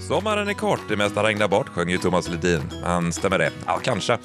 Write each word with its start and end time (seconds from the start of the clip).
Sommaren 0.00 0.48
är 0.48 0.54
kort, 0.54 0.80
det 0.88 0.96
mesta 0.96 1.22
regnar 1.22 1.48
bort, 1.48 1.68
sjöng 1.68 1.88
ju 1.88 1.98
Thomas 1.98 2.28
Ledin. 2.28 2.62
Men 2.82 3.12
stämmer 3.12 3.38
det? 3.38 3.50
Ja, 3.66 3.80
kanske. 3.82 4.18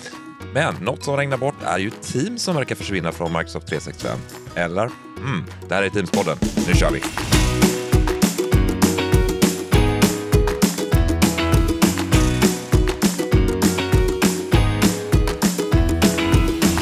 Men 0.54 0.76
något 0.76 1.04
som 1.04 1.18
regnar 1.18 1.38
bort 1.38 1.56
är 1.64 1.78
ju 1.78 1.90
Teams 1.90 2.44
som 2.44 2.56
verkar 2.56 2.76
försvinna 2.76 3.12
från 3.12 3.32
Microsoft 3.34 3.68
365. 3.68 4.20
Eller? 4.56 4.90
Mm, 5.18 5.46
det 5.70 5.76
här 5.76 5.84
är 5.84 5.90
Teams-podden. 5.90 6.38
Nu 6.68 6.74
kör 6.74 6.92
vi! 6.92 7.02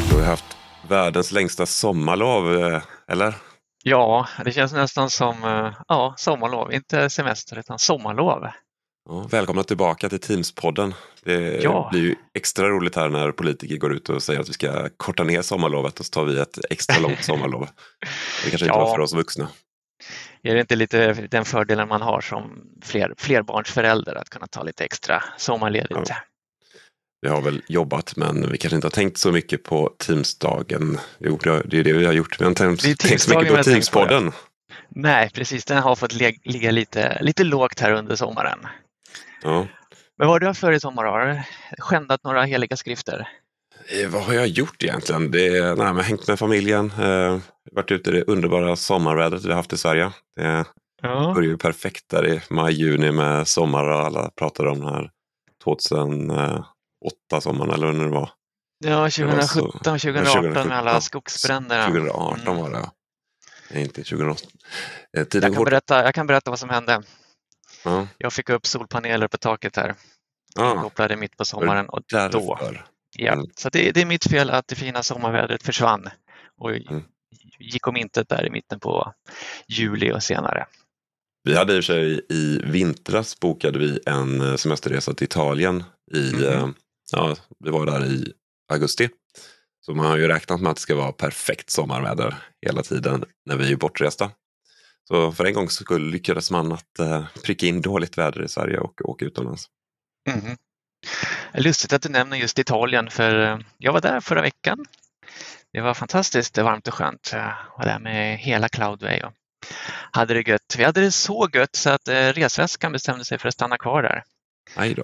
Du 0.09 0.15
har 0.15 0.25
haft 0.25 0.57
världens 0.89 1.31
längsta 1.31 1.65
sommarlov, 1.65 2.53
eh, 2.53 2.81
eller? 3.07 3.33
Ja, 3.83 4.27
det 4.45 4.51
känns 4.51 4.73
nästan 4.73 5.09
som 5.09 5.43
eh, 5.43 5.73
ja, 5.87 6.13
sommarlov, 6.17 6.73
inte 6.73 7.09
semester 7.09 7.59
utan 7.59 7.79
sommarlov. 7.79 8.47
Ja, 9.09 9.27
välkomna 9.31 9.63
tillbaka 9.63 10.09
till 10.09 10.19
Teams-podden. 10.19 10.93
Det 11.23 11.61
Ja. 11.63 11.87
blir 11.91 12.01
ju 12.01 12.15
extra 12.33 12.69
roligt 12.69 12.95
här 12.95 13.09
när 13.09 13.31
politiker 13.31 13.77
går 13.77 13.93
ut 13.93 14.09
och 14.09 14.23
säger 14.23 14.39
att 14.39 14.49
vi 14.49 14.53
ska 14.53 14.89
korta 14.97 15.23
ner 15.23 15.41
sommarlovet 15.41 15.99
och 15.99 16.05
så 16.05 16.09
tar 16.09 16.25
vi 16.25 16.39
ett 16.39 16.59
extra 16.69 16.99
långt 16.99 17.23
sommarlov. 17.23 17.67
Det 18.43 18.49
kanske 18.49 18.65
inte 18.65 18.65
Ja. 18.77 18.85
var 18.85 18.95
för 18.95 18.99
oss 19.01 19.13
vuxna. 19.13 19.47
Är 20.43 20.53
det 20.55 20.61
inte 20.61 20.75
lite 20.75 21.13
den 21.13 21.45
fördelen 21.45 21.87
man 21.87 22.01
har 22.01 22.21
som 22.21 22.63
fler, 22.83 23.13
flerbarnsförälder 23.17 24.15
att 24.15 24.29
kunna 24.29 24.47
ta 24.47 24.63
lite 24.63 24.83
extra 24.83 25.23
sommarledigt? 25.37 25.91
Ja. 26.09 26.15
Vi 27.21 27.29
har 27.29 27.41
väl 27.41 27.61
jobbat 27.67 28.15
men 28.15 28.51
vi 28.51 28.57
kanske 28.57 28.75
inte 28.75 28.87
har 28.87 28.91
tänkt 28.91 29.17
så 29.17 29.31
mycket 29.31 29.63
på 29.63 29.93
Teams-dagen. 29.97 30.97
Jo, 31.19 31.39
det 31.43 31.77
är 31.79 31.83
det 31.83 31.93
vi 31.93 32.05
har 32.05 32.13
gjort. 32.13 32.39
Vi 32.39 32.43
har 32.43 32.49
inte 32.49 32.63
tänkt, 32.63 33.21
så 33.21 33.39
mycket 33.39 33.55
på. 33.55 33.61
Teams-podden. 33.61 34.31
Nej, 34.89 35.29
precis, 35.33 35.65
den 35.65 35.77
har 35.77 35.95
fått 35.95 36.13
ligga 36.43 36.71
lite, 36.71 37.17
lite 37.23 37.43
lågt 37.43 37.79
här 37.79 37.91
under 37.91 38.15
sommaren. 38.15 38.59
Ja. 39.43 39.67
Men 40.17 40.27
vad 40.27 40.29
har 40.29 40.39
du 40.39 40.47
haft 40.47 40.59
för 40.59 40.71
i 40.71 40.79
sommar? 40.79 41.03
Har 41.05 41.25
du 41.25 41.41
skändat 41.81 42.23
några 42.23 42.43
heliga 42.43 42.77
skrifter? 42.77 43.27
Eh, 44.03 44.09
Vad 44.09 44.23
har 44.23 44.33
jag 44.33 44.47
gjort 44.47 44.83
egentligen? 44.83 45.31
Det 45.31 45.47
är, 45.57 45.75
nej, 45.75 45.93
men 45.93 46.03
hängt 46.03 46.27
med 46.27 46.39
familjen, 46.39 46.91
eh, 46.99 47.39
varit 47.71 47.91
ute 47.91 48.09
i 48.09 48.13
det 48.13 48.23
underbara 48.23 48.75
sommarvädret 48.75 49.45
vi 49.45 49.53
haft 49.53 49.73
i 49.73 49.77
Sverige. 49.77 50.11
Det 50.35 50.65
Ja, 51.03 51.31
började 51.35 51.47
ju 51.47 51.57
perfekt 51.57 52.09
där 52.09 52.27
i 52.27 52.41
maj, 52.49 52.73
juni 52.73 53.11
med 53.11 53.47
sommar 53.47 53.83
och 53.89 53.99
alla 53.99 54.29
pratade 54.29 54.69
om 54.69 54.79
den 54.79 54.89
här 54.89 55.09
2008 55.63 57.41
sommaren 57.41 57.71
eller 57.71 57.91
när 57.91 58.03
det 58.03 58.09
var. 58.11 58.29
ja 58.83 58.89
Det 58.89 58.95
var 58.95 59.09
så- 59.09 59.19
2017, 59.19 59.99
2018 59.99 60.43
med 60.67 60.77
alla 60.77 60.91
2017. 60.91 61.01
skogsbränderna. 61.01 61.85
2018 61.85 62.39
Mm. 62.47 62.57
var 62.57 62.69
det. 62.69 62.89
Nej, 63.71 63.83
inte 63.83 64.03
2008. 64.03 64.41
Eh, 65.17 65.25
Jag 65.31 65.53
kan, 65.53 65.63
berätta, 65.63 66.03
jag 66.03 66.15
kan 66.15 66.27
berätta 66.27 66.49
vad 66.51 66.59
som 66.59 66.69
hände. 66.69 67.01
Ja. 67.83 68.07
Jag 68.17 68.33
fick 68.33 68.49
upp 68.49 68.65
solpaneler 68.65 69.27
på 69.27 69.37
taket 69.37 69.75
här, 69.75 69.95
Ja, 70.55 70.81
kopplade 70.81 71.15
mitt 71.15 71.37
på 71.37 71.45
sommaren 71.45 71.89
och 71.89 72.01
då. 72.31 72.59
Ja, 73.17 73.33
Mm. 73.33 73.45
så 73.55 73.69
det, 73.69 73.91
det 73.91 74.01
är 74.01 74.05
mitt 74.05 74.23
fel 74.31 74.49
att 74.49 74.67
det 74.67 74.75
fina 74.75 75.03
sommarvädret 75.03 75.63
försvann 75.63 76.09
och 76.57 76.69
Mm. 76.71 77.03
gick 77.59 77.87
om 77.87 77.97
intet 77.97 78.29
där 78.29 78.45
i 78.45 78.49
mitten 78.49 78.79
på 78.79 79.13
juli 79.67 80.11
och 80.11 80.23
senare. 80.23 80.65
Vi 81.43 81.55
hade 81.57 81.73
i 81.75 81.79
och 81.79 81.83
för 81.83 81.93
sig 81.93 82.25
i 82.29 82.61
vintras 82.63 83.39
bokade 83.39 83.79
vi 83.79 83.99
en 84.05 84.41
eh, 84.41 84.55
semesterresa 84.55 85.13
till 85.13 85.25
Italien. 85.25 85.83
I, 86.13 86.45
eh, 86.45 86.67
ja, 87.11 87.35
vi 87.59 87.69
var 87.69 87.85
där 87.85 88.05
i 88.05 88.33
augusti. 88.73 89.09
Så 89.85 89.93
man 89.93 90.05
har 90.05 90.17
ju 90.17 90.27
räknat 90.27 90.61
med 90.61 90.69
att 90.69 90.75
det 90.75 90.81
ska 90.81 90.95
vara 90.95 91.11
perfekt 91.11 91.69
sommarväder 91.69 92.35
hela 92.65 92.81
tiden 92.83 93.25
när 93.45 93.55
vi 93.55 93.71
är 93.71 93.75
bortresta. 93.75 94.31
Så 95.07 95.31
för 95.31 95.45
en 95.45 95.53
gångs 95.53 95.73
skull 95.73 96.11
lyckades 96.11 96.51
man 96.51 96.71
att 96.71 96.99
eh, 96.99 97.25
pricka 97.43 97.65
in 97.65 97.81
dåligt 97.81 98.17
väder 98.17 98.43
i 98.43 98.47
Sverige 98.47 98.77
och 98.79 99.09
åka 99.09 99.25
utomlands. 99.25 99.65
Mhm. 100.29 100.57
Lustigt 101.53 101.93
att 101.93 102.01
du 102.01 102.09
nämner 102.09 102.37
just 102.37 102.59
Italien 102.59 103.09
för 103.09 103.39
eh, 103.39 103.59
jag 103.77 103.93
var 103.93 104.01
där 104.01 104.19
förra 104.19 104.41
veckan. 104.41 104.85
Det 105.73 105.81
var 105.81 105.93
fantastiskt 105.93 106.57
varmt 106.57 106.87
och 106.87 106.93
skönt. 106.93 107.29
Jag 107.33 107.55
var 107.77 107.85
där 107.85 107.99
med 107.99 108.37
hela 108.37 108.69
Cloudway 108.69 109.21
och 109.21 109.33
hade 110.11 110.33
det 110.33 110.49
gött. 110.49 110.75
Vi 110.77 110.83
hade 110.83 111.01
det 111.01 111.11
så 111.11 111.49
gött 111.53 111.75
så 111.75 111.89
att 111.89 112.07
eh, 112.07 112.13
resväskan 112.13 112.91
bestämde 112.91 113.25
sig 113.25 113.37
för 113.39 113.47
att 113.47 113.53
stanna 113.53 113.77
kvar 113.77 114.03
där. 114.03 114.23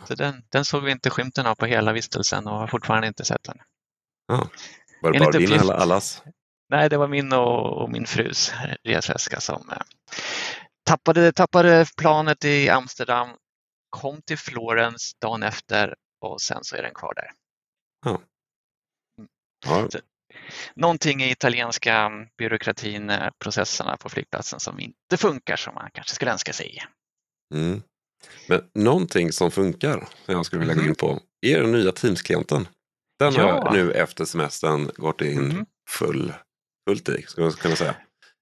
Så 0.07 0.15
den, 0.15 0.43
den 0.49 0.65
såg 0.65 0.83
vi 0.83 0.91
inte 0.91 1.09
skymten 1.09 1.45
av 1.45 1.55
på 1.55 1.65
hela 1.65 1.93
vistelsen 1.93 2.47
och 2.47 2.57
har 2.57 2.67
fortfarande 2.67 3.07
inte 3.07 3.25
sett 3.25 3.43
den. 3.43 3.57
Var 5.01 5.11
det 5.11 5.19
bara 5.19 5.31
din 5.31 5.53
eller 5.53 5.73
allas? 5.73 6.23
Nej, 6.69 6.89
det 6.89 6.97
var 6.97 7.07
min 7.07 7.33
och, 7.33 7.81
och 7.81 7.91
min 7.91 8.05
frus 8.05 8.53
resväska 8.83 9.39
som 9.39 9.69
eh, 9.71 9.77
tappade, 10.85 11.31
tappade 11.31 11.85
planet 11.97 12.45
i 12.45 12.69
Amsterdam, 12.69 13.29
kom 13.89 14.21
till 14.21 14.37
Florens 14.37 15.13
dagen 15.21 15.43
efter 15.43 15.95
och 16.21 16.41
sen 16.41 16.63
så 16.63 16.75
är 16.75 16.81
den 16.83 16.93
kvar 16.93 17.13
där. 17.15 17.31
Ja, 19.65 19.89
Någonting 20.75 21.23
i 21.23 21.31
italienska 21.31 22.11
byråkratin, 22.37 23.09
eh, 23.09 23.29
processerna 23.39 23.97
på 23.97 24.09
flygplatsen 24.09 24.59
som 24.59 24.79
inte 24.79 25.17
funkar 25.17 25.55
som 25.55 25.75
man 25.75 25.89
kanske 25.93 26.15
skulle 26.15 26.31
önska 26.31 26.53
sig. 26.53 26.83
Mm. 27.53 27.81
Men 28.47 28.69
någonting 28.73 29.31
som 29.31 29.51
funkar, 29.51 30.07
som 30.25 30.35
jag 30.35 30.45
skulle 30.45 30.59
vilja 30.59 30.75
gå 30.75 30.81
in 30.83 30.95
på, 30.95 31.19
är 31.41 31.61
den 31.61 31.71
nya 31.71 31.91
Teams-klienten. 31.91 32.67
Den 33.19 33.35
har 33.35 33.43
Ja. 33.43 33.61
jag 33.65 33.73
nu 33.73 33.91
efter 33.91 34.25
semestern 34.25 34.91
gått 34.95 35.21
in 35.21 35.47
Mhm. 35.47 35.65
full, 35.89 36.33
fullt 36.87 37.09
i, 37.09 37.21
skulle 37.21 37.47
jag 37.47 37.53
kunna 37.55 37.75
säga. 37.75 37.95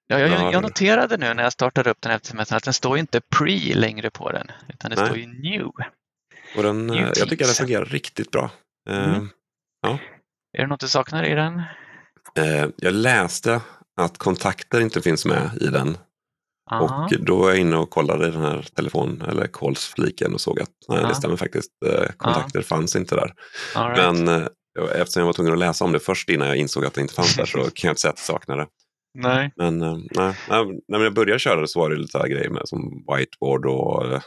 Ja, 0.07 0.19
jag, 0.19 0.29
Ja, 0.29 0.51
jag 0.51 0.61
noterade 0.61 1.17
nu 1.17 1.33
när 1.33 1.43
jag 1.43 1.53
startade 1.53 1.89
upp 1.89 2.01
den 2.01 2.11
efter 2.11 2.27
semestern 2.29 2.57
att 2.57 2.63
den 2.63 2.73
står 2.73 2.97
inte 2.97 3.21
pre 3.21 3.75
längre 3.75 4.09
på 4.09 4.31
den, 4.31 4.47
utan 4.67 4.89
det 4.89 4.95
Nej. 4.95 5.05
står 5.05 5.17
ju 5.17 5.27
new. 5.27 5.65
Och 6.57 6.63
den, 6.63 6.87
New 6.87 6.95
eh, 6.95 7.03
jag 7.03 7.13
tycker 7.15 7.29
den 7.29 7.37
Teams. 7.37 7.57
fungerar 7.57 7.85
riktigt 7.85 8.31
bra. 8.31 8.51
Mm. 8.89 9.29
Är 10.57 10.61
det 10.61 10.67
något 10.67 10.79
du 10.79 10.87
saknar 10.87 11.23
i 11.23 11.33
den? 11.33 11.61
eh, 12.37 12.67
jag 12.77 12.93
läste 12.93 13.61
att 14.01 14.17
kontakter 14.17 14.81
inte 14.81 15.01
finns 15.01 15.25
med 15.25 15.49
i 15.61 15.67
den. 15.67 15.97
Aha. 16.71 17.05
Och 17.05 17.19
då 17.25 17.37
var 17.37 17.49
jag 17.49 17.59
inne 17.59 17.75
och 17.77 17.89
kollade 17.89 18.27
i 18.27 18.31
den 18.31 18.41
här 18.41 18.61
telefon 18.75 19.21
eller 19.29 19.47
calls-fliken 19.47 20.33
och 20.33 20.41
såg 20.41 20.59
att 20.59 20.69
nej, 20.89 20.99
Ja. 21.01 21.07
det 21.07 21.15
stämmer 21.15 21.35
faktiskt. 21.37 21.71
Eh, 21.85 22.05
kontakter 22.17 22.61
fanns 22.61 22.95
inte 22.95 23.15
där. 23.15 23.33
Right. 23.75 24.15
Men 24.25 24.47
eftersom 24.75 25.19
jag 25.19 25.25
var 25.25 25.33
tvungen 25.33 25.53
att 25.53 25.59
läsa 25.59 25.85
om 25.85 25.91
det 25.91 25.99
först 25.99 26.29
innan 26.29 26.47
jag 26.47 26.57
insåg 26.57 26.85
att 26.85 26.93
det 26.93 27.01
inte 27.01 27.13
fanns 27.13 27.35
där 27.35 27.45
så 27.45 27.57
kan 27.57 27.87
jag 27.87 27.91
inte 27.91 28.01
säga 28.01 28.11
att 28.11 28.19
jag 28.19 28.25
saknar 28.25 28.57
det. 28.57 28.67
Nej. 29.17 29.51
Men 29.55 29.81
eh, 29.81 29.97
nej, 30.11 30.35
nej, 30.49 30.81
när 30.87 30.99
jag 30.99 31.13
började 31.13 31.39
köra 31.39 31.61
det 31.61 31.67
så 31.67 31.79
var 31.79 31.89
det 31.89 31.95
lite 31.95 32.29
grejer 32.29 32.49
med 32.49 32.61
som 32.65 33.05
whiteboard 33.15 33.65
och 33.65 34.13
eh, 34.13 34.21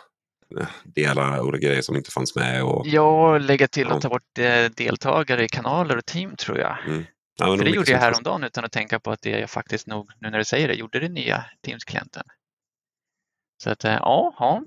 dela 0.84 1.42
olika 1.42 1.66
grejer 1.66 1.82
som 1.82 1.96
inte 1.96 2.10
fanns 2.10 2.36
med. 2.36 2.64
Och, 2.64 2.86
Ja, 2.86 3.38
lägga 3.38 3.68
till 3.68 3.86
Ja. 3.90 3.94
och 3.94 4.02
ta 4.02 4.08
bort 4.08 4.38
eh, 4.38 4.64
deltagare 4.76 5.44
i 5.44 5.48
kanaler 5.48 5.96
och 5.96 6.06
team 6.06 6.36
tror 6.36 6.58
jag. 6.58 6.78
ja, 7.38 7.48
men 7.48 7.58
För 7.58 7.64
det 7.64 7.70
gjorde 7.70 7.90
jag 7.90 7.98
häromdagen 7.98 8.44
utan 8.44 8.64
att 8.64 8.72
tänka 8.72 9.00
på 9.00 9.10
att 9.10 9.22
det 9.22 9.30
jag 9.30 9.50
faktiskt 9.50 9.86
nog, 9.86 10.10
nu 10.20 10.30
när 10.30 10.38
du 10.38 10.44
säger 10.44 10.68
det, 10.68 10.74
gjorde 10.74 11.00
det 11.00 11.08
nya 11.08 11.44
Teams-klienten. 11.66 12.22
Så 13.62 13.70
att, 13.70 13.84
ja, 13.84 14.34
ja. 14.38 14.62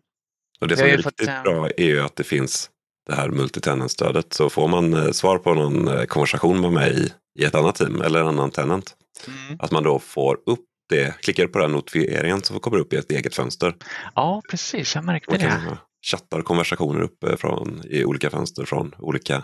Och 0.62 0.68
det 0.68 0.76
Vi 0.76 0.80
som 0.80 0.88
är 0.90 0.98
riktigt 0.98 1.30
fått, 1.30 1.44
bra 1.44 1.70
är 1.70 1.86
ju 1.86 2.02
att 2.02 2.16
det 2.16 2.24
finns 2.24 2.70
det 3.10 3.16
här 3.16 3.30
multitenant-stödet. 3.30 4.34
Så 4.34 4.50
får 4.50 4.68
man 4.68 4.94
eh, 4.94 5.12
svar 5.12 5.38
på 5.38 5.54
någon 5.54 5.88
eh, 5.88 6.04
konversation 6.04 6.62
med 6.62 6.72
mig 6.72 7.14
i, 7.40 7.44
ett 7.46 7.56
annat 7.56 7.76
team 7.76 8.02
eller 8.02 8.20
en 8.22 8.28
annan 8.28 8.52
tenant. 8.52 8.96
Mm. 9.28 9.60
Att 9.60 9.72
man 9.72 9.84
då 9.84 10.00
får 10.00 10.40
upp 10.46 10.66
det, 10.90 11.16
klickar 11.22 11.48
på 11.48 11.60
den 11.60 11.72
notifieringen 11.72 12.42
så 12.42 12.60
kommer 12.60 12.78
det 12.78 12.84
upp 12.84 12.94
i 12.94 12.96
ett 12.96 13.12
eget 13.12 13.36
fönster. 13.36 13.76
Ja, 14.16 14.42
precis, 14.50 14.96
jag 14.96 15.04
märkte 15.04 15.32
Man 15.32 15.40
det. 15.40 15.50
ha 15.70 15.78
chattar 16.12 16.40
och 16.40 16.46
konversationer 16.46 17.02
uppe 17.02 17.38
från, 17.38 17.82
i 17.86 18.06
olika 18.06 18.30
fönster 18.30 18.66
från 18.66 18.96
olika 19.00 19.44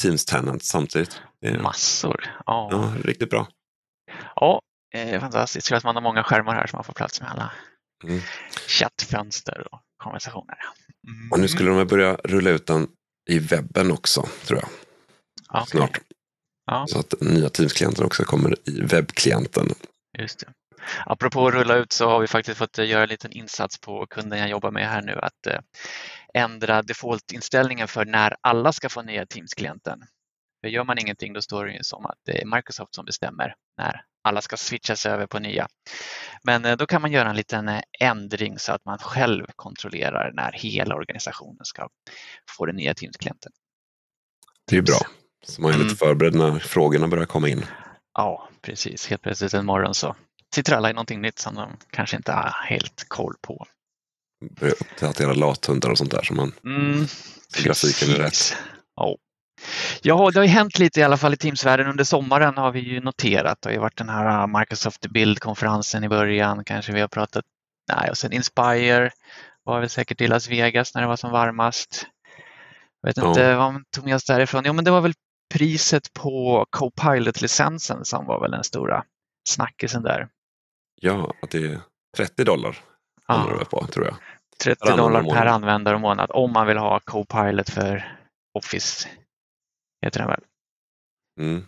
Teams 0.00 0.24
tenants 0.24 0.68
samtidigt. 0.68 1.20
Massor. 1.62 2.24
Ja, 2.46 2.68
ja, 2.72 2.92
riktigt 3.04 3.30
bra. 3.30 3.48
ja 4.36 4.60
eh, 4.94 5.20
fantastiskt. 5.20 5.68
Kul 5.68 5.76
att 5.76 5.84
man 5.84 5.94
har 5.96 6.02
många 6.02 6.22
skärmar 6.24 6.54
här 6.54 6.66
som 6.66 6.76
man 6.76 6.84
får 6.84 6.92
plats 6.92 7.20
med 7.20 7.30
alla 7.30 7.50
Mm. 8.04 8.20
chattfönster 8.68 9.66
och 9.72 9.80
konversationer. 9.98 10.56
Mm. 11.08 11.32
Och 11.32 11.40
nu 11.40 11.48
skulle 11.48 11.68
de 11.68 11.76
väl 11.78 11.86
börja 11.86 12.14
rulla 12.24 12.50
ut 12.50 12.66
den 12.66 12.88
i 13.30 13.38
webben 13.38 13.92
också, 13.92 14.28
tror 14.46 14.58
jag, 14.60 14.68
Ja, 15.48 15.60
okej. 15.62 15.70
snart. 15.70 15.98
Ja. 16.66 16.86
Så 16.88 16.98
att 16.98 17.14
nya 17.20 17.48
Teams-klienten 17.48 18.04
också 18.04 18.24
kommer 18.24 18.68
i 18.68 18.80
webbklienten. 18.80 19.68
Just 20.18 20.40
det. 20.40 20.46
Apropå 21.06 21.48
att 21.48 21.54
rulla 21.54 21.76
ut 21.76 21.92
så 21.92 22.08
har 22.08 22.20
vi 22.20 22.26
faktiskt 22.26 22.58
fått 22.58 22.78
eh, 22.78 22.88
göra 22.88 23.02
en 23.02 23.08
liten 23.08 23.32
insats 23.32 23.80
på 23.80 24.06
kunden 24.06 24.38
jag 24.38 24.48
jobbar 24.48 24.70
med 24.70 24.88
här 24.88 25.02
nu 25.02 25.18
att 25.22 25.46
eh, 25.46 25.60
ändra 26.34 26.82
defaultinställningen 26.82 27.88
för 27.88 28.04
när 28.04 28.36
alla 28.40 28.72
ska 28.72 28.88
få 28.88 29.02
nya 29.02 29.26
Teams-klienten. 29.26 30.00
För 30.60 30.68
gör 30.68 30.84
man 30.84 30.98
ingenting 30.98 31.32
då 31.32 31.42
står 31.42 31.64
det 31.66 31.72
ju 31.72 31.82
som 31.82 32.06
att 32.06 32.18
det 32.24 32.42
är 32.42 32.56
Microsoft 32.56 32.94
som 32.94 33.04
bestämmer 33.04 33.54
när 33.78 34.02
alla 34.28 34.40
ska 34.40 34.56
switchas 34.56 35.06
över 35.06 35.26
på 35.26 35.38
nya. 35.38 35.68
Men 36.44 36.64
eh, 36.64 36.76
då 36.76 36.86
kan 36.86 37.02
man 37.02 37.12
göra 37.12 37.30
en 37.30 37.36
liten 37.36 37.68
eh, 37.68 37.80
ändring 38.00 38.58
så 38.58 38.72
att 38.72 38.84
man 38.84 38.98
själv 38.98 39.46
kontrollerar 39.56 40.32
när 40.34 40.52
hela 40.52 40.94
organisationen 40.94 41.64
ska 41.64 41.88
få 42.56 42.66
den 42.66 42.76
nya 42.76 42.94
Teams-klienten. 42.94 43.52
Det 44.66 44.74
är 44.74 44.76
ju 44.76 44.82
bra. 44.82 44.98
Så 45.46 45.62
man 45.62 45.70
är 45.70 45.74
Mm. 45.74 45.86
lite 45.86 45.98
förberedd 45.98 46.34
när 46.34 46.58
frågorna 46.58 47.08
börjar 47.08 47.26
komma 47.26 47.48
in. 47.48 47.64
Ja, 48.14 48.48
precis. 48.62 49.06
Helt 49.06 49.22
plötsligt 49.22 49.54
en 49.54 49.66
morgon 49.66 49.94
så 49.94 50.16
sitter 50.54 50.72
alla 50.72 50.90
i 50.90 50.92
någonting 50.92 51.20
nytt 51.20 51.38
som 51.38 51.54
de 51.54 51.76
kanske 51.90 52.16
inte 52.16 52.32
har 52.32 52.54
helt 52.66 53.04
koll 53.08 53.34
på. 53.42 53.66
börja 54.60 54.72
uppdatera 54.72 55.32
lathundar 55.32 55.90
och 55.90 55.98
sånt 55.98 56.10
där. 56.10 56.22
Så 56.22 56.34
man, 56.34 56.52
Mm, 56.64 57.06
grafiken 57.64 58.10
är 58.10 58.18
rätt. 58.18 58.56
Ja. 58.96 59.16
Ja, 60.02 60.30
det 60.30 60.38
har 60.38 60.44
ju 60.44 60.50
hänt 60.50 60.78
lite 60.78 61.00
i 61.00 61.02
alla 61.02 61.16
fall 61.16 61.34
i 61.34 61.36
Teams-världen. 61.36 61.86
Under 61.86 62.04
sommaren 62.04 62.56
har 62.56 62.72
vi 62.72 62.80
ju 62.80 63.00
noterat. 63.00 63.58
Det 63.62 63.68
har 63.68 63.72
ju 63.72 63.78
varit 63.78 63.96
den 63.98 64.08
här 64.08 64.42
uh, 64.42 64.58
Microsoft 64.58 65.06
Build-konferensen 65.06 66.04
i 66.04 66.08
början. 66.08 66.64
Kanske 66.64 66.92
vi 66.92 67.00
har 67.00 67.08
pratat. 67.08 67.44
Nej, 67.92 68.10
och 68.10 68.18
sen 68.18 68.32
Inspire 68.32 69.10
var 69.64 69.80
väl 69.80 69.88
säkert 69.88 70.20
i 70.20 70.26
Las 70.26 70.48
Vegas 70.48 70.94
när 70.94 71.02
det 71.02 71.08
var 71.08 71.16
som 71.16 71.30
varmast. 71.30 72.06
Jag 73.02 73.08
vet 73.08 73.16
Ja. 73.16 73.28
inte 73.28 73.54
vad 73.56 73.72
man 73.72 73.84
tog 73.96 74.04
med 74.04 74.14
oss 74.14 74.24
därifrån. 74.24 74.62
Jo, 74.66 74.72
men 74.72 74.84
det 74.84 74.90
var 74.90 75.00
väl 75.00 75.14
priset 75.54 76.12
på 76.12 76.66
Copilot-licensen 76.70 78.04
som 78.04 78.26
var 78.26 78.40
väl 78.40 78.50
den 78.50 78.64
stora 78.64 79.04
snackisen 79.48 80.02
där. 80.02 80.28
ja, 81.00 81.32
att 81.42 81.50
det 81.50 81.58
är 81.64 81.80
30 82.16 82.44
dollar 82.44 82.76
väl 83.28 83.64
på, 83.64 83.86
tror 83.86 84.06
jag. 84.06 84.16
30 84.62 84.80
Per 84.84 84.92
användare 84.92 85.22
dollar 85.22 85.36
per 85.36 85.46
användare 85.46 85.94
och 85.94 86.00
månad 86.00 86.30
om 86.34 86.52
man 86.52 86.66
vill 86.66 86.76
ha 86.78 87.00
Copilot 87.00 87.70
för 87.70 88.16
Office. 88.54 89.08
Heter 90.04 90.20
den 90.20 90.28
väl. 90.28 90.40
Mm. 91.40 91.64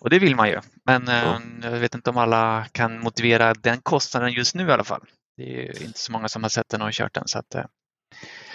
Och 0.00 0.10
det 0.10 0.18
vill 0.18 0.36
man 0.36 0.48
ju. 0.48 0.60
Men 0.84 1.06
Ja. 1.06 1.12
eh, 1.36 1.40
jag 1.72 1.80
vet 1.80 1.94
inte 1.94 2.10
om 2.10 2.16
alla 2.18 2.66
kan 2.72 3.00
motivera 3.00 3.54
den 3.54 3.80
kostnaden 3.80 4.32
just 4.32 4.54
nu 4.54 4.68
i 4.68 4.72
alla 4.72 4.84
fall. 4.84 5.02
Det 5.36 5.66
är 5.68 5.82
inte 5.82 5.98
så 5.98 6.12
många 6.12 6.28
som 6.28 6.42
har 6.42 6.50
sett 6.50 6.68
den 6.68 6.82
och 6.82 6.92
kört 6.92 7.14
den. 7.14 7.28
Så 7.28 7.38
att, 7.38 7.54
eh, 7.54 7.64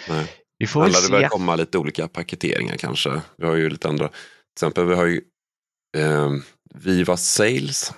Nej. 0.08 0.26
vi 0.58 0.66
får 0.66 0.80
väl 0.80 0.90
Alla 0.90 1.00
det 1.00 1.10
börjar 1.10 1.28
se. 1.28 1.32
komma 1.32 1.56
lite 1.56 1.78
olika 1.78 2.08
paketeringar 2.08 2.76
kanske. 2.76 3.22
Vi 3.36 3.46
har 3.46 3.54
ju 3.56 3.70
lite 3.70 3.88
andra. 3.88 4.08
Till 4.08 4.16
exempel 4.56 4.86
vi 4.86 4.94
har 4.94 5.06
ju 5.06 5.20
eh, 5.96 6.30
Viva 6.74 7.16
Sales 7.16 7.92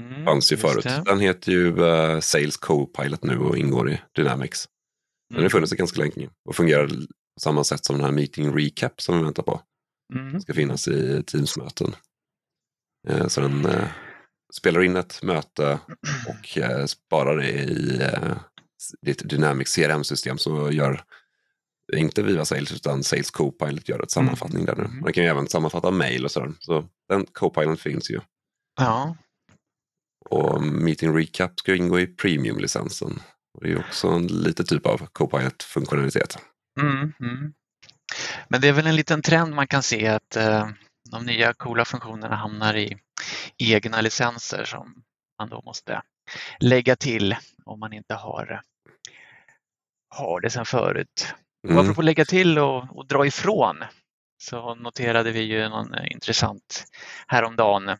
Mm, 0.00 0.24
fanns 0.24 0.52
ju 0.52 0.56
förut. 0.56 0.84
det. 0.84 1.02
Den 1.06 1.20
heter 1.20 1.52
ju 1.52 1.84
eh, 1.88 2.20
Sales 2.20 2.56
Co-Pilot 2.56 3.22
nu 3.24 3.38
och 3.38 3.56
ingår 3.58 3.90
i 3.90 4.00
Dynamics. 4.16 4.68
Den 5.28 5.34
har 5.36 5.40
Mm. 5.40 5.50
funnits 5.50 5.72
ganska 5.72 6.00
länge 6.00 6.28
och 6.48 6.56
fungerar 6.56 6.86
på 6.88 6.94
samma 7.40 7.64
sätt 7.64 7.84
som 7.84 7.96
den 7.96 8.04
här 8.04 8.12
Meeting 8.12 8.58
Recap 8.58 9.00
som 9.00 9.18
vi 9.18 9.24
väntar 9.24 9.42
på. 9.42 9.60
Mm. 10.14 10.40
ska 10.40 10.54
finnas 10.54 10.88
i 10.88 11.22
Teams-möten. 11.22 11.94
Eh, 13.08 13.26
Så 13.28 13.40
den 13.40 13.64
eh, 13.66 13.88
spelar 14.52 14.82
in 14.82 14.96
ett 14.96 15.22
möte 15.22 15.78
och 16.28 16.58
eh, 16.58 16.84
sparar 16.86 17.36
det 17.36 17.50
i 17.50 18.00
ditt 19.02 19.28
Dynamics 19.28 19.74
CRM-system 19.76 20.38
så 20.38 20.70
gör 20.72 21.02
inte 21.96 22.22
Viva 22.22 22.44
Sales 22.44 22.72
utan 22.72 23.02
Sales 23.04 23.30
Copilot 23.30 23.88
gör 23.88 24.02
ett 24.02 24.10
sammanfattning 24.10 24.64
där 24.64 24.76
nu. 24.76 24.84
Mm. 24.84 25.02
Den 25.02 25.12
kan 25.12 25.24
ju 25.24 25.30
även 25.30 25.48
sammanfatta 25.48 25.90
mail 25.90 26.24
och 26.24 26.30
sådär. 26.30 26.52
Så 26.60 26.88
den 27.08 27.26
Copilot 27.26 27.80
finns 27.80 28.10
ju. 28.10 28.20
Ja, 28.80 29.16
Och 30.30 30.62
Meeting 30.62 31.16
Recap 31.18 31.58
ska 31.60 31.74
ingå 31.74 32.00
i 32.00 32.06
Premium-licensen. 32.06 33.18
Det 33.60 33.72
är 33.72 33.78
också 33.78 34.08
en 34.08 34.26
liten 34.26 34.66
typ 34.66 34.86
av 34.86 35.06
Copilot-funktionalitet. 35.12 36.38
mm, 36.80 37.12
mm. 37.20 37.52
Men 38.48 38.60
det 38.60 38.68
är 38.68 38.72
väl 38.72 38.86
en 38.86 38.96
liten 38.96 39.22
trend 39.22 39.54
man 39.54 39.66
kan 39.66 39.82
se 39.82 40.06
att 40.06 40.36
eh, 40.36 40.68
de 41.10 41.26
nya 41.26 41.52
coola 41.52 41.84
funktionerna 41.84 42.36
hamnar 42.36 42.76
i 42.76 42.96
egna 43.58 44.00
licenser 44.00 44.64
som 44.64 44.94
man 45.38 45.48
då 45.48 45.62
måste 45.64 46.02
lägga 46.60 46.96
till 46.96 47.36
om 47.64 47.80
man 47.80 47.92
inte 47.92 48.14
har, 48.14 48.60
har 50.14 50.40
det 50.40 50.50
sedan 50.50 50.66
förut. 50.66 51.34
Och 51.64 51.70
Mm. 51.70 51.84
apropå 51.84 52.02
lägga 52.02 52.24
till 52.24 52.58
och, 52.58 52.96
och 52.98 53.06
dra 53.06 53.26
ifrån 53.26 53.76
så 54.42 54.74
noterade 54.74 55.32
vi 55.32 55.40
ju 55.40 55.68
någon 55.68 55.94
eh, 55.94 56.12
intressant 56.12 56.84
häromdagen. 57.26 57.96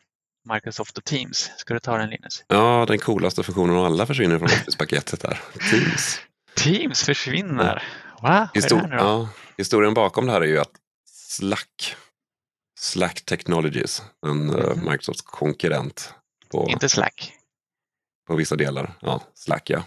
Microsoft 0.55 0.99
och 0.99 1.05
Teams. 1.05 1.51
Ska 1.57 1.75
du 1.75 1.81
ta 1.81 1.99
den 1.99 2.11
Linus? 2.11 2.45
Ja, 2.49 2.85
den 2.89 2.99
coolaste 2.99 3.43
funktionen 3.43 3.77
av 3.77 3.85
alla 3.85 4.07
försvinner 4.07 4.39
från 4.39 4.49
Office-paketet 4.49 5.23
här. 5.23 5.41
Teams. 5.71 6.21
Teams 6.57 7.03
försvinner. 7.03 7.83
Va? 8.23 8.49
Vad 8.55 8.65
är 8.65 8.69
det 8.69 8.77
här 8.77 8.89
nu 8.89 8.97
då? 8.97 9.03
ja, 9.05 9.29
historien 9.59 9.95
bakom 9.95 10.27
det 10.27 10.33
här 10.33 10.41
är 10.41 10.47
ju 10.47 10.59
att 10.59 10.73
Slack, 11.29 11.97
Slack 12.81 13.25
Technologies, 13.25 14.03
en 14.27 14.47
Mhm. 14.47 14.81
Microsofts 14.91 15.23
konkurrent 15.23 16.15
på, 16.51 16.67
Inte 16.71 16.89
Slack. 16.89 17.33
på 18.29 18.37
vissa 18.37 18.57
delar. 18.57 18.99
Ja, 19.01 19.23
Slack 19.35 19.71
ja. 19.71 19.85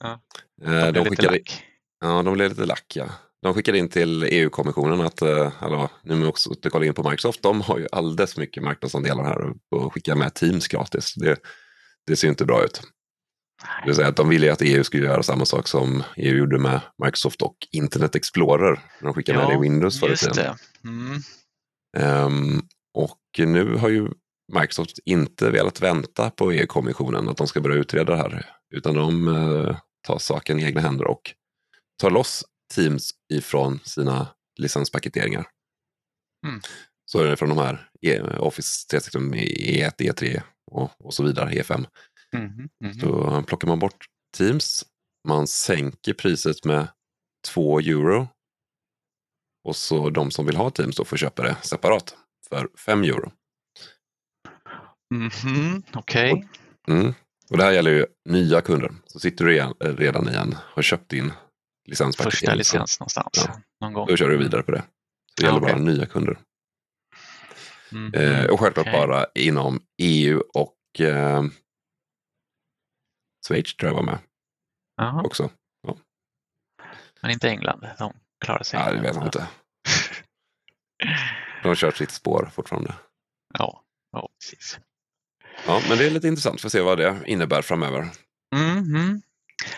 Ja, 0.00 0.20
Eh, 0.62 0.70
De 0.70 0.92
de, 0.92 0.92
blir 0.92 1.02
lite 1.02 1.10
skickade, 1.10 1.32
lack. 1.38 1.64
ja, 2.00 2.22
de 2.22 2.34
blev 2.34 2.48
lite 2.50 2.66
lack 2.66 2.92
ja. 2.96 3.06
De 3.42 3.54
skickade 3.54 3.78
in 3.78 3.88
till 3.88 4.22
EU-kommissionen 4.24 5.00
att, 5.00 5.22
eh, 5.22 5.52
hallå, 5.52 5.88
nu 6.02 6.14
måste 6.14 6.28
också 6.28 6.50
återkolla 6.50 6.86
in 6.86 6.94
på 6.94 7.02
Microsoft, 7.10 7.42
de 7.42 7.60
har 7.60 7.78
ju 7.78 7.86
alldeles 7.92 8.34
för 8.34 8.40
mycket 8.40 8.62
marknadsandelar 8.62 9.24
här 9.24 9.52
och 9.70 9.92
skickar 9.94 10.14
med 10.14 10.34
Teams 10.34 10.68
gratis. 10.68 11.14
Det, 11.14 11.38
det 12.06 12.16
ser 12.16 12.28
inte 12.28 12.44
bra 12.44 12.64
ut. 12.64 12.80
Det 13.80 13.86
vill 13.86 13.94
säga 13.94 14.08
att 14.08 14.16
de 14.16 14.28
ville 14.28 14.46
ju 14.46 14.52
att 14.52 14.62
EU 14.62 14.84
skulle 14.84 15.06
göra 15.06 15.22
samma 15.22 15.44
sak 15.44 15.68
som 15.68 16.02
EU 16.16 16.36
gjorde 16.36 16.58
med 16.58 16.80
Microsoft 17.04 17.42
och 17.42 17.56
Internet 17.72 18.14
Explorer. 18.14 18.80
När 19.00 19.08
de 19.08 19.14
skickade 19.14 19.38
med 19.38 19.48
det 19.48 19.54
i 19.54 19.58
Windows 19.58 20.02
just 20.02 20.34
det. 20.34 20.56
Mm. 20.84 21.22
Ehm, 21.96 22.62
och 22.94 23.20
nu 23.38 23.76
har 23.76 23.88
ju 23.88 24.08
Microsoft 24.52 24.98
inte 25.04 25.50
velat 25.50 25.80
vänta 25.80 26.30
på 26.30 26.52
EU-kommissionen 26.52 27.28
att 27.28 27.36
de 27.36 27.46
ska 27.46 27.60
börja 27.60 27.76
utreda 27.76 28.12
det 28.12 28.18
här. 28.18 28.46
Utan 28.74 28.94
de 28.94 29.28
eh, 29.28 29.76
tar 30.06 30.18
saken 30.18 30.60
i 30.60 30.64
egna 30.64 30.80
händer 30.80 31.06
och 31.06 31.34
tar 32.00 32.10
loss 32.10 32.44
Teams 32.74 33.10
ifrån 33.32 33.80
sina 33.84 34.28
licenspaketeringar. 34.60 35.46
Mm. 36.46 36.60
Så 37.06 37.18
är 37.18 37.26
det 37.26 37.36
från 37.36 37.48
de 37.48 37.58
här 37.58 37.88
E- 38.02 38.22
Office 38.38 38.86
365 38.90 39.34
E1, 39.34 39.92
E3 39.98 40.42
och, 40.70 40.90
och 40.98 41.14
så 41.14 41.24
vidare, 41.24 41.50
E5. 41.50 41.86
Mhm, 42.34 42.68
mhm. 42.84 42.94
Så 43.00 43.42
plockar 43.46 43.68
man 43.68 43.78
bort 43.78 44.04
Teams, 44.36 44.84
man 45.28 45.46
sänker 45.46 46.12
priset 46.14 46.64
med 46.64 46.88
2 47.48 47.80
euro. 47.80 48.28
Och 49.64 49.76
så 49.76 50.10
de 50.10 50.30
som 50.30 50.46
vill 50.46 50.56
ha 50.56 50.70
Teams 50.70 50.96
då 50.96 51.04
får 51.04 51.16
köpa 51.16 51.42
det 51.42 51.56
separat 51.62 52.16
för 52.48 52.68
5 52.86 53.02
euro. 53.04 53.32
Mhm, 55.14 55.82
Okej. 55.94 56.48
Mm. 56.88 57.14
Och 57.50 57.58
det 57.58 57.64
här 57.64 57.72
gäller 57.72 57.90
ju 57.90 58.06
nya 58.28 58.60
kunder. 58.60 58.90
Så 59.06 59.20
sitter 59.20 59.44
du 59.44 59.50
redan, 59.52 59.74
redan 59.80 60.28
i 60.28 60.34
en, 60.34 60.54
har 60.58 60.82
köpt 60.82 61.08
din 61.10 61.32
licenspaket. 61.88 62.32
Första 62.32 62.54
licens 62.54 63.00
någonstans. 63.00 63.44
Ja. 63.46 63.60
Någon 63.80 63.92
gång. 63.92 64.06
Då 64.08 64.16
kör 64.16 64.28
du 64.28 64.36
vidare 64.38 64.62
på 64.62 64.72
det. 64.72 64.78
Så 64.82 64.84
det 65.36 65.42
Ja, 65.42 65.46
gäller 65.48 65.60
okej. 65.62 65.74
bara 65.74 65.82
nya 65.82 66.06
kunder. 66.06 66.38
Mhm, 67.92 68.14
Eh, 68.14 68.44
och 68.46 68.60
självklart 68.60 68.86
okej. 68.86 69.06
bara 69.06 69.26
inom 69.34 69.80
EU 70.02 70.40
och 70.54 71.00
eh, 71.00 71.42
Schweiz 73.48 73.76
tror 73.76 73.90
jag 73.90 73.96
var 73.96 74.02
med 74.02 74.18
Jaha, 74.96 75.22
också. 75.22 75.50
men 77.22 77.30
inte 77.30 77.48
England. 77.48 77.86
De 77.98 78.12
klarar 78.44 78.62
sig. 78.62 78.80
Ja, 78.80 78.92
det 78.92 79.00
vet 79.00 79.14
jag 79.14 79.24
inte. 79.24 79.46
De 81.62 81.74
kör 81.74 81.90
sitt 81.90 82.10
spår 82.10 82.50
fortfarande. 82.54 82.94
Ja, 83.58 83.82
ja 84.12 84.28
precis. 84.40 84.78
Ja, 85.66 85.80
men 85.88 85.98
det 85.98 86.06
är 86.06 86.10
lite 86.10 86.28
intressant 86.28 86.60
för 86.60 86.68
att 86.68 86.72
se 86.72 86.80
vad 86.80 86.98
det 86.98 87.16
innebär 87.26 87.62
framöver. 87.62 88.10
Mhm. 88.54 89.22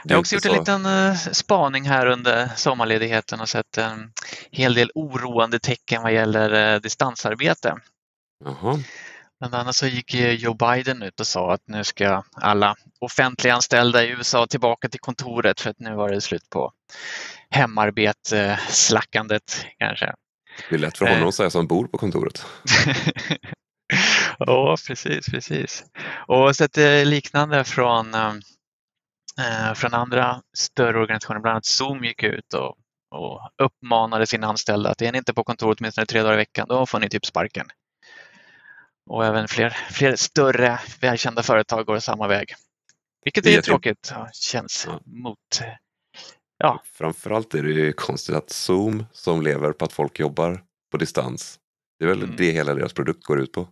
Det 0.02 0.10
Jag 0.10 0.16
har 0.16 0.20
också 0.20 0.34
gjort 0.34 0.44
en 0.44 0.52
liten 0.52 0.86
eh, 0.86 1.14
spaning 1.16 1.84
här 1.84 2.06
under 2.06 2.48
sommarledigheten 2.56 3.40
och 3.40 3.48
sett 3.48 3.78
en 3.78 4.12
hel 4.50 4.74
del 4.74 4.90
oroande 4.94 5.58
tecken 5.58 6.02
vad 6.02 6.12
gäller 6.12 6.74
eh, 6.74 6.80
distansarbete. 6.80 7.74
Jaha. 8.44 8.78
Bland 9.38 9.54
annat 9.54 9.76
så 9.76 9.86
gick 9.86 10.14
Joe 10.14 10.54
Biden 10.54 11.02
ut 11.02 11.20
och 11.20 11.26
sa 11.26 11.52
att 11.52 11.62
nu 11.66 11.84
ska 11.84 12.22
alla 12.32 12.76
offentliganställda 13.00 14.04
i 14.04 14.08
USA 14.08 14.46
tillbaka 14.46 14.88
till 14.88 15.00
kontoret 15.00 15.60
för 15.60 15.70
att 15.70 15.80
nu 15.80 15.94
var 15.94 16.08
det 16.10 16.20
slut 16.20 16.50
på 16.50 16.72
hemarbete, 17.50 18.60
slackandet 18.68 19.66
kanske. 19.78 20.14
Det 20.68 20.74
är 20.74 20.78
lätt 20.78 20.98
för 20.98 21.06
honom 21.06 21.22
Eh. 21.22 21.28
att 21.28 21.34
säga 21.34 21.50
som 21.50 21.66
bor 21.66 21.86
på 21.86 21.98
kontoret. 21.98 22.46
ja, 24.38 24.76
precis, 24.86 25.26
precis. 25.26 25.84
Och 26.28 26.56
sett 26.56 26.78
eh, 26.78 27.04
liknande 27.04 27.64
från, 27.64 28.14
eh, 28.14 29.74
från 29.74 29.94
andra 29.94 30.42
större 30.56 30.98
organisationer, 30.98 31.40
bland 31.40 31.52
annat 31.54 31.64
Zoom 31.64 32.04
gick 32.04 32.22
ut 32.22 32.54
och, 32.54 32.76
och 33.10 33.40
uppmanade 33.62 34.26
sina 34.26 34.46
anställda 34.46 34.90
att 34.90 35.02
är 35.02 35.12
ni 35.12 35.18
inte 35.18 35.34
på 35.34 35.44
kontoret 35.44 35.78
åtminstone 35.80 36.06
tre 36.06 36.22
dagar 36.22 36.34
i 36.34 36.36
veckan, 36.36 36.66
då 36.68 36.86
får 36.86 37.00
ni 37.00 37.08
typ 37.08 37.26
sparken. 37.26 37.66
Och 39.06 39.24
även 39.24 39.48
fler, 39.48 39.70
fler 39.90 40.16
större 40.16 40.80
välkända 41.00 41.42
företag 41.42 41.86
går 41.86 41.98
samma 41.98 42.28
väg. 42.28 42.54
Vilket 43.24 43.46
är 43.46 43.58
är 43.58 43.62
tråkigt, 43.62 44.12
ja, 44.14 44.28
känns 44.32 44.86
Ja. 44.90 45.00
mot 45.04 45.38
Ja. 46.58 46.82
Framförallt 46.92 47.54
är 47.54 47.62
det 47.62 47.70
ju 47.70 47.92
konstigt 47.92 48.34
att 48.36 48.50
Zoom 48.50 49.06
som 49.12 49.42
lever 49.42 49.72
på 49.72 49.84
att 49.84 49.92
folk 49.92 50.18
jobbar 50.18 50.62
på 50.90 50.96
distans. 50.96 51.58
Det 51.98 52.04
är 52.04 52.08
väl 52.08 52.22
Mm. 52.22 52.36
det 52.36 52.50
hela 52.50 52.74
deras 52.74 52.92
produkt 52.92 53.24
går 53.24 53.40
ut 53.40 53.52
på. 53.52 53.68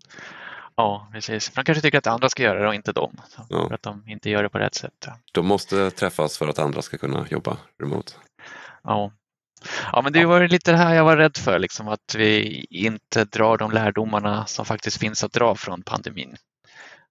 Ja, 0.77 1.09
precis. 1.13 1.51
De 1.51 1.65
kanske 1.65 1.83
tycker 1.83 1.99
att 1.99 2.07
andra 2.07 2.29
ska 2.29 2.43
göra 2.43 2.63
det 2.63 2.69
och 2.69 2.75
inte 2.75 2.93
de. 2.93 3.21
Ja. 3.49 3.69
För 3.69 3.75
att 3.75 3.83
de 3.83 4.09
inte 4.09 4.31
gör 4.31 4.43
det 4.43 4.49
på 4.49 4.59
rätt 4.59 4.75
sätt. 4.75 5.07
De 5.33 5.47
måste 5.47 5.91
träffas 5.91 6.39
för 6.39 6.49
att 6.49 6.59
andra 6.59 6.83
ska 6.83 6.99
kunna 6.99 7.27
jobba 7.31 7.57
remote. 7.81 8.13
Ja. 8.83 9.13
Ja, 9.93 10.03
men 10.03 10.13
det 10.13 10.25
var 10.25 10.49
lite 10.49 10.71
det 10.71 10.77
här 10.77 10.95
jag 10.95 11.05
var 11.05 11.17
rädd 11.17 11.37
för, 11.37 11.59
liksom, 11.59 11.89
att 11.89 12.15
vi 12.15 12.67
inte 12.71 13.25
drar 13.25 13.59
de 13.59 13.71
lärdomarna 13.71 14.47
som 14.47 14.65
faktiskt 14.65 14.97
finns 14.97 15.25
att 15.25 15.33
dra 15.33 15.55
från 15.55 15.83
pandemin. 15.83 16.37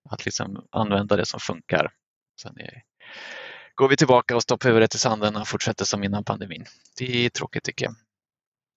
Att 0.10 0.25
liksom 0.25 0.65
använda 0.72 1.15
det 1.15 1.25
som 1.25 1.39
funkar. 1.39 1.91
Sen 2.41 2.57
är 2.57 2.83
går 3.75 3.88
vi 3.88 3.98
tillbaka 3.98 4.36
och 4.36 4.43
stoppar 4.43 4.69
huvudet 4.69 4.95
i 4.95 4.98
sanden 4.98 5.36
och 5.36 5.48
fortsätter 5.48 5.86
som 5.86 6.03
innan 6.03 6.24
pandemin. 6.24 6.65
Det 6.98 7.25
är 7.25 7.29
tråkigt 7.29 7.63
tycker 7.63 7.86
jag. 7.86 7.95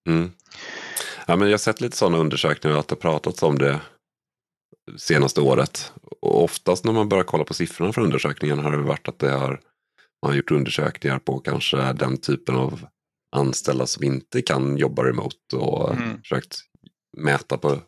Mm. 0.08 0.32
Ja, 1.26 1.36
men 1.36 1.48
jag 1.48 1.52
har 1.52 1.58
sett 1.58 1.80
lite 1.80 1.96
sådana 1.96 2.18
undersökningar 2.18 2.78
att 2.78 2.88
det 2.88 2.96
pratats 2.96 3.42
om 3.42 3.58
det 3.58 3.80
senaste 4.96 5.40
året. 5.40 5.92
Och 6.20 6.44
oftast 6.44 6.84
när 6.84 6.92
man 6.92 7.08
börjar 7.08 7.24
kolla 7.24 7.44
på 7.44 7.54
siffrorna 7.54 7.92
för 7.92 8.02
undersökningen 8.02 8.58
har 8.58 8.70
det 8.70 8.76
varit 8.76 9.08
att 9.08 9.18
det 9.18 9.30
har, 9.30 9.60
man 10.22 10.30
har 10.30 10.34
gjort 10.34 10.50
undersökningar 10.50 11.18
på 11.18 11.38
kanske 11.38 11.92
den 11.92 12.16
typen 12.16 12.56
av 12.56 12.86
anställda 13.36 13.86
som 13.86 14.04
inte 14.04 14.42
kan 14.42 14.76
jobba 14.76 15.04
remote 15.04 15.56
och 15.56 15.94
mm. 15.94 16.18
försökt 16.18 16.60
mäta 17.16 17.58
på 17.58 17.78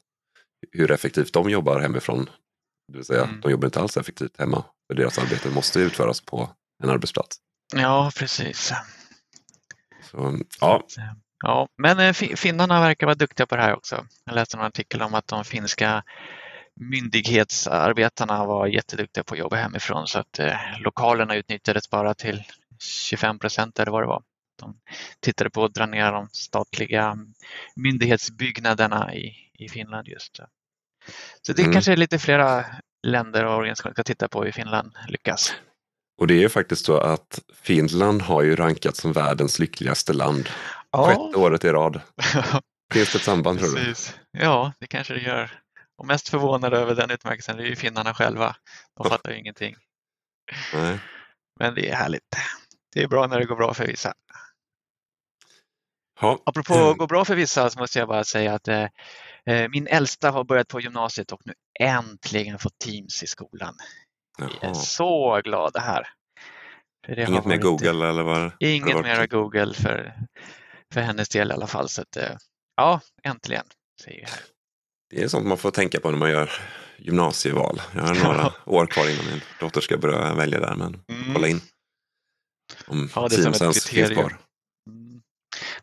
hur 0.73 0.91
effektivt 0.91 1.33
de 1.33 1.51
jobbar 1.51 1.81
hemifrån. 1.81 2.31
Det 2.93 2.99
vill 2.99 3.05
säga, 3.05 3.25
mm. 3.25 3.41
de 3.41 3.51
jobbar 3.51 3.67
inte 3.67 3.81
alls 3.81 3.97
effektivt 3.97 4.39
hemma. 4.39 4.65
För 4.87 4.95
deras 4.95 5.19
arbete 5.19 5.51
måste 5.51 5.81
utföras 5.81 6.21
på 6.21 6.51
en 6.83 6.91
arbetsplats. 6.91 7.37
Ja, 7.75 8.11
precis. 8.17 8.73
Så, 10.11 10.39
ja. 10.61 10.85
ja, 11.45 11.69
men 11.83 11.99
eh, 11.99 12.13
finnarna 12.13 12.81
verkar 12.81 13.07
vara 13.07 13.15
duktiga 13.15 13.47
på 13.47 13.57
det 13.57 13.63
här 13.63 13.77
också. 13.77 14.07
Jag 14.25 14.35
läste 14.35 14.57
en 14.57 14.63
artikel 14.63 15.03
om 15.03 15.15
att 15.15 15.27
de 15.27 15.45
finska 15.45 16.05
myndighetsarbetarna 16.81 18.45
var 18.45 18.67
jätteduktiga 18.67 19.25
på 19.25 19.35
att 19.35 19.39
jobba 19.39 19.57
hemifrån 19.57 20.07
så 20.07 20.19
att 20.19 20.39
eh, 20.39 20.57
lokalerna 20.81 21.37
utnyttjades 21.37 21.91
bara 21.91 22.15
till 22.15 22.43
25 22.81 23.39
procent 23.39 23.79
eller 23.79 23.93
vad 23.93 24.03
det 24.03 24.07
var. 24.07 24.23
De 24.59 24.77
tittade 25.21 25.51
på 25.51 25.65
att 25.65 25.75
dra 25.75 25.87
ner 25.87 26.13
de 26.13 26.29
statliga 26.33 27.19
myndighetsbyggnaderna 27.77 29.15
i, 29.15 29.35
i 29.59 29.69
Finland 29.69 30.09
just. 30.09 30.37
Så 31.43 31.53
det 31.53 31.63
mm. 31.63 31.73
kanske 31.73 31.93
är 31.93 31.97
lite 31.97 32.19
flera 32.19 32.65
länder 33.07 33.45
och 33.45 33.57
organisationer 33.57 33.95
ska 33.95 34.03
titta 34.03 34.29
på 34.29 34.45
hur 34.45 34.53
Finland 34.53 34.93
lyckas. 35.09 35.55
Och 36.21 36.27
det 36.27 36.45
är 36.45 36.49
faktiskt 36.49 36.85
så 36.85 36.99
att 36.99 37.41
Finland 37.55 38.23
har 38.23 38.43
ju 38.43 38.57
rankats 38.57 39.01
som 39.01 39.13
världens 39.13 39.59
lyckligaste 39.59 40.13
land. 40.13 40.49
Ja. 40.91 41.07
Sjätte 41.07 41.39
året 41.39 41.65
i 41.65 41.69
rad. 41.69 42.01
Finns 42.93 43.13
det 43.13 43.19
ett 43.19 43.23
samband 43.23 43.59
tror 43.59 43.75
du? 43.75 43.95
Ja, 44.31 44.73
det 44.81 44.87
kanske 44.87 45.15
det 45.15 45.21
gör. 45.21 45.61
Och 45.99 46.07
mest 46.07 46.29
förvånade 46.29 46.79
över 46.79 46.95
den 46.95 47.11
utmärkelsen 47.11 47.59
är 47.59 47.65
ju 47.65 47.77
finnarna 47.77 48.15
själva. 48.15 48.57
De 48.97 49.11
fattar 49.11 49.31
ju 49.31 49.39
ingenting. 49.39 49.77
Nej. 50.75 50.99
Men 51.61 51.75
det 51.75 51.91
är 51.91 51.95
härligt. 51.95 52.37
Det 52.95 53.03
är 53.03 53.09
bra 53.09 53.27
när 53.27 53.39
det 53.39 53.45
går 53.45 53.57
bra 53.57 53.75
för 53.75 53.87
vissa. 53.87 54.15
Ja. 56.21 56.43
Apropå 56.47 56.75
att 56.75 56.99
gå 56.99 57.07
bra 57.07 57.25
för 57.25 57.37
vissa 57.37 57.71
så 57.71 57.79
måste 57.79 57.99
jag 57.99 58.09
bara 58.09 58.25
säga 58.25 58.55
att 58.55 58.69
eh, 58.69 58.87
eh, 59.47 59.69
min 59.71 59.87
äldsta 59.87 60.31
har 60.31 60.45
börjat 60.45 60.69
på 60.69 60.81
gymnasiet 60.81 61.33
och 61.33 61.41
nu 61.45 61.53
äntligen 61.81 62.59
fått 62.59 62.79
Teams 62.79 63.23
i 63.23 63.27
skolan. 63.27 63.75
Jaha. 64.39 64.51
Vi 64.63 64.69
är 64.69 64.75
så 64.75 65.41
glada 65.45 65.81
här. 65.81 66.09
Inget 67.09 67.45
mer 67.45 67.57
Google 67.57 68.09
eller 68.09 68.23
vad? 68.23 68.53
Inget 68.61 69.03
mer 69.03 69.27
Google 69.27 69.75
för, 69.75 70.15
för 70.95 71.01
hennes 71.01 71.29
del 71.29 71.51
i 71.51 71.55
alla 71.55 71.67
fall. 71.67 71.89
Så 71.89 72.03
att, 72.03 72.17
eh, 72.17 72.37
ja, 72.77 73.01
äntligen. 73.23 73.65
Säger 74.05 74.21
jag. 74.21 74.31
Det 75.11 75.23
är 75.23 75.29
sånt 75.29 75.47
man 75.47 75.59
får 75.59 75.71
tänka 75.71 76.01
på 76.01 76.11
när 76.11 76.19
man 76.19 76.31
gör 76.31 76.51
gymnasieval. 76.99 77.81
Jag 77.95 78.03
har 78.03 78.15
några 78.15 78.53
år 78.67 78.87
kvar 78.87 79.11
innan 79.11 79.27
min 79.27 79.41
dotter 79.61 79.81
ska 79.81 79.99
börja 79.99 80.35
välja 80.35 80.61
där, 80.61 80.75
men 80.75 81.03
mm. 81.09 81.35
kolla 81.35 81.49
in 81.49 81.61
om 82.87 83.11
ja, 83.15 83.29
Teams 83.29 83.63
ens 83.63 83.85
finns 83.85 84.11
kvar. 84.11 84.39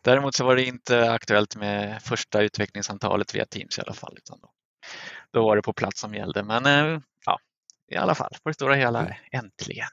Däremot 0.06 0.34
så 0.34 0.44
var 0.44 0.56
det 0.56 0.64
inte 0.64 1.10
aktuellt 1.10 1.56
med 1.56 2.02
första 2.02 2.42
utvecklingssamtalet 2.42 3.34
via 3.34 3.44
Teams 3.44 3.78
i 3.78 3.80
alla 3.80 3.92
fall. 3.92 4.14
Utan 4.16 4.38
då, 4.40 4.50
då 5.32 5.44
var 5.44 5.56
det 5.56 5.62
på 5.62 5.72
plats 5.72 6.00
som 6.00 6.14
gällde. 6.14 6.42
Men 6.42 6.66
eh, 6.66 7.00
ja, 7.24 7.38
i 7.92 7.96
alla 7.96 8.14
fall, 8.14 8.30
på 8.42 8.48
det 8.48 8.54
stora 8.54 8.74
hela, 8.74 9.00
mm. 9.00 9.12
äntligen. 9.32 9.88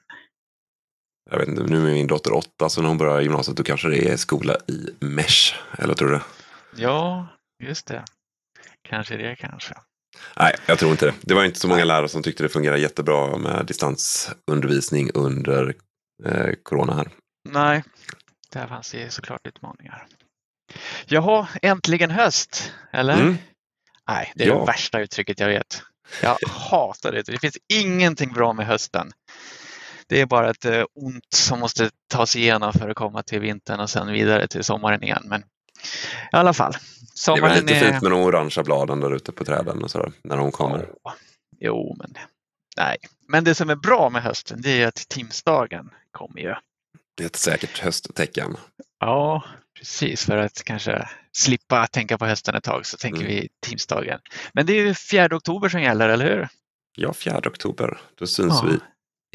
Jag 1.30 1.38
vet 1.38 1.48
inte, 1.48 1.62
nu 1.62 1.76
är 1.76 1.94
min 1.94 2.06
dotter 2.06 2.32
åtta, 2.32 2.68
så 2.68 2.80
när 2.82 2.88
hon 2.88 2.98
börjar 2.98 3.20
gymnasiet 3.20 3.56
då 3.56 3.62
kanske 3.62 3.88
det 3.88 4.08
är 4.08 4.16
skola 4.16 4.56
i 4.68 5.04
Mesh, 5.04 5.54
eller 5.78 5.94
tror 5.94 6.10
du? 6.10 6.20
Ja, 6.76 7.26
just 7.62 7.86
det. 7.86 8.04
Kanske 8.82 9.16
det 9.16 9.36
kanske. 9.36 9.74
Nej, 10.38 10.54
jag 10.66 10.78
tror 10.78 10.90
inte 10.90 11.06
det. 11.06 11.14
Det 11.20 11.34
var 11.34 11.44
inte 11.44 11.60
så 11.60 11.68
många 11.68 11.84
lärare 11.84 12.08
som 12.08 12.22
tyckte 12.22 12.42
det 12.42 12.48
fungerade 12.48 12.80
jättebra 12.80 13.36
med 13.36 13.66
distansundervisning 13.66 15.10
under 15.14 15.74
eh, 16.24 16.54
corona 16.62 16.94
här. 16.94 17.08
Nej, 17.48 17.82
där 18.54 18.66
fanns 18.66 18.90
det 18.90 19.12
såklart 19.12 19.46
utmaningar. 19.46 20.06
Jaha, 21.06 21.48
äntligen 21.62 22.10
höst, 22.10 22.72
eller? 22.92 23.14
Mm. 23.14 23.36
Nej, 24.08 24.32
det 24.34 24.44
är 24.44 24.48
ja. 24.48 24.58
det 24.58 24.66
värsta 24.66 25.00
uttrycket 25.00 25.40
jag 25.40 25.48
vet. 25.48 25.82
Jag 26.22 26.38
hatar 26.48 27.12
det. 27.12 27.22
Det 27.22 27.38
finns 27.38 27.58
ingenting 27.72 28.32
bra 28.32 28.52
med 28.52 28.66
hösten. 28.66 29.12
Det 30.06 30.20
är 30.20 30.26
bara 30.26 30.50
ett 30.50 30.64
eh, 30.64 30.84
ont 30.94 31.34
som 31.34 31.60
måste 31.60 31.90
tas 32.10 32.36
igenom 32.36 32.72
för 32.72 32.88
att 32.88 32.96
komma 32.96 33.22
till 33.22 33.40
vintern 33.40 33.80
och 33.80 33.90
sen 33.90 34.12
vidare 34.12 34.46
till 34.46 34.64
sommaren 34.64 35.02
igen. 35.02 35.22
Men 35.24 35.40
i 35.40 35.44
alla 36.36 36.52
fall. 36.52 36.72
det 37.26 37.30
är 37.30 37.60
lite 37.60 37.74
är... 37.74 37.90
fint 37.90 38.02
med 38.02 38.10
de 38.10 38.20
orangea 38.20 38.64
bladen 38.64 39.00
där 39.00 39.14
ute 39.14 39.32
på 39.32 39.44
träden 39.44 39.84
och 39.84 39.90
sådär, 39.90 40.12
när 40.24 40.36
de 40.36 40.52
kommer. 40.52 40.88
Jo, 41.60 41.96
men 41.98 42.14
nej. 42.76 42.96
Men 43.28 43.44
det 43.44 43.54
som 43.54 43.70
är 43.70 43.76
bra 43.76 44.10
med 44.10 44.22
hösten 44.22 44.62
det 44.62 44.82
är 44.82 44.86
att 44.86 45.08
Timsdagen 45.08 45.90
kommer 46.10 46.40
ju. 46.40 46.54
Det 47.16 47.22
är 47.22 47.26
ett 47.26 47.36
säkert 47.36 47.78
hösttecken. 47.78 48.56
Ja, 49.00 49.42
precis. 49.78 50.24
För 50.24 50.36
att 50.36 50.64
kanske 50.64 51.08
slippa 51.32 51.86
tänka 51.86 52.18
på 52.18 52.26
hösten 52.26 52.54
ett 52.54 52.64
tag 52.64 52.86
så 52.86 52.96
tänker 52.96 53.20
mm. 53.20 53.32
vi 53.32 53.48
Teamsdagen. 53.66 54.20
Men 54.52 54.66
det 54.66 54.72
är 54.72 54.86
ju 54.86 54.94
4 54.94 55.36
oktober 55.36 55.68
som 55.68 55.82
gäller, 55.82 56.08
eller 56.08 56.24
hur? 56.24 56.48
Ja, 56.96 57.12
4 57.12 57.38
oktober. 57.38 57.98
Då 58.18 58.26
syns 58.26 58.60
ja. 58.62 58.68
vi 58.68 58.78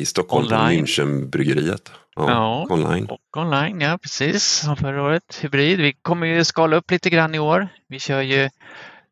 i 0.03 0.05
Stockholm 0.05 0.45
online. 0.45 0.79
på 0.79 0.85
Münchenbryggeriet. 0.85 1.91
Ja, 2.15 2.29
ja, 2.29 2.67
online. 2.69 3.05
Och 3.05 3.37
online, 3.37 3.81
ja 3.81 3.97
precis. 3.97 4.43
Som 4.43 4.77
förra 4.77 5.03
året, 5.03 5.39
hybrid. 5.43 5.79
Vi 5.79 5.93
kommer 5.93 6.27
ju 6.27 6.43
skala 6.43 6.75
upp 6.75 6.91
lite 6.91 7.09
grann 7.09 7.35
i 7.35 7.39
år. 7.39 7.67
Vi 7.87 7.99
kör 7.99 8.21
ju, 8.21 8.49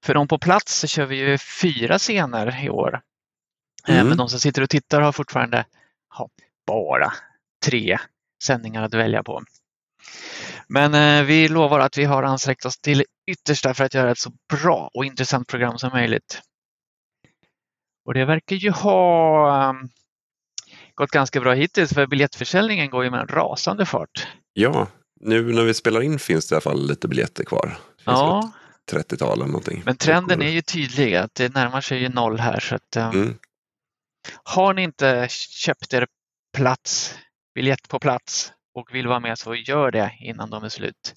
för 0.04 0.14
de 0.14 0.28
på 0.28 0.40
plats 0.40 0.80
så 0.80 0.88
kör 0.88 1.06
vi 1.06 1.16
ju 1.16 1.38
fyra 1.38 1.98
scener 1.98 2.66
i 2.66 2.70
år. 2.70 3.02
Mm. 3.88 4.08
Men 4.08 4.18
de 4.18 4.30
som 4.30 4.40
sitter 4.40 4.62
och 4.62 4.70
tittar 4.70 5.02
har 5.02 5.12
fortfarande 5.12 5.66
ha, 6.18 6.30
bara 6.68 7.14
tre 7.66 7.98
sändningar 8.44 8.84
att 8.84 8.94
välja 8.94 9.24
på. 9.24 9.42
Men 10.68 10.94
eh, 10.94 11.26
vi 11.26 11.48
lovar 11.48 11.80
att 11.80 11.98
vi 11.98 12.04
har 12.04 12.24
ansträngt 12.24 12.66
oss 12.66 12.78
till 12.78 13.04
yttersta 13.32 13.74
för 13.74 13.84
att 13.84 13.94
göra 13.94 14.12
ett 14.12 14.18
så 14.18 14.32
bra 14.54 14.90
och 14.94 15.06
intressant 15.06 15.48
program 15.48 15.78
som 15.78 15.90
möjligt. 15.92 16.42
Och 18.06 18.14
det 18.14 18.26
verkar 18.26 18.56
ju 18.56 18.72
ha 18.72 19.70
um, 19.70 19.90
gått 20.96 21.12
ganska 21.12 21.40
bra 21.40 21.54
hittills 21.54 21.94
för 21.94 22.08
biljettförsäljningen 22.08 22.90
går 22.90 23.04
ju 23.04 23.10
med 23.10 23.20
en 23.20 23.28
rasande 23.28 23.86
fart. 23.86 24.28
Ja, 24.54 24.88
nu 25.20 25.54
när 25.54 25.64
vi 25.64 25.74
spelar 25.74 26.02
in 26.02 26.20
finns 26.20 26.48
det 26.48 26.54
i 26.54 26.56
alla 26.56 26.62
fall 26.62 26.88
lite 26.88 27.08
biljetter 27.08 27.44
kvar. 27.44 27.78
Ja. 28.04 28.52
30-tal 28.92 29.38
eller 29.38 29.46
någonting. 29.46 29.82
Men 29.86 29.98
trenden 29.98 30.42
är 30.42 30.50
ju 30.50 30.62
tydlig 30.62 31.16
att 31.16 31.36
det 31.36 31.54
närmar 31.54 31.82
sig 31.82 32.00
ju 32.00 32.10
noll 32.10 32.40
här. 32.40 32.60
Så 32.60 32.76
att, 32.76 32.96
um, 32.98 33.22
mm. 33.22 33.38
Har 34.44 34.74
ni 34.74 34.84
inte 34.84 35.28
köpt 35.30 35.94
er 35.94 36.08
plats, 36.58 37.16
biljett 37.58 37.90
på 37.90 38.00
plats 38.00 38.54
och 38.74 38.96
vill 38.96 39.08
vara 39.08 39.20
med 39.20 39.40
så 39.40 39.56
gör 39.56 39.92
det 39.92 40.12
innan 40.20 40.50
de 40.50 40.64
är 40.64 40.70
slut. 40.70 41.14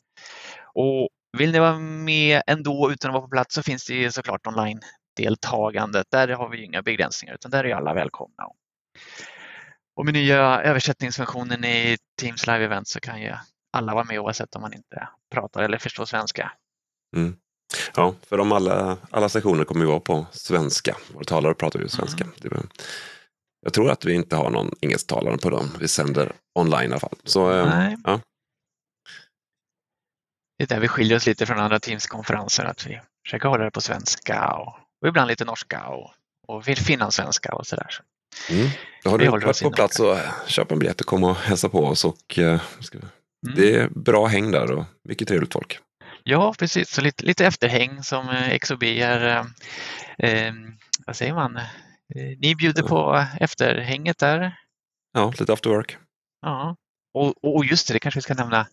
Och 0.75 1.09
vill 1.39 1.53
ni 1.53 1.59
vara 1.59 1.79
med 1.79 2.43
ändå 2.47 2.93
utan 2.93 3.11
att 3.11 3.15
vara 3.15 3.23
på 3.23 3.31
plats 3.31 3.55
så 3.55 3.63
finns 3.63 3.87
det 3.87 4.13
såklart 4.13 4.47
online-deltagandet. 4.47 6.07
Där 6.11 6.29
har 6.29 6.49
vi 6.49 6.65
inga 6.65 6.83
begränsningar 6.83 7.35
utan 7.35 7.51
där 7.51 7.65
är 7.65 7.75
alla 7.75 7.95
välkomna. 7.95 8.45
Och 9.97 10.05
med 10.05 10.15
nya 10.15 10.63
översättningsfunktionen 10.63 11.65
i 11.65 11.97
Teams 12.21 12.47
Live 12.47 12.65
Event 12.65 12.89
så 12.89 13.01
kan 13.01 13.21
ju 13.23 13.35
alla 13.73 13.95
vara 13.95 14.05
med 14.05 14.21
oavsett 14.21 14.57
om 14.57 14.63
man 14.63 14.75
inte 14.75 15.09
pratar 15.33 15.63
eller 15.63 15.79
förstår 15.79 16.05
svenska. 16.05 16.53
Mm. 17.17 17.37
Ja, 17.97 18.15
för 18.23 18.37
de 18.37 18.53
alla, 18.53 18.99
alla 19.11 19.29
sektioner 19.29 19.65
kommer 19.65 19.81
ju 19.81 19.87
vara 19.87 20.01
på 20.01 20.27
svenska. 20.33 20.97
Våra 21.15 21.25
talare 21.25 21.55
pratar 21.55 21.81
ju 21.81 21.89
svenska. 21.89 22.25
Mm. 22.25 22.69
Jag 23.63 23.73
tror 23.73 23.91
att 23.91 24.05
vi 24.05 24.15
inte 24.15 24.37
har 24.37 24.51
någon 24.51 24.75
engelsktalare 24.81 25.39
på 25.39 25.51
dem. 25.51 25.71
Vi 25.81 25.89
sänder 25.89 26.33
online 26.55 26.83
i 26.83 26.93
alla 26.93 27.01
fall. 27.01 27.17
Så, 27.25 27.53
eh, 27.53 27.67
Nej. 27.67 27.97
Ja. 28.05 28.21
Det 30.59 30.65
är 30.65 30.69
där 30.69 30.81
vi 30.81 30.89
skiljer 30.89 31.17
oss 31.17 31.27
lite 31.27 31.47
från 31.47 31.59
andra 31.59 31.79
Teams-konferenser. 31.81 32.65
Att 32.65 32.87
vi 32.87 33.01
försöker 33.27 33.49
hålla 33.49 33.65
det 33.65 33.71
på 33.71 33.81
svenska 33.81 34.53
och, 34.53 34.79
och 35.03 35.09
ibland 35.09 35.29
lite 35.29 35.45
norska 35.45 35.87
och, 35.87 36.11
och 36.49 36.65
finlandssvenska 36.65 37.55
och 37.55 37.67
sådär. 37.67 37.89
Mm. 38.51 38.69
Då 39.05 39.11
har 39.11 39.19
du 39.19 39.29
varit 39.29 39.63
på 39.63 39.71
plats 39.71 40.01
och 40.01 40.19
köpt 40.47 40.73
en 40.73 40.79
biljett 40.79 41.01
och 41.01 41.07
kom 41.07 41.25
och 41.25 41.37
hälsa 41.37 41.69
på 41.69 41.85
oss. 41.85 42.05
Och, 42.05 42.39
uh, 42.39 42.45
mm. 42.45 42.61
Det 43.57 43.75
är 43.75 43.89
bra 43.89 44.27
häng 44.27 44.51
där 44.51 44.71
och 44.71 44.85
mycket 45.09 45.29
trevligt 45.29 45.53
folk. 45.53 45.79
Ja, 46.23 46.55
precis. 46.59 46.91
Så 46.91 47.01
lite, 47.01 47.25
lite 47.25 47.47
efterhäng 47.47 48.03
som 48.03 48.29
eh, 48.29 48.59
XOB 48.59 48.83
är, 48.83 49.27
eh, 49.27 49.45
eh, 50.31 50.55
vad 51.07 51.17
säger 51.17 51.35
man, 51.35 51.57
Eh, 51.57 51.63
ni 52.15 52.55
bjuder 52.55 52.83
på 52.83 53.27
efterhänget 53.41 54.19
där. 54.19 54.57
Ja, 55.13 55.33
lite 55.39 55.53
after 55.53 55.71
work. 55.71 55.99
Ja, 56.43 56.77
och, 57.15 57.55
och 57.55 57.65
just 57.65 57.89
det, 57.89 57.95
det 57.95 58.01
kanske 58.01 58.19
vi 58.19 58.23
ska 58.23 58.35
nämna. 58.35 58.67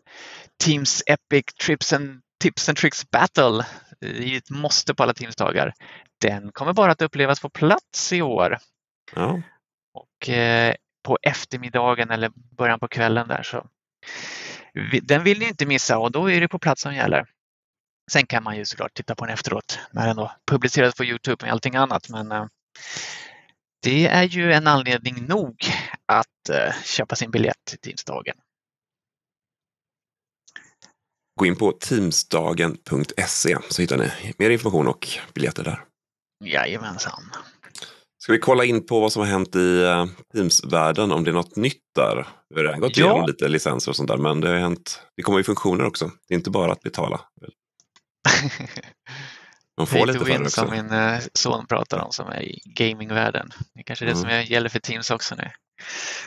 Teams 0.63 1.03
Epic 1.06 1.46
Trips 1.65 1.94
and 1.94 2.22
Tips 2.41 2.70
and 2.70 2.77
Tricks 2.77 3.10
Battle. 3.10 3.65
Det 4.00 4.34
är 4.34 4.38
ett 4.38 4.50
måste 4.50 4.94
på 4.94 5.03
alla 5.03 5.13
Teams-dagar. 5.13 5.74
Den 6.22 6.51
kommer 6.51 6.74
bara 6.74 6.91
att 6.91 7.01
upplevas 7.01 7.39
på 7.39 7.50
plats 7.50 8.13
i 8.13 8.22
år. 8.22 8.58
Ja. 9.15 9.41
Och 9.94 10.29
eh, 10.29 10.75
på 11.03 11.17
eftermiddagen 11.22 12.12
eller 12.12 12.32
början 12.58 12.79
på 12.79 12.88
kvällen 12.88 13.27
där. 13.27 13.44
Så 13.44 13.67
den 15.01 15.24
vill 15.24 15.39
ni 15.39 15.46
inte 15.46 15.65
missa 15.65 15.98
och 15.98 16.12
då 16.12 16.32
är 16.32 16.41
det 16.41 16.48
på 16.48 16.60
plats 16.60 16.82
som 16.82 16.96
gäller. 16.96 17.25
Sen 18.12 18.25
kan 18.25 18.44
man 18.44 18.58
ju 18.58 18.65
såklart 18.65 18.94
titta 18.94 19.15
på 19.15 19.25
den 19.25 19.34
efteråt 19.34 19.79
när 19.91 20.08
den 20.08 20.15
då 20.15 20.32
publiceras 20.51 20.96
på 20.96 21.06
Youtube 21.06 21.46
med 21.46 21.51
allting 21.51 21.75
annat. 21.75 22.10
Men 22.10 22.32
eh, 22.32 22.46
det 23.84 24.07
är 24.07 24.24
ju 24.24 24.53
en 24.53 24.67
anledning 24.67 25.25
nog 25.27 25.55
att 26.05 26.50
eh, 26.50 26.74
köpa 26.84 27.15
sin 27.15 27.31
biljett 27.31 27.65
till 27.65 27.79
Teamsdagen. 27.79 28.36
Gå 31.39 31.46
in 31.46 31.55
på 31.55 31.72
teamsdagen.se 31.72 33.57
så 33.69 33.81
hittar 33.81 33.98
ni 33.98 34.12
mer 34.38 34.50
information 34.50 34.88
och 34.88 35.07
biljetter 35.34 35.63
där. 35.63 35.84
Jajamensan. 36.46 37.24
Ska 38.27 38.34
vi 38.34 38.39
kolla 38.39 38.65
in 38.65 38.86
på 38.86 39.00
vad 39.00 39.12
som 39.12 39.19
har 39.19 39.27
hänt 39.27 39.55
i 39.55 39.84
uh, 39.84 40.05
Teams-världen, 40.34 41.12
om 41.12 41.24
det 41.24 41.31
är 41.31 41.34
något 41.34 41.55
nytt 41.55 41.84
där? 41.96 42.27
Vi 42.50 42.55
har 42.55 42.63
redan 42.63 42.79
gått 42.79 42.98
igenom 42.98 43.25
lite 43.27 43.48
licenser 43.48 43.91
och 43.91 43.96
sånt 43.96 44.10
där, 44.10 44.17
men 44.17 44.41
det 44.41 44.50
har 44.50 44.55
hänt. 44.57 45.01
Det 45.15 45.24
kommer 45.24 45.38
ju 45.38 45.43
funktioner 45.43 45.86
också. 45.86 46.12
Det 46.27 46.34
är 46.34 46.38
inte 46.38 46.50
bara 46.50 46.72
att 46.72 46.81
betala. 46.81 47.22
Man 49.77 49.88
får 49.88 50.05
lite 50.05 50.24
win 50.24 50.50
som 50.50 50.69
min 50.69 50.93
uh, 50.93 51.19
son 51.34 51.67
pratar 51.67 52.00
om 52.00 52.12
som 52.12 52.27
är 52.27 52.41
i 52.41 52.62
gamingvärlden. 52.65 53.50
Det 53.74 53.79
är 53.79 53.84
kanske 53.84 54.05
är 54.05 54.07
det 54.07 54.19
mm. 54.19 54.43
som 54.43 54.53
gäller 54.53 54.69
för 54.69 54.79
Teams 54.79 55.12
också 55.12 55.36
nu. 55.36 55.51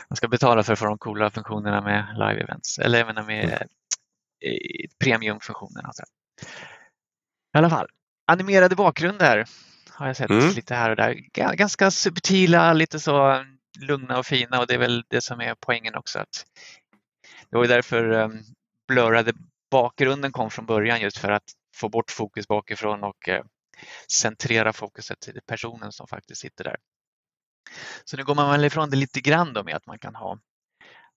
Man 0.09 0.17
ska 0.17 0.27
betala 0.27 0.63
för 0.63 0.73
att 0.73 0.79
få 0.79 0.85
de 0.85 0.97
coola 0.97 1.29
funktionerna 1.29 1.81
med 1.81 2.05
live-events, 2.17 2.79
eller 2.81 2.99
även 2.99 3.25
med 3.25 3.43
mm. 3.43 3.53
uh, 3.53 4.89
premiumfunktionerna. 5.03 5.91
I 7.55 7.57
alla 7.57 7.69
fall, 7.69 7.87
animerade 8.27 8.75
bakgrunder 8.75 9.45
har 9.89 10.07
jag 10.07 10.17
sett 10.17 10.29
mm. 10.29 10.49
lite 10.49 10.75
här 10.75 10.89
och 10.89 10.95
där. 10.95 11.13
Ganska 11.55 11.91
subtila, 11.91 12.73
lite 12.73 12.99
så 12.99 13.45
lugna 13.79 14.19
och 14.19 14.25
fina 14.25 14.59
och 14.59 14.67
det 14.67 14.73
är 14.73 14.77
väl 14.77 15.03
det 15.09 15.21
som 15.21 15.41
är 15.41 15.55
poängen 15.59 15.95
också. 15.95 16.19
Att 16.19 16.45
det 17.49 17.57
var 17.57 17.67
därför 17.67 18.11
um, 18.11 18.43
blurrade 18.87 19.33
bakgrunden 19.71 20.31
kom 20.31 20.51
från 20.51 20.65
början 20.65 21.01
just 21.01 21.17
för 21.17 21.31
att 21.31 21.51
få 21.75 21.89
bort 21.89 22.11
fokus 22.11 22.47
bakifrån 22.47 23.03
och 23.03 23.27
uh, 23.27 23.41
centrera 24.11 24.73
fokuset 24.73 25.19
till 25.19 25.39
personen 25.45 25.91
som 25.91 26.07
faktiskt 26.07 26.41
sitter 26.41 26.63
där. 26.63 26.77
Så 28.05 28.17
nu 28.17 28.23
går 28.23 28.35
man 28.35 28.51
väl 28.51 28.65
ifrån 28.65 28.89
det 28.89 28.97
lite 28.97 29.21
grann 29.21 29.53
då 29.53 29.63
med 29.63 29.75
att 29.75 29.85
man 29.85 29.99
kan 29.99 30.15
ha 30.15 30.39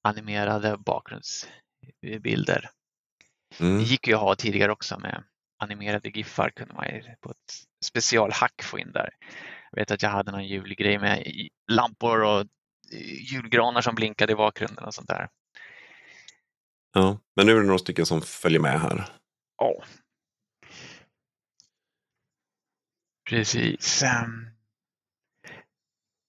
animerade 0.02 0.76
bakgrundsbilder. 0.78 2.70
Mm. 3.60 3.78
Det 3.78 3.84
gick 3.84 4.08
ju 4.08 4.14
att 4.14 4.20
ha 4.20 4.36
tidigare 4.36 4.72
också 4.72 4.98
med 4.98 5.24
animerade 5.58 6.08
giffar 6.08 6.50
kunde 6.50 6.74
man 6.74 6.84
på 7.20 7.30
ett 7.30 7.54
specialhack 7.84 8.62
få 8.62 8.78
in 8.78 8.92
där. 8.92 9.10
Jag 9.70 9.80
vet 9.80 9.90
att 9.90 10.02
jag 10.02 10.10
hade 10.10 10.32
någon 10.32 10.46
julgrej 10.46 10.98
med 10.98 11.26
lampor 11.70 12.22
och 12.22 12.40
eh, 12.40 13.32
julgranar 13.32 13.80
som 13.80 13.94
blinkade 13.94 14.32
i 14.32 14.36
bakgrunden 14.36 14.84
och 14.84 14.94
sånt 14.94 15.08
där. 15.08 15.28
Ja, 16.94 17.18
men 17.36 17.46
nu 17.46 17.52
är 17.52 17.56
det 17.56 17.66
några 17.66 17.78
stycken 17.78 18.06
som 18.06 18.22
följer 18.22 18.60
med 18.60 18.80
här. 18.80 19.04
Ja. 19.58 19.84
Precis. 23.30 24.04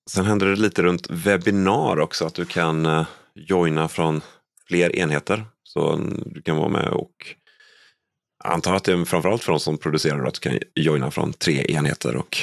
Sen 0.10 0.25
händer 0.25 0.48
det 0.48 0.55
lite 0.55 0.84
runt 0.84 1.10
webbinar 1.10 2.00
också, 2.00 2.25
att 2.25 2.34
du 2.34 2.45
kan 2.45 2.86
eh, 2.86 3.07
joina 3.36 3.88
från 3.88 4.22
fler 4.67 4.95
enheter. 4.95 5.45
Så 5.63 5.95
du 6.25 6.41
kan 6.41 6.57
vara 6.57 6.69
med 6.69 6.89
och 6.89 7.36
antar 8.43 8.75
att 8.75 8.84
det 8.84 8.93
är 8.93 9.05
framförallt 9.05 9.43
för 9.43 9.51
de 9.51 9.60
som 9.60 9.77
producerar 9.77 10.25
att 10.25 10.34
du 10.34 10.39
kan 10.39 10.60
joina 10.75 11.12
från 11.12 11.34
tre 11.34 11.65
enheter 11.69 12.15
och 12.15 12.38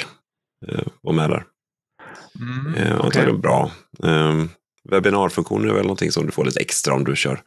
eh, 0.67 0.87
vara 1.01 1.15
med 1.15 1.29
där. 1.29 1.45
Mm, 2.39 2.75
eh, 2.75 2.99
antagligen 2.99 3.41
bra. 3.41 3.71
Eh, 4.03 4.43
webbinarfunktioner 4.89 5.69
är 5.69 5.73
väl 5.73 5.83
någonting 5.83 6.11
som 6.11 6.25
du 6.25 6.31
får 6.31 6.45
lite 6.45 6.59
extra 6.59 6.93
om 6.93 7.03
du 7.03 7.15
kör 7.15 7.43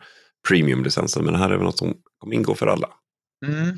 premiumlicensen 0.48 1.24
Men 1.24 1.32
det 1.32 1.38
här 1.38 1.50
är 1.50 1.56
väl 1.56 1.64
något 1.64 1.78
som 1.78 1.94
kommer 2.18 2.34
ingå 2.34 2.54
för 2.54 2.66
alla. 2.66 2.88
Mm. 3.46 3.76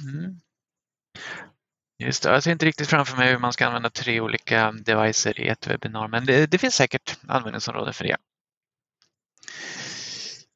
Just 2.04 2.22
det, 2.22 2.30
jag 2.30 2.42
ser 2.42 2.52
inte 2.52 2.66
riktigt 2.66 2.88
framför 2.88 3.16
mig 3.16 3.30
hur 3.30 3.38
man 3.38 3.52
ska 3.52 3.66
använda 3.66 3.90
tre 3.90 4.20
olika 4.20 4.72
devices 4.72 5.38
i 5.38 5.48
ett 5.48 5.66
webbinar, 5.66 6.08
men 6.08 6.26
det, 6.26 6.46
det 6.46 6.58
finns 6.58 6.74
säkert 6.74 7.18
användningsområden 7.26 7.94
för 7.94 8.04
det. 8.04 8.16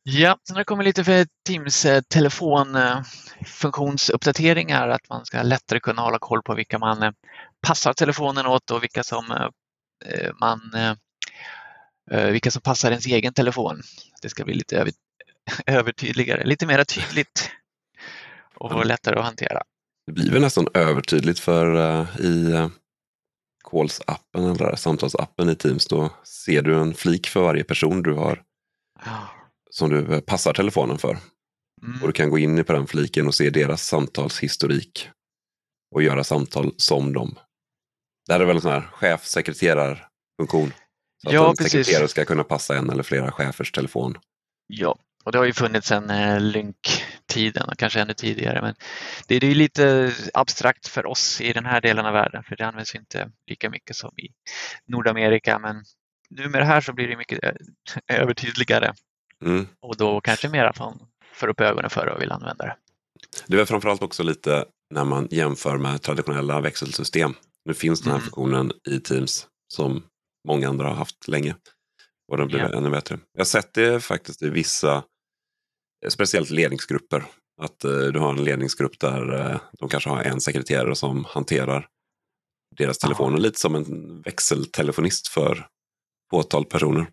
Ja, 0.03 0.39
sen 0.47 0.57
har 0.57 0.61
det 0.61 0.65
kommit 0.65 0.85
lite 0.85 1.05
för 1.05 1.27
Teams 1.47 1.85
eh, 1.85 2.01
telefonfunktionsuppdateringar, 2.01 4.89
att 4.89 5.09
man 5.09 5.27
ska 5.27 5.43
lättare 5.43 5.81
kunna 5.81 6.03
hålla 6.03 6.19
koll 6.19 6.43
på 6.43 6.55
vilka 6.55 6.79
man 6.79 7.03
eh, 7.03 7.13
passar 7.67 7.93
telefonen 7.93 8.47
åt 8.47 8.71
och 8.71 8.83
vilka 8.83 9.03
som 9.03 9.31
eh, 9.31 9.49
man 10.41 10.61
vilka 12.11 12.51
som 12.51 12.63
passar 12.63 12.91
ens 12.91 13.07
egen 13.07 13.35
telefon. 13.35 13.83
Det 14.23 14.29
ska 14.29 14.45
bli 14.45 14.55
lite 14.55 14.87
övertydligare, 15.67 16.45
lite 16.45 16.67
mer 16.67 16.85
tydligt 16.85 17.51
och 18.55 18.87
lättare 18.87 19.19
att 19.19 19.25
hantera. 19.25 19.63
Det 20.07 20.13
blir 20.13 20.33
väl 20.33 20.41
nästan 20.41 20.69
övertydligt 20.75 21.39
för 21.39 21.75
uh, 21.75 22.21
i 22.21 22.53
uh, 22.53 22.69
Calls-appen 23.71 24.51
eller 24.55 24.77
samtalsappen 24.77 25.49
i 25.49 25.55
Teams, 25.55 25.87
då 25.87 26.11
ser 26.25 26.63
du 26.63 26.79
en 26.79 26.95
flik 26.95 27.27
för 27.27 27.41
varje 27.41 27.65
person 27.65 28.03
du 28.03 28.13
har 28.13 28.43
ja 29.05 29.29
som 29.73 29.91
du 29.91 30.21
passar 30.21 30.53
telefonen 30.53 30.99
för. 30.99 31.19
Mm. 31.83 32.03
Och 32.03 32.07
du 32.07 32.13
kan 32.13 32.31
gå 32.31 32.39
in 32.39 32.65
på 32.65 32.73
den 32.73 32.87
fliken 32.87 33.27
och 33.27 33.35
se 33.35 33.51
deras 33.51 33.87
samtalshistorik 33.87 35.09
och 35.95 36.03
göra 36.03 36.25
samtal 36.25 36.75
som 36.77 37.13
dem. 37.13 37.39
Det 38.27 38.33
här 38.33 38.41
är 38.41 38.45
väl 38.45 38.57
en 38.57 38.63
sån 38.63 38.73
här 38.73 38.91
chefsekreterarfunktion. 38.93 40.73
Så 41.23 41.29
att 41.29 41.35
ja, 41.35 41.51
en 41.51 41.57
precis. 41.57 41.73
sekreterare 41.73 42.09
ska 42.09 42.25
kunna 42.25 42.45
passa 42.45 42.77
en 42.77 42.91
eller 42.91 43.03
flera 43.03 43.33
chefers 43.33 43.73
telefon. 43.73 44.19
Ja, 44.67 44.99
och 45.25 45.33
det 45.33 45.39
har 45.39 45.45
ju 45.45 45.53
funnits 45.53 45.89
sedan 45.89 46.11
eh, 46.11 46.41
Lync-tiden 46.41 47.69
och 47.69 47.79
kanske 47.79 48.01
ännu 48.01 48.15
tidigare. 48.15 48.63
Men 48.63 48.75
det 49.27 49.37
är 49.37 49.45
ju 49.45 49.55
lite 49.55 50.13
abstrakt 50.35 50.89
för 50.89 51.07
oss 51.07 51.41
i 51.41 51.53
den 51.53 51.67
här 51.67 51.81
delen 51.81 52.07
av 52.07 52.13
världen 52.13 52.43
för 52.43 52.57
det 52.57 52.67
används 52.67 52.95
inte 52.95 53.31
lika 53.47 53.71
mycket 53.71 53.97
som 53.97 54.19
i 54.19 54.29
Nordamerika. 54.87 55.59
Men 55.59 55.85
nu 56.31 56.49
med 56.49 56.61
det 56.61 56.67
här 56.67 56.81
så 56.81 56.93
blir 56.93 57.09
det 57.09 57.17
mycket 57.17 57.45
eh, 57.45 57.53
övertydligare 58.21 58.93
Mm. 59.45 59.67
Och 59.81 59.97
då 59.97 60.21
kanske 60.21 60.49
mera 60.49 60.73
man 60.79 60.99
får 61.35 61.49
upp 61.49 61.61
ögonen 61.61 61.91
för 61.91 62.07
det 62.07 62.13
och 62.13 62.23
vill 62.23 62.33
använda 62.33 62.65
det. 62.65 62.77
Det 63.47 63.61
är 63.61 63.65
framförallt 63.65 64.03
också 64.03 64.23
lite 64.23 64.65
när 64.95 65.05
man 65.05 65.29
jämför 65.31 65.79
med 65.79 66.03
traditionella 66.03 66.61
växelsystem. 66.61 67.35
Nu 67.65 67.75
finns 67.75 68.01
den 68.01 68.11
här 68.11 68.19
mm. 68.19 68.25
funktionen 68.25 68.73
i 68.91 69.01
Teams 69.01 69.47
som 69.75 70.03
många 70.49 70.69
andra 70.69 70.89
har 70.89 70.95
haft 70.95 71.29
länge. 71.29 71.55
Och 72.33 72.37
den 72.39 72.49
blir 72.49 72.59
yeah. 72.59 72.77
ännu 72.77 72.91
bättre. 72.91 73.19
Jag 73.33 73.41
har 73.41 73.45
sett 73.45 73.75
det 73.75 74.01
faktiskt 74.01 74.43
i 74.43 74.51
vissa, 74.51 75.05
speciellt 76.09 76.51
ledningsgrupper. 76.51 77.25
Att 77.63 77.85
uh, 77.85 78.13
du 78.13 78.19
har 78.19 78.31
en 78.31 78.45
ledningsgrupp 78.45 79.01
där 79.01 79.35
uh, 79.35 79.61
de 79.79 79.89
kanske 79.89 80.11
har 80.11 80.23
en 80.23 80.41
sekreterare 80.41 80.95
som 80.95 81.25
hanterar 81.29 81.89
deras 82.77 82.99
telefoner. 82.99 83.39
Lite 83.39 83.61
som 83.61 83.75
en 83.75 84.23
växeltelefonist 84.23 85.29
för 85.29 85.67
fåtal 86.31 86.65
personer. 86.65 87.07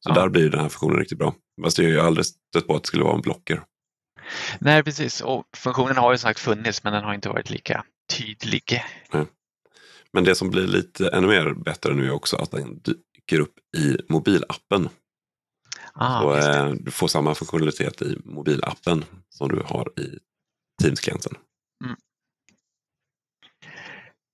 Så 0.00 0.10
ja. 0.10 0.14
där 0.14 0.28
blir 0.28 0.50
den 0.50 0.60
här 0.60 0.68
funktionen 0.68 0.98
riktigt 0.98 1.18
bra. 1.18 1.34
Fast 1.62 1.78
jag 1.78 1.84
har 1.84 1.92
ju 1.92 2.00
aldrig 2.00 2.26
stött 2.26 2.66
på 2.66 2.76
att 2.76 2.82
det 2.82 2.86
skulle 2.86 3.04
vara 3.04 3.14
en 3.14 3.20
blocker. 3.20 3.62
Nej, 4.58 4.82
precis. 4.82 5.20
Och 5.20 5.44
funktionen 5.56 5.96
har 5.96 6.12
ju 6.12 6.18
sagt 6.18 6.40
funnits, 6.40 6.84
men 6.84 6.92
den 6.92 7.04
har 7.04 7.14
inte 7.14 7.28
varit 7.28 7.50
lika 7.50 7.84
tydlig. 8.18 8.82
Nej. 9.12 9.26
Men 10.12 10.24
det 10.24 10.34
som 10.34 10.50
blir 10.50 10.66
lite 10.66 11.08
ännu 11.08 11.26
mer 11.26 11.54
bättre 11.54 11.94
nu 11.94 12.06
är 12.06 12.10
också 12.12 12.36
att 12.36 12.50
den 12.50 12.80
dyker 12.82 13.40
upp 13.40 13.54
i 13.76 13.96
mobilappen. 14.08 14.88
Ah, 15.94 16.20
så, 16.20 16.34
eh, 16.36 16.70
du 16.70 16.90
får 16.90 17.08
samma 17.08 17.34
funktionalitet 17.34 18.02
i 18.02 18.16
mobilappen 18.24 19.04
som 19.28 19.48
du 19.48 19.62
har 19.66 20.00
i 20.00 20.18
Teams-klienten. 20.82 21.34
Mm. 21.84 21.96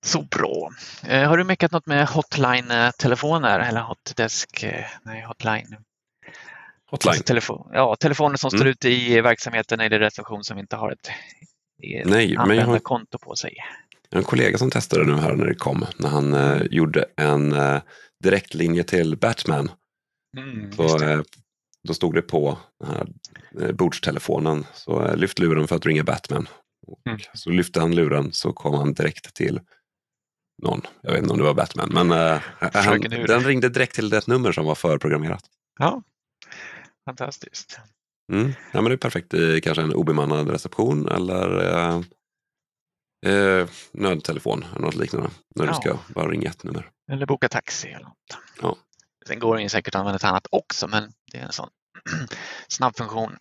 Så 0.07 0.23
bra. 0.23 0.71
Eh, 1.07 1.29
har 1.29 1.39
du 1.39 1.45
meckat 1.45 1.73
något 1.73 1.87
med 1.87 2.09
hotline-telefoner 2.09 3.59
eller 3.61 3.81
hotdesk? 3.81 4.63
Eh, 4.63 4.85
nej, 5.03 5.25
hotline. 5.25 5.77
Hotline? 6.91 7.11
Alltså 7.11 7.25
telefon, 7.25 7.71
ja, 7.73 7.97
telefoner 7.97 8.37
som 8.37 8.49
mm. 8.49 8.59
står 8.59 8.69
ute 8.69 8.89
i 8.89 9.21
verksamheten 9.21 9.81
eller 9.81 9.99
reception 9.99 10.45
som 10.45 10.59
inte 10.59 10.77
har 10.77 10.93
ett, 10.93 11.09
ett 11.83 12.07
Nej, 12.07 12.37
användarkonto 12.37 13.19
på 13.19 13.37
sig. 13.37 13.55
Jag 14.11 14.17
har 14.17 14.21
en 14.21 14.25
kollega 14.25 14.59
som 14.59 14.71
testade 14.71 15.05
nu 15.05 15.15
här 15.15 15.35
när 15.35 15.47
det 15.47 15.55
kom, 15.55 15.87
när 15.97 16.09
han 16.09 16.35
eh, 16.35 16.63
gjorde 16.71 17.05
en 17.17 17.53
eh, 17.53 17.81
direktlinje 18.23 18.85
till 18.85 19.17
Batman. 19.17 19.71
Mm, 20.37 20.73
så, 20.73 21.03
eh, 21.05 21.21
då 21.89 21.95
stod 21.95 22.15
det 22.15 22.23
på 22.23 22.59
den 22.81 22.91
här 22.91 23.07
eh, 23.61 23.73
bordstelefonen, 23.73 24.67
så 24.75 25.03
eh, 25.03 25.17
lyft 25.17 25.39
luren 25.39 25.69
för 25.69 25.77
att 25.77 25.87
ringa 25.87 26.05
Batman. 26.05 26.49
Mm. 27.07 27.19
Så 27.35 27.51
lyfte 27.51 27.81
han 27.81 27.95
luren 27.95 28.33
så 28.33 28.53
kom 28.53 28.75
han 28.75 28.95
direkt 28.95 29.35
till 29.35 29.61
någon. 30.63 30.81
Jag 31.03 31.11
vet 31.11 31.23
inte 31.23 31.33
om 31.33 31.39
det 31.39 31.45
var 31.45 31.55
Batman, 31.55 31.91
men 31.93 32.13
uh, 32.13 32.41
han, 32.61 33.01
den 33.01 33.41
ringde 33.41 33.69
direkt 33.69 33.95
till 33.95 34.11
det 34.11 34.27
nummer 34.27 34.53
som 34.53 34.67
var 34.67 34.75
förprogrammerat. 34.75 35.45
Ja, 35.79 36.03
fantastiskt. 37.05 37.81
Mm. 38.33 38.53
Ja, 38.73 38.81
men 38.81 38.85
det 38.85 38.95
är 38.95 38.97
perfekt 38.97 39.35
i 39.35 39.61
kanske 39.61 39.83
en 39.83 39.95
obemannad 39.95 40.51
reception 40.51 41.09
eller 41.09 41.77
uh, 41.77 42.03
uh, 43.27 43.69
nödtelefon 43.93 44.65
eller 44.71 44.81
något 44.81 44.95
liknande. 44.95 45.31
När 45.55 45.67
ja. 45.67 45.71
du 45.71 45.77
ska 45.77 45.99
bara 46.15 46.29
ringa 46.29 46.51
ett 46.51 46.65
nummer. 46.65 46.91
Eller 47.13 47.27
boka 47.27 47.49
taxi 47.49 47.89
eller 47.89 48.05
något. 48.05 48.39
Ja. 48.63 48.77
Sen 49.29 49.39
går 49.39 49.59
det 49.59 49.69
säkert 49.69 49.95
att 49.95 49.99
använda 49.99 50.17
ett 50.17 50.25
annat 50.25 50.47
också, 50.51 50.89
men 50.89 51.13
det 51.33 51.39
är 51.39 51.43
en 51.43 51.53
sån 51.53 51.69
snabb 52.69 52.97
funktion. 52.97 53.37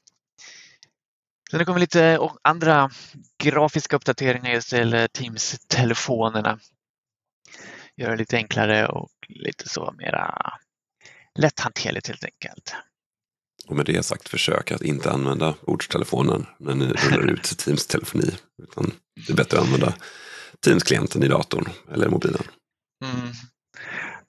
Sen 1.52 1.66
kommer 1.66 1.80
lite 1.80 2.20
andra 2.42 2.92
grafiska 3.44 3.96
uppdateringar 3.96 4.52
just 4.52 4.70
till 4.70 5.08
Teams-telefonerna. 5.14 6.60
Göra 7.98 8.12
det 8.12 8.18
lite 8.18 8.36
enklare 8.36 8.88
och 8.88 9.12
lite 9.30 9.70
så 9.70 9.94
mera 9.98 10.54
lätthanterligt 11.40 12.08
helt 12.08 12.24
enkelt. 12.24 12.76
Och 13.68 13.76
med 13.76 13.86
det 13.86 14.04
sagt, 14.04 14.30
försök 14.30 14.72
att 14.72 14.82
inte 14.82 15.12
använda 15.12 15.56
bordstelefonen 15.66 16.46
när 16.60 16.76
ni 16.76 16.86
rullar 16.86 17.32
ut 17.32 17.44
Teams-telefoni. 17.58 18.36
Utan 18.64 18.94
det 19.28 19.34
är 19.34 19.38
bättre 19.38 19.58
att 19.58 19.66
använda 19.66 19.94
Teams-klienten 20.66 21.24
i 21.24 21.28
datorn 21.28 21.70
eller 21.92 22.10
mobilen. 22.10 22.44
Mm. 23.04 23.34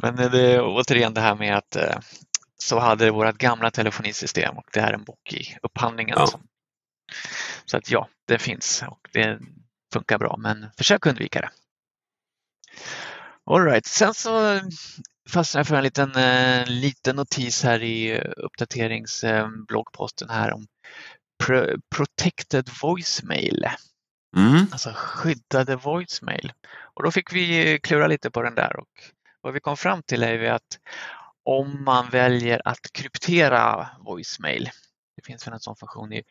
Men 0.02 0.16
det 0.16 0.40
är 0.40 0.60
återigen 0.62 1.14
det 1.14 1.20
här 1.20 1.34
med 1.34 1.56
att 1.56 1.76
eh, 1.76 1.98
så 2.58 2.78
hade 2.78 3.10
vårt 3.10 3.38
gamla 3.38 3.70
telefonisystem 3.70 4.58
och 4.58 4.68
det 4.72 4.80
är 4.80 4.92
en 4.92 5.04
bok 5.04 5.32
i 5.32 5.56
upphandlingen. 5.62 6.16
Ja. 6.18 6.40
Så 7.64 7.76
att 7.76 7.90
ja, 7.90 8.08
det 8.26 8.38
finns 8.38 8.84
och 8.88 9.08
det 9.12 9.38
funkar 9.92 10.18
bra, 10.18 10.36
men 10.38 10.66
försök 10.76 11.06
undvika 11.06 11.40
det. 11.40 11.50
All 13.44 13.64
right. 13.64 13.86
Sen 13.86 14.14
så 14.14 14.60
fastnade 15.28 15.60
jag 15.60 15.66
för 15.66 15.76
en 15.76 15.84
liten, 15.84 16.16
eh, 16.16 16.66
liten 16.66 17.16
notis 17.16 17.64
här 17.64 17.82
i 17.82 18.20
uppdateringsbloggposten 18.20 20.30
här 20.30 20.52
om 20.52 20.66
protected 21.96 22.70
voicemail. 22.82 23.66
Mm. 24.36 24.66
Alltså 24.72 24.92
skyddade 24.94 25.76
voicemail. 25.76 26.52
Och 26.94 27.02
då 27.02 27.10
fick 27.10 27.32
vi 27.32 27.78
klura 27.82 28.06
lite 28.06 28.30
på 28.30 28.42
den 28.42 28.54
där 28.54 28.76
och 28.76 28.88
vad 29.48 29.54
vi 29.54 29.60
kom 29.60 29.76
fram 29.76 30.02
till 30.02 30.22
är 30.22 30.32
ju 30.32 30.48
att 30.48 30.78
om 31.42 31.84
man 31.84 32.08
väljer 32.08 32.62
att 32.64 32.92
kryptera 32.92 33.88
voicemail, 34.00 34.70
det 35.16 35.22
finns 35.24 35.46
väl 35.46 35.54
en 35.54 35.60
sån 35.60 35.76
funktion 35.76 36.12
i 36.12 36.22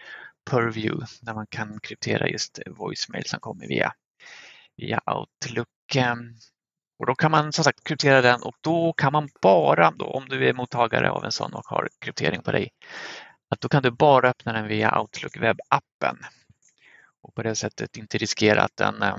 Purview 0.50 1.08
där 1.22 1.34
man 1.34 1.48
kan 1.48 1.80
kryptera 1.80 2.28
just 2.28 2.60
voicemail 2.68 3.26
som 3.26 3.40
kommer 3.40 3.68
via, 3.68 3.94
via 4.76 5.02
Outlook. 5.06 5.68
Och 7.00 7.06
då 7.06 7.16
kan 7.16 7.32
man 7.32 7.54
som 7.54 7.64
sagt 7.64 7.84
kryptera 7.84 8.22
den 8.22 8.42
och 8.42 8.56
då 8.62 8.94
kan 8.94 9.14
man 9.14 9.30
bara, 9.42 9.92
då, 9.92 10.06
om 10.06 10.30
du 10.30 10.50
är 10.50 10.54
mottagare 10.54 11.12
av 11.12 11.26
en 11.26 11.32
sån 11.32 11.54
och 11.54 11.66
har 11.66 11.90
kryptering 12.00 12.42
på 12.42 12.52
dig, 12.52 12.70
att 13.50 13.62
då 13.62 13.70
kan 13.70 13.84
du 13.84 13.92
bara 13.92 14.30
öppna 14.30 14.54
den 14.54 14.68
via 14.68 15.00
Outlook 15.00 15.38
webbappen 15.38 16.18
och 17.22 17.36
på 17.36 17.44
det 17.44 17.56
sättet 17.56 17.98
inte 17.98 18.18
riskera 18.18 18.62
att 18.62 18.78
den 18.78 19.02
eh, 19.02 19.16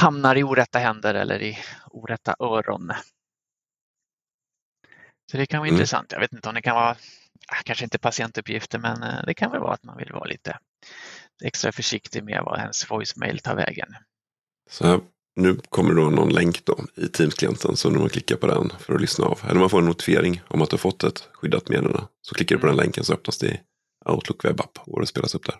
hamnar 0.00 0.36
i 0.36 0.42
orätta 0.42 0.78
händer 0.78 1.14
eller 1.14 1.42
i 1.42 1.58
orätta 1.90 2.34
öron. 2.38 2.92
Så 5.30 5.36
det 5.36 5.46
kan 5.46 5.58
vara 5.58 5.68
mm. 5.68 5.76
intressant. 5.76 6.12
Jag 6.12 6.20
vet 6.20 6.32
inte 6.32 6.48
om 6.48 6.54
det 6.54 6.62
kan 6.62 6.74
vara, 6.74 6.96
kanske 7.64 7.84
inte 7.84 7.98
patientuppgifter, 7.98 8.78
men 8.78 9.02
eh, 9.02 9.24
det 9.26 9.34
kan 9.34 9.50
väl 9.50 9.60
vara 9.60 9.74
att 9.74 9.84
man 9.84 9.96
vill 9.96 10.12
vara 10.12 10.24
lite 10.24 10.58
extra 11.44 11.72
försiktig 11.72 12.24
med 12.24 12.42
vad 12.44 12.58
ens 12.58 12.90
voicemail 12.90 13.38
tar 13.38 13.56
vägen. 13.56 13.88
Så 14.70 15.00
nu 15.36 15.60
kommer 15.68 15.94
då 15.94 16.10
någon 16.10 16.32
länk 16.32 16.64
då 16.64 16.84
i 16.96 17.08
Teams-klienten 17.08 17.76
så 17.76 17.90
när 17.90 17.98
man 17.98 18.08
klickar 18.08 18.36
på 18.36 18.46
den 18.46 18.72
för 18.78 18.94
att 18.94 19.00
lyssna 19.00 19.26
av. 19.26 19.40
Eller 19.48 19.60
man 19.60 19.70
får 19.70 19.78
en 19.78 19.84
notifiering 19.84 20.42
om 20.48 20.62
att 20.62 20.70
du 20.70 20.74
har 20.74 20.78
fått 20.78 21.04
ett 21.04 21.28
skyddat 21.32 21.68
meddelande. 21.68 22.02
Så 22.22 22.34
klickar 22.34 22.56
du 22.56 22.60
på 22.60 22.66
den 22.66 22.74
mm. 22.74 22.84
länken 22.84 23.04
så 23.04 23.12
öppnas 23.12 23.38
det 23.38 23.46
i 23.46 23.60
Outlook 24.04 24.44
webbapp 24.44 24.78
och 24.78 25.00
det 25.00 25.06
spelas 25.06 25.34
upp 25.34 25.46
där. 25.46 25.54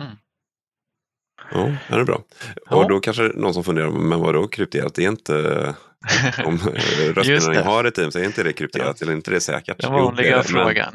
Mm. 0.00 0.16
Ja, 1.52 1.76
det 1.88 1.94
är 1.94 2.04
bra. 2.04 2.22
Ja. 2.70 2.76
Och 2.76 2.88
då 2.88 3.00
kanske 3.00 3.22
någon 3.22 3.54
som 3.54 3.64
funderar, 3.64 3.90
men 3.90 4.20
vadå 4.20 4.48
krypterat? 4.48 4.94
Det 4.94 5.04
är 5.04 5.08
inte 5.08 5.74
om 6.44 6.58
rösterna 7.14 7.52
ni 7.52 7.62
har 7.62 7.86
i 7.86 7.90
Teams, 7.90 8.16
är 8.16 8.24
inte 8.24 8.42
det 8.42 8.52
krypterat 8.52 9.02
eller 9.02 9.12
inte 9.12 9.30
det 9.30 9.40
säkert? 9.40 9.80
Den 9.80 9.92
vanliga 9.92 10.36
jo, 10.36 10.42
frågan. 10.42 10.94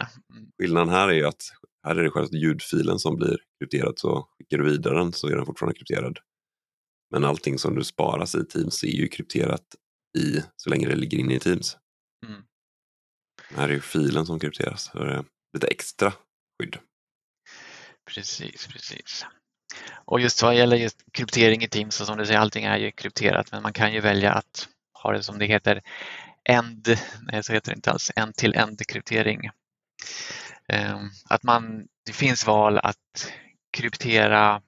Skillnaden 0.62 0.89
här 0.89 1.07
är 1.07 1.13
ju 1.13 1.25
att 1.25 1.41
här 1.88 1.95
är 1.95 2.03
det 2.03 2.09
själva 2.09 2.38
ljudfilen 2.38 2.99
som 2.99 3.15
blir 3.15 3.38
krypterad 3.59 3.93
så 3.99 4.27
skickar 4.38 4.57
du 4.57 4.63
vidare 4.63 4.97
den 4.97 5.13
så 5.13 5.27
är 5.27 5.35
den 5.35 5.45
fortfarande 5.45 5.79
krypterad. 5.79 6.17
Men 7.12 7.25
allting 7.25 7.59
som 7.59 7.75
du 7.75 7.83
sparas 7.83 8.35
i 8.35 8.45
Teams 8.45 8.83
är 8.83 8.88
ju 8.88 9.07
krypterat 9.07 9.65
i 10.17 10.43
så 10.55 10.69
länge 10.69 10.88
det 10.88 10.95
ligger 10.95 11.17
inne 11.17 11.35
i 11.35 11.39
Teams. 11.39 11.77
Mm. 12.27 12.41
Här 13.55 13.69
är 13.69 13.73
ju 13.73 13.81
filen 13.81 14.25
som 14.25 14.39
krypteras, 14.39 14.83
så 14.91 15.03
det 15.03 15.13
är 15.13 15.25
lite 15.53 15.67
extra 15.67 16.13
skydd. 16.59 16.77
Precis, 18.13 18.67
precis. 18.67 19.25
Och 20.10 20.19
just 20.19 20.41
vad 20.43 20.56
gäller 20.56 20.78
just 20.78 20.98
kryptering 21.12 21.63
i 21.63 21.67
Teams, 21.67 21.95
så 21.95 22.06
som 22.06 22.17
du 22.17 22.26
säger, 22.26 22.39
allting 22.39 22.65
är 22.65 22.78
ju 22.78 22.91
krypterat, 22.91 23.52
men 23.52 23.63
man 23.63 23.74
kan 23.74 23.93
ju 23.93 24.00
välja 24.00 24.34
att 24.34 24.67
ha 24.93 25.12
det 25.12 25.24
som 25.24 25.39
det 25.39 25.45
heter 25.45 25.82
end, 26.43 26.88
nej 27.22 27.43
så 27.43 27.54
heter 27.54 27.72
det 27.72 27.76
inte 27.76 27.91
alls, 27.91 28.12
end 28.15 28.36
till 28.36 28.56
end 28.56 28.88
kryptering. 28.88 29.50
Ehm, 30.67 31.10
att 31.30 31.43
man, 31.43 31.88
det 32.06 32.13
finns 32.13 32.48
val 32.48 32.78
att 32.78 33.32
kryptera 33.72 34.62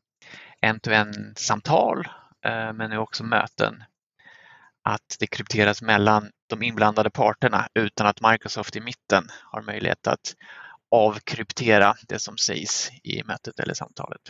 en-to-en 0.60 1.34
samtal 1.36 2.08
eh, 2.45 2.73
men 2.73 2.89
nu 2.89 2.97
också 2.97 3.23
möten. 3.23 3.84
Att 4.84 5.15
det 5.19 5.27
krypteras 5.27 5.82
mellan 5.82 6.32
de 6.47 6.63
inblandade 6.63 7.10
parterna 7.10 7.67
utan 7.73 8.08
att 8.08 8.32
Microsoft 8.32 8.75
i 8.75 8.82
mitten 8.82 9.27
har 9.51 9.62
möjlighet 9.62 10.08
att 10.08 10.36
avkryptera 10.91 11.95
det 12.08 12.19
som 12.19 12.38
sägs 12.38 12.91
i 13.04 13.23
mötet 13.23 13.60
eller 13.60 13.73
samtalet. 13.73 14.21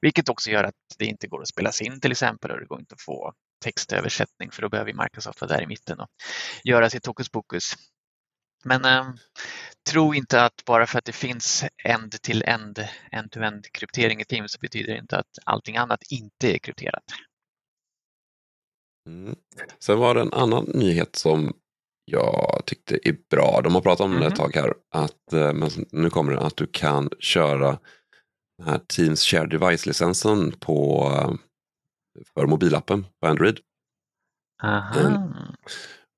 Vilket 0.00 0.28
också 0.28 0.50
gör 0.50 0.64
att 0.64 0.74
det 0.98 1.04
inte 1.04 1.26
går 1.26 1.42
att 1.42 1.48
spelas 1.48 1.82
in 1.82 2.00
till 2.00 2.12
exempel 2.12 2.50
och 2.50 2.60
det 2.60 2.66
går 2.66 2.80
inte 2.80 2.94
att 2.94 3.02
få 3.02 3.32
textöversättning 3.64 4.50
för 4.50 4.62
då 4.62 4.68
behöver 4.68 4.92
Microsoft 5.02 5.40
vara 5.40 5.56
där 5.56 5.62
i 5.62 5.66
mitten 5.66 6.00
och 6.00 6.08
göra 6.64 6.90
sitt 6.90 7.06
hokus 7.06 7.28
pokus. 7.28 7.74
Men 8.64 8.84
eh, 8.84 9.06
tro 9.90 10.14
inte 10.14 10.42
att 10.42 10.64
bara 10.66 10.86
för 10.86 10.98
att 10.98 11.04
det 11.04 11.12
finns 11.12 11.64
end 11.84 12.22
till 12.22 12.42
end, 12.42 12.88
end-to-end 13.12 13.72
kryptering 13.72 14.20
i 14.20 14.24
Teams 14.24 14.52
så 14.52 14.58
betyder 14.60 14.92
det 14.92 14.98
inte 14.98 15.18
att 15.18 15.38
allting 15.44 15.76
annat 15.76 16.00
inte 16.10 16.54
är 16.54 16.58
krypterat. 16.58 17.04
Mm. 19.08 19.36
Sen 19.78 19.98
var 19.98 20.14
det 20.14 20.20
en 20.20 20.32
annan 20.32 20.64
nyhet 20.74 21.16
som 21.16 21.52
jag 22.04 22.62
tyckte 22.66 23.08
är 23.08 23.16
bra. 23.30 23.60
De 23.64 23.74
har 23.74 23.82
pratat 23.82 24.04
om 24.04 24.10
mm. 24.10 24.20
det 24.20 24.26
ett 24.26 24.38
mm. 24.38 24.50
tag 24.50 24.62
här. 24.62 24.74
Att, 24.90 25.32
eh, 25.32 25.52
men 25.52 25.70
nu 25.92 26.10
kommer 26.10 26.32
det 26.32 26.40
att 26.40 26.56
du 26.56 26.66
kan 26.66 27.10
köra 27.18 27.78
den 28.58 28.68
här 28.68 28.78
Teams 28.78 29.24
Share 29.24 29.46
Device-licensen 29.46 30.52
på, 30.60 31.08
eh, 31.14 31.30
för 32.34 32.46
mobilappen 32.46 33.06
på 33.20 33.26
Android. 33.26 33.58
Mm. 34.62 35.22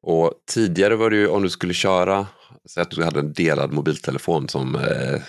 Och 0.02 0.32
tidigare 0.46 0.96
var 0.96 1.10
det 1.10 1.16
ju 1.16 1.28
om 1.28 1.42
du 1.42 1.50
skulle 1.50 1.74
köra, 1.74 2.26
säg 2.70 2.82
att 2.82 2.90
du 2.90 3.04
hade 3.04 3.20
en 3.20 3.32
delad 3.32 3.72
mobiltelefon 3.72 4.48
som 4.48 4.74
eh, 4.74 5.22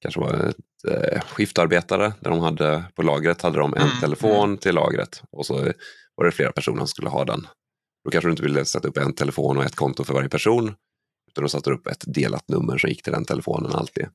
kanske 0.00 0.20
var 0.20 0.34
ett 0.34 0.84
eh, 0.88 1.20
skiftarbetare 1.20 2.12
där 2.20 2.30
de 2.30 2.40
hade 2.40 2.84
på 2.94 3.02
lagret 3.02 3.42
hade 3.42 3.58
de 3.58 3.74
en 3.74 3.82
mm. 3.82 4.00
telefon 4.00 4.44
mm. 4.44 4.58
till 4.58 4.74
lagret 4.74 5.22
och 5.30 5.46
så 5.46 5.72
var 6.14 6.24
det 6.24 6.32
flera 6.32 6.52
personer 6.52 6.78
som 6.78 6.88
skulle 6.88 7.08
ha 7.08 7.24
den. 7.24 7.46
Då 8.04 8.10
kanske 8.10 8.28
du 8.28 8.30
inte 8.30 8.42
ville 8.42 8.64
sätta 8.64 8.88
upp 8.88 8.96
en 8.96 9.14
telefon 9.14 9.56
och 9.56 9.64
ett 9.64 9.76
konto 9.76 10.04
för 10.04 10.14
varje 10.14 10.28
person. 10.28 10.74
Utan 11.30 11.44
du 11.44 11.50
satte 11.50 11.70
upp 11.70 11.86
ett 11.86 12.04
delat 12.06 12.48
nummer 12.48 12.78
som 12.78 12.90
gick 12.90 13.02
till 13.02 13.12
den 13.12 13.24
telefonen 13.24 13.72
alltid. 13.72 14.06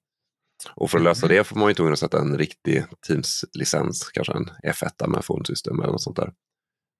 Och 0.69 0.91
för 0.91 0.97
att 0.97 1.03
lösa 1.03 1.25
mm. 1.25 1.37
det 1.37 1.43
får 1.43 1.55
man 1.55 1.67
ju 1.67 1.73
tvungen 1.73 1.93
att 1.93 1.99
sätta 1.99 2.19
en 2.19 2.37
riktig 2.37 2.85
Teams-licens, 3.07 4.11
kanske 4.13 4.33
en 4.33 4.49
F1 4.67 5.07
med 5.07 5.25
phone 5.25 5.43
eller 5.65 5.91
något 5.91 6.01
sånt 6.01 6.15
där. 6.15 6.33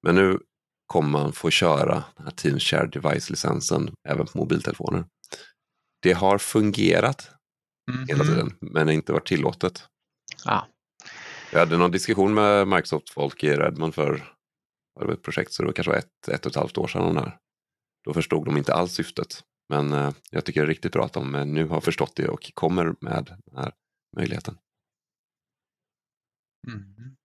Men 0.05 0.15
nu 0.15 0.39
kommer 0.87 1.09
man 1.09 1.33
få 1.33 1.49
köra 1.49 2.03
den 2.15 2.25
här 2.25 2.31
Teams 2.31 2.63
Share 2.63 2.87
Device-licensen 2.87 3.93
även 4.09 4.25
på 4.25 4.37
mobiltelefoner. 4.37 5.05
Det 6.01 6.13
har 6.13 6.37
fungerat 6.37 7.29
mm. 7.91 8.07
hela 8.07 8.23
tiden, 8.23 8.57
men 8.61 8.89
inte 8.89 9.13
varit 9.13 9.27
tillåtet. 9.27 9.83
Ja. 10.45 10.67
Jag 11.51 11.59
hade 11.59 11.77
någon 11.77 11.91
diskussion 11.91 12.33
med 12.33 12.67
Microsoft-folk 12.67 13.43
i 13.43 13.55
Redmond 13.55 13.95
för 13.95 14.11
det 14.99 15.05
var 15.05 15.13
ett 15.13 15.23
projekt, 15.23 15.53
så 15.53 15.63
det 15.63 15.67
var 15.67 15.73
kanske 15.73 15.93
ett, 15.93 16.27
ett 16.27 16.45
och 16.45 16.51
ett 16.51 16.55
halvt 16.55 16.77
år 16.77 16.87
sedan. 16.87 17.31
Då 18.05 18.13
förstod 18.13 18.45
de 18.45 18.57
inte 18.57 18.73
alls 18.73 18.93
syftet. 18.93 19.43
Men 19.69 19.93
eh, 19.93 20.11
jag 20.29 20.45
tycker 20.45 20.61
det 20.61 20.65
är 20.65 20.69
riktigt 20.69 20.91
bra 20.91 21.05
att 21.05 21.13
de 21.13 21.35
eh, 21.35 21.45
nu 21.45 21.67
har 21.67 21.81
förstått 21.81 22.15
det 22.15 22.27
och 22.27 22.51
kommer 22.53 22.95
med 22.99 23.37
den 23.45 23.57
här 23.57 23.73
möjligheten. 24.15 24.57
Mm. 26.67 27.15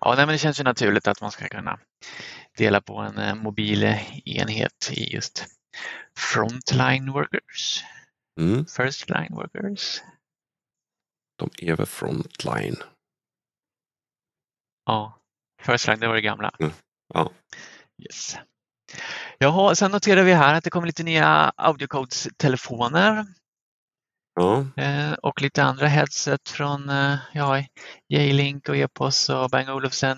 Ja, 0.00 0.14
nej, 0.16 0.26
men 0.26 0.32
det 0.32 0.38
känns 0.38 0.60
ju 0.60 0.64
naturligt 0.64 1.08
att 1.08 1.20
man 1.20 1.30
ska 1.30 1.48
kunna 1.48 1.80
dela 2.56 2.80
på 2.80 2.98
en 2.98 3.18
eh, 3.18 3.34
mobil 3.34 3.84
enhet 4.24 4.90
i 4.92 5.14
just 5.14 5.46
frontline 6.16 7.12
workers. 7.12 7.84
Mm. 8.40 8.66
First 8.66 9.10
line 9.10 9.34
workers. 9.34 10.02
De 11.36 11.50
är 11.58 11.76
väl 11.76 11.86
frontline? 11.86 12.76
Ja. 14.86 15.20
First 15.62 15.86
line, 15.86 16.00
det 16.00 16.08
var 16.08 16.14
det 16.14 16.20
gamla. 16.20 16.54
Mm. 16.58 16.72
Ja. 17.14 17.32
Yes. 17.98 18.36
Jaha, 19.42 19.74
sen 19.74 19.90
noterar 19.90 20.22
vi 20.22 20.32
här 20.32 20.54
att 20.54 20.64
det 20.64 20.70
kommer 20.70 20.86
lite 20.86 21.02
nya 21.02 21.52
audiocodes-telefoner. 21.56 23.26
Ja. 24.34 24.66
Eh, 24.76 25.12
och 25.12 25.42
lite 25.42 25.62
andra 25.62 25.86
headset 25.86 26.48
från 26.48 26.88
eh, 26.88 27.16
ja, 27.32 27.64
J-Link 28.08 28.68
och 28.68 28.76
Epos 28.76 29.28
och 29.28 29.50
Bang 29.50 29.70
Olufsen. 29.70 30.16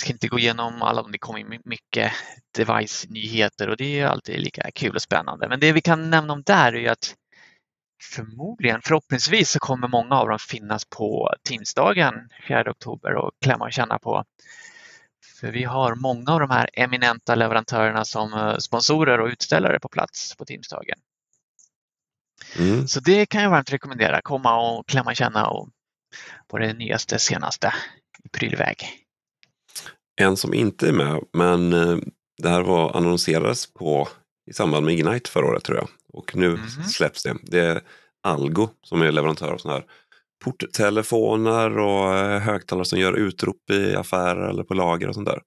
ska 0.00 0.12
inte 0.12 0.28
gå 0.28 0.38
igenom 0.38 0.82
alla, 0.82 1.02
det 1.02 1.18
kommer 1.18 1.60
mycket 1.64 2.12
device-nyheter 2.56 3.68
och 3.68 3.76
det 3.76 4.00
är 4.00 4.06
alltid 4.06 4.40
lika 4.40 4.70
kul 4.74 4.94
och 4.94 5.02
spännande. 5.02 5.48
Men 5.48 5.60
det 5.60 5.72
vi 5.72 5.80
kan 5.80 6.10
nämna 6.10 6.32
om 6.32 6.42
där 6.42 6.74
är 6.74 6.90
att 6.90 7.14
förmodligen, 8.02 8.80
förhoppningsvis 8.82 9.50
så 9.50 9.58
kommer 9.58 9.88
många 9.88 10.14
av 10.14 10.28
dem 10.28 10.38
finnas 10.38 10.84
på 10.84 11.34
Teamsdagen 11.48 12.14
4 12.48 12.70
oktober 12.70 13.14
och 13.14 13.30
klämma 13.44 13.64
och 13.64 13.72
känna 13.72 13.98
på. 13.98 14.24
För 15.40 15.52
vi 15.52 15.64
har 15.64 15.94
många 15.94 16.32
av 16.32 16.40
de 16.40 16.50
här 16.50 16.70
eminenta 16.72 17.34
leverantörerna 17.34 18.04
som 18.04 18.32
eh, 18.32 18.56
sponsorer 18.56 19.20
och 19.20 19.28
utställare 19.28 19.80
på 19.80 19.88
plats 19.88 20.36
på 20.36 20.44
Teamsdagen. 20.44 20.98
Mm. 22.58 22.88
Så 22.88 23.00
det 23.00 23.26
kan 23.26 23.42
jag 23.42 23.50
varmt 23.50 23.72
rekommendera, 23.72 24.20
komma 24.22 24.70
och 24.70 24.88
klämma 24.88 25.14
känna 25.14 25.46
och 25.46 25.68
på 26.48 26.58
det 26.58 26.72
nyaste, 26.72 27.18
senaste 27.18 27.74
i 28.24 28.28
prylväg. 28.28 28.76
En 30.16 30.36
som 30.36 30.54
inte 30.54 30.88
är 30.88 30.92
med, 30.92 31.24
men 31.32 31.72
eh, 31.72 31.98
det 32.42 32.48
här 32.48 32.62
var 32.62 32.96
annonserades 32.96 33.72
på 33.72 34.08
i 34.50 34.52
samband 34.52 34.86
med 34.86 34.94
Ignite 34.94 35.30
förra 35.30 35.46
året 35.46 35.64
tror 35.64 35.78
jag. 35.78 35.88
Och 36.12 36.36
nu 36.36 36.46
mm. 36.46 36.68
släpps 36.68 37.22
det. 37.22 37.36
Det 37.42 37.60
är 37.60 37.82
Algo 38.22 38.68
som 38.82 39.02
är 39.02 39.12
leverantör 39.12 39.52
av 39.52 39.58
sådana 39.58 39.78
här 39.78 39.86
porttelefoner 40.44 41.78
och 41.78 42.14
eh, 42.14 42.40
högtalare 42.40 42.84
som 42.84 42.98
gör 42.98 43.12
utrop 43.12 43.70
i 43.70 43.94
affärer 43.94 44.48
eller 44.48 44.64
på 44.64 44.74
lager 44.74 45.08
och 45.08 45.14
sånt 45.14 45.28
där. 45.28 45.42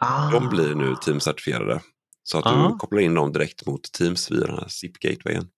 Ah. 0.00 0.30
De 0.30 0.48
blir 0.48 0.74
nu 0.74 0.94
Teams-certifierade. 0.94 1.80
Så 2.22 2.38
att 2.38 2.46
ah. 2.46 2.68
du 2.68 2.78
kopplar 2.78 3.00
in 3.00 3.14
dem 3.14 3.32
direkt 3.32 3.66
mot 3.66 3.92
Teams 3.92 4.30
via 4.30 4.46
den 4.46 4.58
här 4.58 4.68
SIP-gatewayen. 4.68 5.48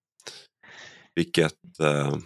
Vilket 1.15 1.81
eh, 1.81 2.17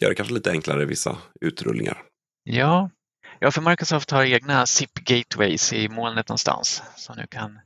gör 0.00 0.08
det 0.08 0.14
kanske 0.14 0.34
lite 0.34 0.50
enklare 0.50 0.82
i 0.82 0.86
vissa 0.86 1.18
utrullningar. 1.40 2.02
Ja, 2.42 2.90
ja 3.38 3.50
för 3.50 3.62
Microsoft 3.62 4.10
har 4.10 4.24
egna 4.24 4.64
SIP-gateways 4.64 5.74
i 5.74 5.88
molnet 5.88 6.28
någonstans. 6.28 6.82
Så 6.96 7.14
nu 7.14 7.26
kan 7.30 7.58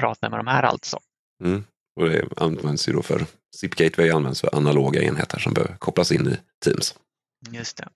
prata 0.00 0.30
med 0.30 0.38
de 0.38 0.46
här 0.46 0.62
alltså. 0.62 0.98
Mm. 1.44 1.64
Och 2.00 2.08
det 2.08 2.28
används 2.36 2.88
ju 2.88 2.92
då 2.92 3.02
för 3.02 3.26
SIP 3.56 3.74
Gateway 3.74 4.10
används 4.10 4.40
för 4.40 4.54
analoga 4.56 5.02
enheter 5.02 5.38
som 5.38 5.54
behöver 5.54 5.76
kopplas 5.76 6.12
in 6.12 6.26
i 6.26 6.38
Teams. 6.64 6.94
Just 7.50 7.76
det. 7.76 7.88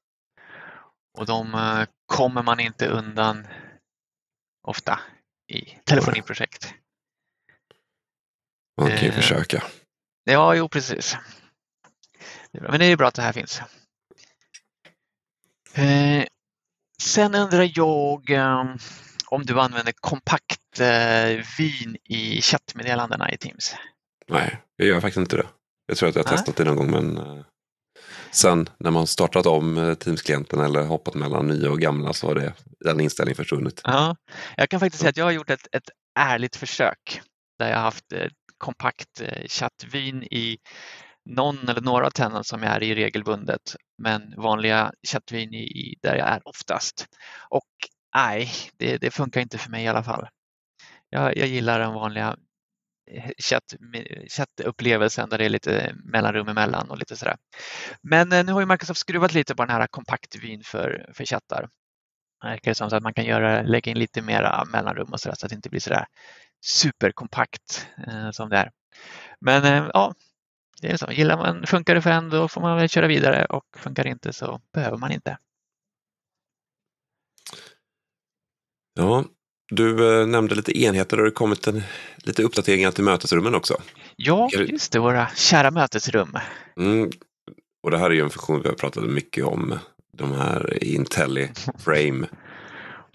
Och 1.18 1.26
de 1.26 1.54
uh, 1.54 1.84
kommer 2.06 2.42
man 2.42 2.60
inte 2.60 2.86
undan 2.86 3.46
ofta 4.62 5.00
i 5.52 5.78
telefoniprojekt. 5.84 6.74
Man 8.80 8.88
kan 8.88 8.98
ju 8.98 9.08
uh, 9.08 9.14
försöka. 9.14 9.64
Ja, 10.24 10.54
jo 10.54 10.68
precis. 10.68 11.16
Men 12.52 12.80
det 12.80 12.86
är 12.86 12.96
bra 12.96 13.08
att 13.08 13.14
det 13.14 13.22
här 13.22 13.32
finns. 13.32 13.60
Uh, 15.78 16.24
sen 17.02 17.34
undrar 17.34 17.72
jag 17.74 18.30
om 19.26 19.42
du 19.42 19.60
använder 19.60 19.92
kompakt 19.92 20.80
vin 21.58 21.96
i 22.04 22.42
chattmeddelandena 22.42 23.32
i 23.32 23.38
Teams? 23.38 23.74
Nej, 24.28 24.62
jag 24.76 24.88
gör 24.88 25.00
faktiskt 25.00 25.16
inte 25.16 25.36
det. 25.36 25.46
Jag 25.86 25.96
tror 25.96 26.08
att 26.08 26.14
jag 26.14 26.24
har 26.24 26.36
testat 26.36 26.56
det 26.56 26.64
någon 26.64 26.76
gång 26.76 26.90
men 26.90 27.44
sen 28.30 28.68
när 28.78 28.90
man 28.90 29.06
startat 29.06 29.46
om 29.46 29.78
eh, 29.78 29.94
Teams-klienten 29.94 30.60
eller 30.60 30.82
hoppat 30.82 31.14
mellan 31.14 31.48
nya 31.48 31.70
och 31.70 31.80
gamla 31.80 32.12
så 32.12 32.26
har 32.26 32.34
det, 32.34 32.54
den 32.84 33.00
inställningen 33.00 33.36
försvunnit. 33.36 33.80
Ja, 33.84 34.16
jag 34.56 34.68
kan 34.68 34.80
faktiskt 34.80 35.00
säga 35.00 35.10
att 35.10 35.16
jag 35.16 35.24
har 35.24 35.32
gjort 35.32 35.50
ett, 35.50 35.66
ett 35.72 35.90
ärligt 36.18 36.56
försök 36.56 37.20
där 37.58 37.68
jag 37.68 37.76
har 37.76 37.82
haft 37.82 38.12
eh, 38.12 38.28
kompakt 38.58 39.20
eh, 39.20 39.48
chattvin 39.48 40.22
i 40.22 40.58
någon 41.30 41.68
eller 41.68 41.80
några 41.80 42.06
av 42.06 42.42
som 42.42 42.62
jag 42.62 42.72
är 42.72 42.82
i 42.82 42.94
regelbundet 42.94 43.76
men 44.02 44.34
vanliga 44.36 44.92
chattvin 45.12 45.54
i, 45.54 45.98
där 46.02 46.16
jag 46.16 46.28
är 46.28 46.48
oftast. 46.48 47.06
Och 47.48 47.68
nej, 48.14 48.50
det, 48.76 48.96
det, 48.96 49.10
funkar 49.10 49.40
inte 49.40 49.58
för 49.58 49.70
mig 49.70 49.84
i 49.84 49.88
alla 49.88 50.02
fall. 50.02 50.28
Jag, 51.10 51.36
jag 51.36 51.48
gillar 51.48 51.78
den 51.78 51.94
vanliga 51.94 52.36
chatt, 53.38 53.74
chattupplevelsen 54.28 55.28
där 55.28 55.38
det 55.38 55.44
är 55.44 55.48
lite 55.48 55.94
mellanrum 56.04 56.48
emellan 56.48 56.90
och 56.90 56.98
lite 56.98 57.16
sådär. 57.16 57.36
Men 58.02 58.32
eh, 58.32 58.44
nu 58.44 58.52
har 58.52 58.60
ju 58.60 58.66
Microsoft 58.66 59.00
skruvat 59.00 59.34
lite 59.34 59.54
på 59.54 59.64
den 59.64 59.76
här 59.76 59.86
kompaktvyn 59.86 60.62
för, 60.64 61.10
för 61.14 61.24
chattar. 61.24 61.68
Det 62.42 62.48
verkar 62.48 62.74
som 62.74 62.88
att 62.88 63.02
man 63.02 63.14
kan 63.14 63.24
göra, 63.24 63.62
lägga 63.62 63.90
in 63.90 63.98
lite 63.98 64.22
mera 64.22 64.64
mellanrum 64.64 65.12
och 65.12 65.20
sådär 65.20 65.36
så 65.38 65.46
att 65.46 65.50
det 65.50 65.56
inte 65.56 65.70
blir 65.70 65.80
sådär 65.80 66.06
superkompakt 66.60 67.88
eh, 68.06 68.30
som 68.30 68.48
det 68.48 68.56
är. 68.56 68.70
Men 69.40 69.64
eh, 69.64 69.90
ja, 69.94 70.14
det 70.80 70.90
är 70.90 70.96
så. 70.96 71.12
Gillar 71.12 71.36
man, 71.36 71.66
funkar 71.66 71.94
det 71.94 72.02
för 72.02 72.10
en 72.10 72.30
då 72.30 72.48
får 72.48 72.60
man 72.60 72.76
väl 72.76 72.88
köra 72.88 73.06
vidare 73.06 73.44
och 73.44 73.64
funkar 73.76 74.04
det 74.04 74.10
inte 74.10 74.32
så 74.32 74.60
behöver 74.72 74.98
man 74.98 75.12
inte. 75.12 75.38
Ja, 78.94 79.24
du 79.70 80.20
eh, 80.20 80.26
nämnde 80.26 80.54
lite 80.54 80.78
enheter 80.78 81.16
och 81.16 81.22
det 81.22 81.30
har 81.30 81.34
kommit 81.34 81.66
en, 81.66 81.82
lite 82.16 82.42
uppdateringar 82.42 82.90
till 82.90 83.04
mötesrummen 83.04 83.54
också. 83.54 83.76
Ja, 84.16 84.50
just 84.52 84.92
det, 84.92 84.98
våra 84.98 85.28
kära 85.36 85.70
mötesrum. 85.70 86.38
Mm, 86.76 87.10
och 87.82 87.90
det 87.90 87.98
här 87.98 88.10
är 88.10 88.14
ju 88.14 88.20
en 88.20 88.30
funktion 88.30 88.62
vi 88.62 88.68
har 88.68 88.76
pratat 88.76 89.04
mycket 89.04 89.44
om, 89.44 89.78
de 90.12 90.32
här 90.32 90.84
Intelli 90.84 91.50
Frame. 91.78 92.26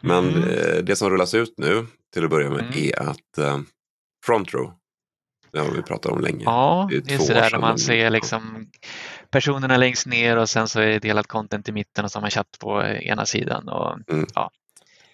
Men 0.02 0.30
mm. 0.30 0.50
eh, 0.50 0.84
det 0.84 0.96
som 0.96 1.10
rullas 1.10 1.34
ut 1.34 1.54
nu 1.58 1.86
till 2.14 2.24
att 2.24 2.30
börja 2.30 2.50
med 2.50 2.60
mm. 2.60 2.74
är 2.74 3.10
att 3.10 3.38
eh, 3.38 3.60
Front 4.26 4.54
Row, 4.54 4.74
det 5.52 5.60
har 5.60 5.72
vi 5.72 5.82
pratat 5.82 6.12
om 6.12 6.22
länge. 6.22 6.44
Ja, 6.44 6.88
det 6.92 6.98
är, 6.98 7.02
det 7.02 7.14
är 7.14 7.18
sådär 7.18 7.50
när 7.52 7.60
man 7.60 7.80
ser 7.80 8.10
liksom 8.10 8.68
personerna 9.32 9.78
längst 9.78 10.06
ner 10.06 10.38
och 10.38 10.50
sen 10.50 10.68
så 10.68 10.80
är 10.80 11.00
delat 11.00 11.28
content 11.28 11.70
i 11.70 11.72
mitten 11.72 12.06
och 12.06 12.12
så 12.12 12.18
har 12.18 12.22
man 12.22 12.32
chatt 12.32 12.58
på 12.60 12.84
ena 12.84 13.26
sidan. 13.26 13.70
Och, 13.70 14.12
mm. 14.12 14.28
ja, 14.36 14.52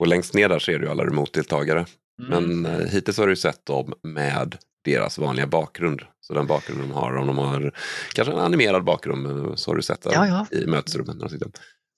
och 0.02 0.08
längst 0.08 0.34
ner 0.34 0.50
där 0.50 0.60
ser 0.60 0.80
du 0.80 0.90
alla 0.90 1.06
remote-deltagare. 1.06 1.86
Mm. 2.22 2.62
Men 2.62 2.66
eh, 2.66 2.88
hittills 2.88 3.18
har 3.18 3.28
du 3.28 3.36
sett 3.36 3.66
dem 3.66 3.94
med 4.04 4.58
deras 4.86 5.18
vanliga 5.18 5.48
bakgrund. 5.48 6.02
Så 6.20 6.34
den 6.34 6.48
bakgrunden 6.48 6.90
de 6.90 6.94
har, 6.96 7.16
om 7.16 7.28
de 7.28 7.38
har 7.38 7.72
kanske 8.14 8.34
en 8.34 8.40
animerad 8.40 8.84
bakgrund, 8.84 9.60
så 9.60 9.72
har 9.72 9.76
du 9.76 9.82
sett 9.82 10.02
den 10.02 10.14
ja, 10.14 10.28
ja. 10.52 10.58
i 10.58 10.66
mötesrummet. 10.66 11.18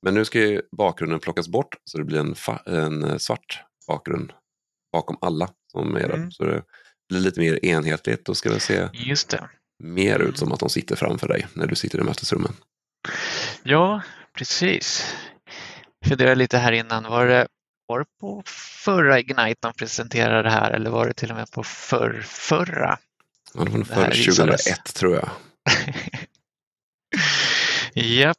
Men 0.02 0.13
nu 0.13 0.26
ska 0.26 0.39
ju 0.39 0.62
bakgrunden 0.78 1.20
plockas 1.20 1.48
bort 1.48 1.76
så 1.84 1.98
det 1.98 2.04
blir 2.04 2.20
en, 2.20 2.36
en 2.66 3.20
svart 3.20 3.63
bakgrund 3.88 4.34
bakom 4.92 5.18
alla 5.22 5.50
som 5.72 5.96
är 5.96 6.08
där. 6.08 6.16
Mm. 6.16 6.32
Så 6.32 6.44
det 6.44 6.63
blir 7.10 7.20
lite 7.20 7.39
mer 7.39 7.66
enhetligt 7.66 8.30
och 8.30 8.38
ska 8.38 8.50
det 8.50 8.60
se 8.60 8.88
det. 9.30 9.50
mer 9.84 10.20
ut 10.20 10.38
som 10.38 10.52
att 10.52 10.60
de 10.60 10.70
sitter 10.70 10.96
framför 10.96 11.28
dig 11.28 11.48
när 11.54 11.68
du 11.68 11.76
sitter 11.76 12.00
i 12.00 12.04
mötesrummen. 12.04 12.54
Ja, 13.63 14.02
precis. 14.38 15.16
Jag 16.00 16.10
funderade 16.10 16.36
lite 16.36 16.58
här 16.58 16.72
innan, 16.72 17.04
var 17.04 17.28
det 17.28 17.48
var 17.88 18.00
det 18.00 18.06
på 18.19 18.43
förra 18.46 19.19
Ignite 19.19 19.60
de 19.62 19.74
presenterade 19.74 20.43
det 20.43 20.50
här 20.50 20.72
eller 20.72 20.89
var 20.89 21.08
det 21.08 21.13
till 21.13 21.32
och 21.32 21.38
med 21.38 21.52
på 21.52 21.63
för, 21.63 22.22
förra? 22.26 22.98
Ja, 23.54 23.63
det 23.63 23.78
var 23.78 23.84
för 23.84 24.26
2001 24.26 24.96
tror 24.96 25.15
jag. 25.15 25.30
Japp. 27.93 28.38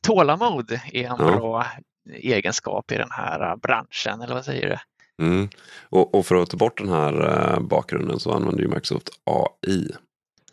Tålamod 0.00 0.72
är 0.72 1.04
en 1.04 1.04
ja. 1.04 1.16
bra 1.16 1.66
egenskap 2.12 2.92
i 2.92 2.96
den 2.96 3.10
här 3.10 3.56
branschen, 3.56 4.20
eller 4.20 4.34
vad 4.34 4.44
säger 4.44 4.68
du? 4.68 4.78
Mm. 5.24 5.48
Och, 5.88 6.14
och, 6.14 6.26
för 6.26 6.34
att 6.34 6.50
ta 6.50 6.56
bort 6.56 6.78
den 6.78 6.88
här 6.88 7.22
uh, 7.22 7.60
bakgrunden 7.60 8.20
så 8.20 8.32
använder 8.32 8.62
ju 8.62 8.68
Microsoft 8.68 9.10
AI. 9.24 9.90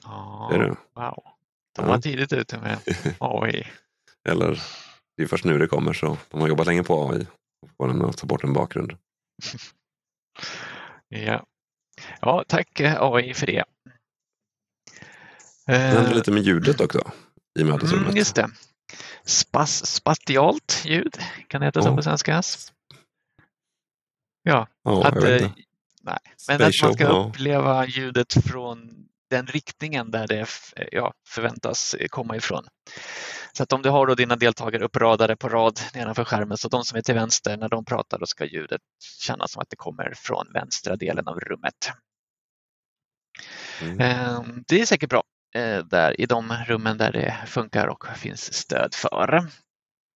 Ja, 0.03 0.51
är 0.53 0.59
det. 0.59 0.75
wow. 0.95 1.23
De 1.75 1.85
var 1.85 1.95
ja. 1.95 2.01
tidigt 2.01 2.33
ute 2.33 2.57
med 2.59 2.77
AI. 3.19 3.67
eller, 4.29 4.61
det 5.17 5.23
är 5.23 5.27
först 5.27 5.45
nu 5.45 5.57
det 5.57 5.67
kommer 5.67 5.93
så 5.93 6.17
de 6.29 6.41
har 6.41 6.47
jobbat 6.47 6.67
länge 6.67 6.83
på 6.83 7.09
AI 7.09 7.25
få 7.77 7.87
den 7.87 8.01
att 8.01 8.17
ta 8.17 8.27
bort 8.27 8.43
en 8.43 8.53
bakgrund. 8.53 8.93
ja. 11.09 11.45
ja, 12.21 12.43
tack 12.47 12.79
eh, 12.79 13.01
AI 13.01 13.33
för 13.33 13.45
det. 13.45 13.63
Det 15.65 15.77
händer 15.77 16.13
lite 16.13 16.31
med 16.31 16.43
ljudet 16.43 16.81
också 16.81 17.11
i 17.59 17.63
mötesrummet. 17.63 18.07
Mm, 18.07 18.17
just 18.17 18.35
det. 18.35 18.49
Spas, 19.23 19.85
spatialt 19.85 20.81
ljud, 20.85 21.17
kan 21.47 21.61
det 21.61 21.67
heta 21.67 21.79
oh. 21.79 21.85
så 21.85 21.95
på 21.95 22.01
svenska? 22.01 22.41
Ja, 24.43 24.67
oh, 24.83 25.05
att, 25.05 25.15
eh, 25.15 25.51
nej. 26.01 26.17
men 26.47 26.55
att 26.55 26.81
man 26.81 26.93
ska 26.93 27.07
uppleva 27.07 27.85
ljudet 27.85 28.33
från 28.45 29.07
den 29.29 29.47
riktningen 29.47 30.11
där 30.11 30.27
det 30.27 30.47
ja, 30.91 31.13
förväntas 31.27 31.95
komma 32.09 32.35
ifrån. 32.35 32.63
Så 33.53 33.63
att 33.63 33.73
om 33.73 33.81
du 33.81 33.89
har 33.89 34.07
då 34.07 34.15
dina 34.15 34.35
deltagare 34.35 34.83
uppradade 34.83 35.35
på 35.35 35.49
rad 35.49 35.79
nedanför 35.93 36.23
skärmen 36.23 36.57
så 36.57 36.67
de 36.67 36.83
som 36.83 36.97
är 36.97 37.01
till 37.01 37.15
vänster 37.15 37.57
när 37.57 37.69
de 37.69 37.85
pratar 37.85 38.19
då 38.19 38.25
ska 38.25 38.45
ljudet 38.45 38.81
kännas 39.19 39.51
som 39.51 39.61
att 39.61 39.69
det 39.69 39.75
kommer 39.75 40.13
från 40.17 40.47
vänstra 40.53 40.95
delen 40.95 41.27
av 41.27 41.39
rummet. 41.39 41.91
Mm. 43.81 43.99
Ehm, 43.99 44.63
det 44.67 44.81
är 44.81 44.85
säkert 44.85 45.09
bra 45.09 45.23
eh, 45.55 45.79
där 45.79 46.21
i 46.21 46.25
de 46.25 46.53
rummen 46.67 46.97
där 46.97 47.11
det 47.11 47.37
funkar 47.47 47.87
och 47.87 48.05
finns 48.15 48.53
stöd 48.53 48.93
för. 48.93 49.47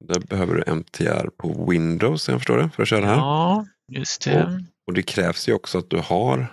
Där 0.05 0.19
behöver 0.19 0.55
du 0.55 0.63
MTR 0.71 1.29
på 1.37 1.71
Windows, 1.71 2.29
jag 2.29 2.39
förstår 2.39 2.57
det, 2.57 2.69
för 2.75 2.83
att 2.83 2.89
köra 2.89 3.01
det 3.01 3.07
här. 3.07 3.15
Ja, 3.15 3.65
just 3.91 4.21
det. 4.23 4.43
Och, 4.43 4.51
och 4.87 4.93
det 4.93 5.03
krävs 5.03 5.49
ju 5.49 5.53
också 5.53 5.77
att 5.77 5.89
du 5.89 5.97
har 5.97 6.47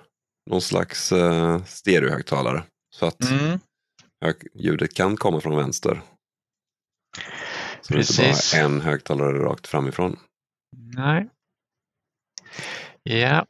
någon 0.50 0.62
slags 0.62 1.12
uh, 1.12 1.64
stereohögtalare. 1.64 2.62
Så 2.94 3.06
att 3.06 3.24
mm. 3.24 3.60
ljudet 4.54 4.94
kan 4.94 5.16
komma 5.16 5.40
från 5.40 5.56
vänster 5.56 6.00
så 7.80 7.94
Precis. 7.94 8.16
det 8.16 8.24
är 8.24 8.64
inte 8.64 8.70
bara 8.70 8.74
en 8.76 8.80
högtalare 8.80 9.38
rakt 9.38 9.66
framifrån. 9.66 10.18
Nej. 10.96 11.28
Ja, 13.02 13.46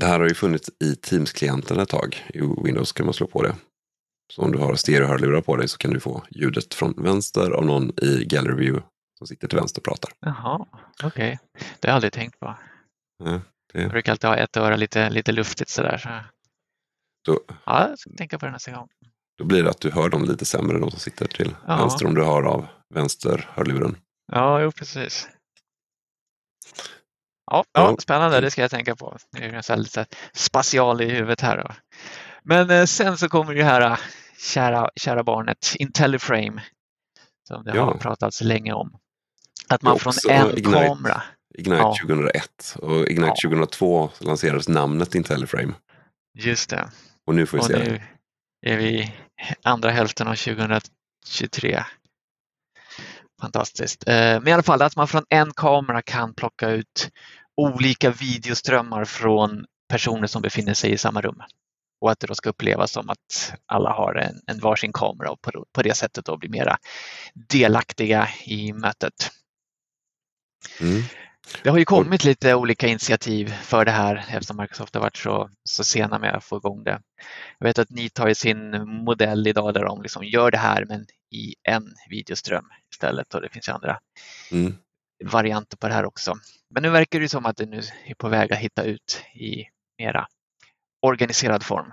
Det 0.00 0.06
här 0.06 0.20
har 0.20 0.28
ju 0.28 0.34
funnits 0.34 0.70
i 0.84 0.94
Teams-klienten 0.96 1.78
ett 1.80 1.88
tag. 1.88 2.24
I 2.34 2.40
Windows 2.40 2.92
kan 2.92 3.06
man 3.06 3.14
slå 3.14 3.26
på 3.26 3.42
det. 3.42 3.56
Så 4.32 4.42
om 4.42 4.52
du 4.52 4.58
har 4.58 4.74
stereohörlurar 4.74 5.40
på 5.40 5.56
dig 5.56 5.68
så 5.68 5.78
kan 5.78 5.92
du 5.92 6.00
få 6.00 6.22
ljudet 6.30 6.74
från 6.74 6.94
vänster 7.02 7.50
av 7.50 7.64
någon 7.66 7.90
i 8.04 8.24
Gallery 8.24 8.54
View 8.56 8.86
som 9.18 9.26
sitter 9.26 9.48
till 9.48 9.58
vänster 9.58 9.80
och 9.80 9.84
pratar. 9.84 10.12
jaha, 10.20 10.66
okej. 11.02 11.38
Det 11.52 11.88
har 11.88 11.92
jag 11.92 11.94
aldrig 11.94 12.12
tänkt 12.12 12.40
på. 12.40 12.54
Ja, 13.24 13.40
Jag 13.72 13.90
brukar 13.90 14.12
alltid 14.12 14.28
ha 14.30 14.36
ett 14.36 14.56
öra 14.56 14.76
lite, 14.76 15.10
lite 15.10 15.32
luftigt 15.32 15.68
sådär. 15.68 15.98
Så. 15.98 16.08
Då, 17.24 17.40
Ja, 17.66 17.88
jag 17.88 17.98
ska 17.98 18.10
tänka 18.10 18.38
på 18.38 18.46
det 18.46 18.52
nästa 18.52 18.72
gång. 18.72 18.88
Då 19.38 19.44
blir 19.44 19.62
det 19.62 19.70
att 19.70 19.80
du 19.80 19.90
hör 19.90 20.08
dem 20.08 20.24
lite 20.24 20.44
sämre 20.44 20.78
de 20.78 20.90
som 20.90 21.00
sitter 21.00 21.26
till 21.26 21.54
Ja. 21.66 21.76
vänster 21.76 22.06
om 22.06 22.14
du 22.14 22.24
hör 22.24 22.42
av 22.42 22.66
vänsterhörluren. 22.94 23.96
Ja, 24.32 24.60
jo 24.60 24.72
precis. 24.72 25.28
Ja, 27.50 27.64
ja, 27.72 27.96
spännande, 27.98 28.40
det 28.40 28.50
ska 28.50 28.60
jag 28.62 28.70
tänka 28.70 28.96
på. 28.96 29.16
Det 29.32 29.44
är 29.44 29.76
lite 29.76 30.06
spatial 30.34 31.00
i 31.02 31.10
huvudet 31.10 31.40
här. 31.40 31.56
Då. 31.56 31.70
Men 32.42 32.70
eh, 32.70 32.84
sen 32.84 33.18
så 33.18 33.28
kommer 33.28 33.52
ju 33.52 33.62
här 33.62 33.80
eh, 33.80 33.98
kära, 34.38 34.90
kära 34.96 35.24
barnet 35.24 35.72
IntelliFrame 35.78 36.62
som 37.48 37.64
det 37.64 37.72
Ja. 37.76 37.84
har 37.84 37.94
pratats 37.98 38.40
länge 38.40 38.72
om. 38.72 38.98
Att 39.68 39.82
man 39.82 39.98
från 39.98 40.12
en 40.30 40.58
Ignite. 40.58 40.86
kamera, 40.86 41.22
Ignite 41.58 41.76
Ja. 41.82 41.94
2001 42.02 42.76
och 42.82 43.06
Ignite 43.08 43.32
Ja. 43.42 43.48
2002 43.50 44.10
lanserades 44.20 44.68
namnet 44.68 45.14
IntelliFrame. 45.14 45.74
just 46.38 46.70
det, 46.70 46.90
Och 47.26 47.34
nu 47.34 47.46
får 47.46 47.58
vi 47.58 47.62
och 47.62 47.66
se 47.66 47.78
nu 47.78 48.02
är 48.62 48.76
vi 48.76 49.00
i 49.00 49.12
andra 49.62 49.90
hälften 49.90 50.28
av 50.28 50.34
2023. 50.34 51.84
Fantastiskt. 53.40 54.08
Eh, 54.08 54.14
men 54.14 54.48
i 54.48 54.52
alla 54.52 54.62
fall 54.62 54.82
att 54.82 54.96
man 54.96 55.08
från 55.08 55.24
en 55.28 55.52
kamera 55.52 56.02
kan 56.02 56.34
plocka 56.34 56.70
ut 56.70 57.10
olika 57.56 58.10
videoströmmar 58.10 59.04
från 59.04 59.64
personer 59.88 60.26
som 60.26 60.42
befinner 60.42 60.74
sig 60.74 60.92
i 60.92 60.98
samma 60.98 61.20
rum. 61.20 61.42
Och 62.00 62.10
att 62.10 62.20
det 62.20 62.26
då 62.26 62.34
ska 62.34 62.48
upplevas 62.48 62.92
som 62.92 63.10
att 63.10 63.54
alla 63.66 63.90
har 63.90 64.14
en, 64.14 64.40
en 64.46 64.58
varsin 64.60 64.92
kamera 64.92 65.30
och 65.30 65.40
på, 65.42 65.66
på 65.72 65.82
det 65.82 65.94
sättet 65.94 66.24
då 66.24 66.36
blir 66.36 66.50
mera 66.50 66.78
delaktiga 67.34 68.28
i 68.44 68.72
mötet. 68.72 69.30
Mm. 70.80 71.02
Det 71.62 71.70
har 71.70 71.78
ju 71.78 71.84
kommit 71.84 72.24
lite 72.24 72.54
olika 72.54 72.86
initiativ 72.86 73.46
för 73.48 73.84
det 73.84 73.90
här 73.90 74.24
eftersom 74.28 74.56
Microsoft 74.56 74.94
har 74.94 75.02
varit 75.02 75.16
så, 75.16 75.50
så 75.64 75.84
sena 75.84 76.18
med 76.18 76.34
att 76.34 76.44
få 76.44 76.56
igång 76.56 76.84
det. 76.84 77.00
Jag 77.58 77.66
vet 77.66 77.78
att 77.78 77.90
ni 77.90 78.08
tar 78.08 78.28
ju 78.28 78.34
sin 78.34 78.70
modell 79.04 79.46
idag 79.46 79.74
där 79.74 79.84
de 79.84 80.02
liksom 80.02 80.24
gör 80.24 80.50
det 80.50 80.58
här 80.58 80.84
men 80.84 81.06
i 81.34 81.54
en 81.62 81.94
videoström 82.10 82.64
istället 82.92 83.34
och 83.34 83.40
det 83.40 83.48
finns 83.48 83.68
ju 83.68 83.72
andra 83.72 83.98
Mm. 84.52 84.74
varianter 85.24 85.76
på 85.76 85.88
det 85.88 85.94
här 85.94 86.04
också. 86.04 86.34
Men 86.74 86.82
nu 86.82 86.90
verkar 86.90 87.20
det 87.20 87.28
som 87.28 87.46
att 87.46 87.56
det 87.56 87.66
nu 87.66 87.82
är 88.06 88.14
på 88.14 88.28
väg 88.28 88.52
att 88.52 88.58
hitta 88.58 88.82
ut 88.84 89.22
i 89.34 89.64
mera 89.98 90.26
organiserad 91.06 91.62
form. 91.62 91.92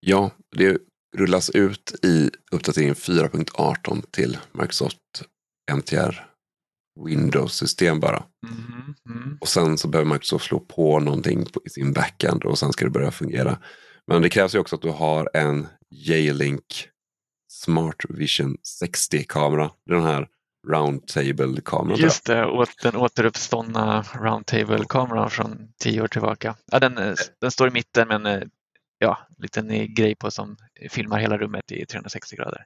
Ja, 0.00 0.30
det 0.56 0.78
rullas 1.16 1.50
ut 1.50 1.94
i 2.04 2.30
uppdatering 2.52 2.94
4.18 2.94 4.02
till 4.10 4.38
Microsoft 4.52 4.98
MTR 5.72 6.35
Windows-system 7.04 8.00
bara. 8.00 8.24
Mhm, 8.46 8.94
mm. 9.08 9.38
Och 9.40 9.48
sen 9.48 9.78
så 9.78 9.88
behöver 9.88 10.12
Microsoft 10.12 10.44
slå 10.44 10.60
på 10.60 11.00
någonting 11.00 11.46
i 11.64 11.70
sin 11.70 11.92
backend 11.92 12.44
och 12.44 12.58
sen 12.58 12.72
ska 12.72 12.84
det 12.84 12.90
börja 12.90 13.10
fungera. 13.10 13.58
Men 14.06 14.22
det 14.22 14.28
krävs 14.28 14.54
ju 14.54 14.58
också 14.58 14.76
att 14.76 14.82
du 14.82 14.90
har 14.90 15.30
en 15.34 15.66
J-Link 15.90 16.88
Smart 17.48 17.96
Vision 18.08 18.56
60-kamera. 18.82 19.70
Den 19.86 20.02
här 20.02 20.28
roundtable-kameran. 20.68 21.98
Just 21.98 22.26
det, 22.26 22.46
åt 22.46 22.82
den 22.82 22.96
återuppståndna 22.96 24.02
roundtable-kameran 24.02 25.30
från 25.30 25.68
tio 25.78 26.02
år 26.02 26.08
tillbaka. 26.08 26.56
Ja, 26.72 26.80
den, 26.80 26.98
eh, 26.98 27.14
den 27.40 27.50
står 27.50 27.68
i 27.68 27.70
mitten 27.70 28.08
men 28.08 28.26
eh, 28.26 28.42
ja, 28.98 29.18
en 29.28 29.42
liten 29.42 29.94
grej 29.94 30.14
på 30.14 30.30
som 30.30 30.56
filmar 30.90 31.18
hela 31.18 31.38
rummet 31.38 31.72
i 31.72 31.86
360 31.86 32.36
grader. 32.36 32.64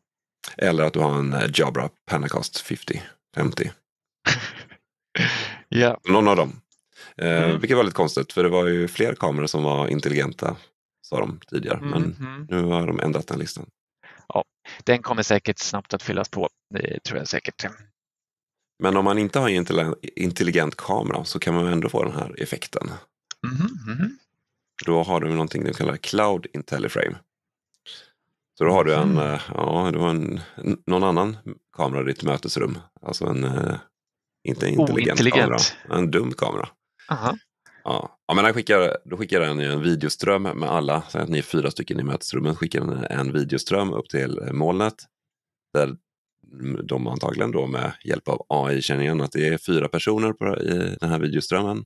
Eller 0.57 0.85
att 0.85 0.93
du 0.93 1.01
har 1.01 1.19
en 1.19 1.33
eh, 1.33 1.51
Jabra 1.55 1.89
Panacast 2.07 2.61
50. 2.61 3.03
50. 3.37 3.71
Ja, 5.69 6.01
Någon 6.09 6.29
av 6.29 6.37
dem. 6.37 6.61
Eh, 7.17 7.43
Mm. 7.45 7.61
Vilket 7.61 7.77
var 7.77 7.85
lite 7.85 7.95
konstigt 7.97 8.33
för 8.33 8.43
det 8.43 8.49
var 8.49 8.67
ju 8.67 8.89
fler 8.89 9.15
kameror 9.15 9.47
som 9.47 9.63
var 9.63 9.89
intelligenta. 9.89 10.57
Sa 11.03 11.21
de 11.21 11.41
tidigare. 11.51 11.79
Men 11.81 12.03
Mhm. 12.03 12.47
nu 12.51 12.63
har 12.63 12.87
de 12.87 13.01
ändrat 13.01 13.27
den 13.27 13.39
listan. 13.39 13.67
Den 14.85 15.03
kommer 15.03 15.23
säkert 15.23 15.59
snabbt 15.59 15.95
att 15.95 16.03
fyllas 16.03 16.29
på. 16.29 16.49
Det 16.75 17.01
tror 17.05 17.19
jag 17.19 17.29
säkert. 17.29 17.65
Men 18.83 18.97
om 18.97 19.05
man 19.05 19.19
inte 19.19 19.39
har 19.39 19.49
en 19.49 19.65
intelli- 19.67 19.95
intelligent 20.17 20.77
kamera 20.77 21.25
så 21.25 21.39
kan 21.39 21.55
man 21.55 21.67
ändå 21.67 21.89
få 21.89 22.03
den 22.05 22.13
här 22.13 22.43
effekten. 22.43 22.91
Mhm. 23.47 24.19
Då 24.87 25.03
har 25.03 25.21
du 25.21 25.29
någonting 25.29 25.65
de 25.65 25.73
kallar 25.73 25.97
Cloud 25.97 26.47
IntelliFrame. 26.53 27.17
Så 28.59 28.65
då 28.65 28.71
har 28.73 28.85
du 28.85 28.95
en, 28.95 29.11
Mm. 29.11 29.19
eh, 29.35 29.41
ja, 29.55 29.91
du 29.93 29.99
har 29.99 30.09
en, 30.11 30.41
någon 30.87 31.05
annan 31.05 31.37
kamera 31.77 32.01
i 32.03 32.05
ditt 32.05 32.23
mötesrum. 32.23 32.79
Alltså 33.03 33.27
en, 33.27 33.45
eh, 33.45 33.75
inte 34.49 34.67
en 34.67 34.81
intelligent 34.81 35.21
Ointelligent. 35.21 35.75
kamera, 35.89 35.99
en 35.99 36.11
dum 36.11 36.33
kamera. 36.33 36.69
Aha. 37.11 37.39
Ja, 37.85 38.19
ja 38.27 38.35
men 38.35 38.45
den 38.45 38.55
skickar, 38.55 38.97
då 39.05 39.17
skickar 39.17 39.41
den 39.41 39.61
en 39.61 39.83
videoström 39.83 40.43
med 40.43 40.71
alla, 40.71 41.03
att 41.15 41.29
ni 41.29 41.39
är 41.39 41.43
fyra 41.43 41.71
stycken 41.71 42.01
i 42.01 42.03
mötesrummet, 42.03 42.59
skickar 42.59 42.81
den 42.81 43.05
en 43.05 43.33
videoström 43.33 43.93
upp 43.93 44.09
till 44.09 44.39
eh, 44.39 44.53
molnet. 44.53 44.95
Där 45.73 45.97
de 46.85 47.07
antagligen 47.07 47.51
då 47.51 47.67
med 47.67 47.93
hjälp 48.05 48.29
av 48.29 48.47
AI 48.49 48.83
känner 48.83 49.03
igen 49.03 49.21
att 49.21 49.33
det 49.33 49.49
är 49.49 49.59
fyra 49.59 49.89
personer 49.89 50.33
på, 50.33 50.57
i 50.61 50.97
den 51.01 51.11
här 51.11 51.19
videoströmmen. 51.19 51.85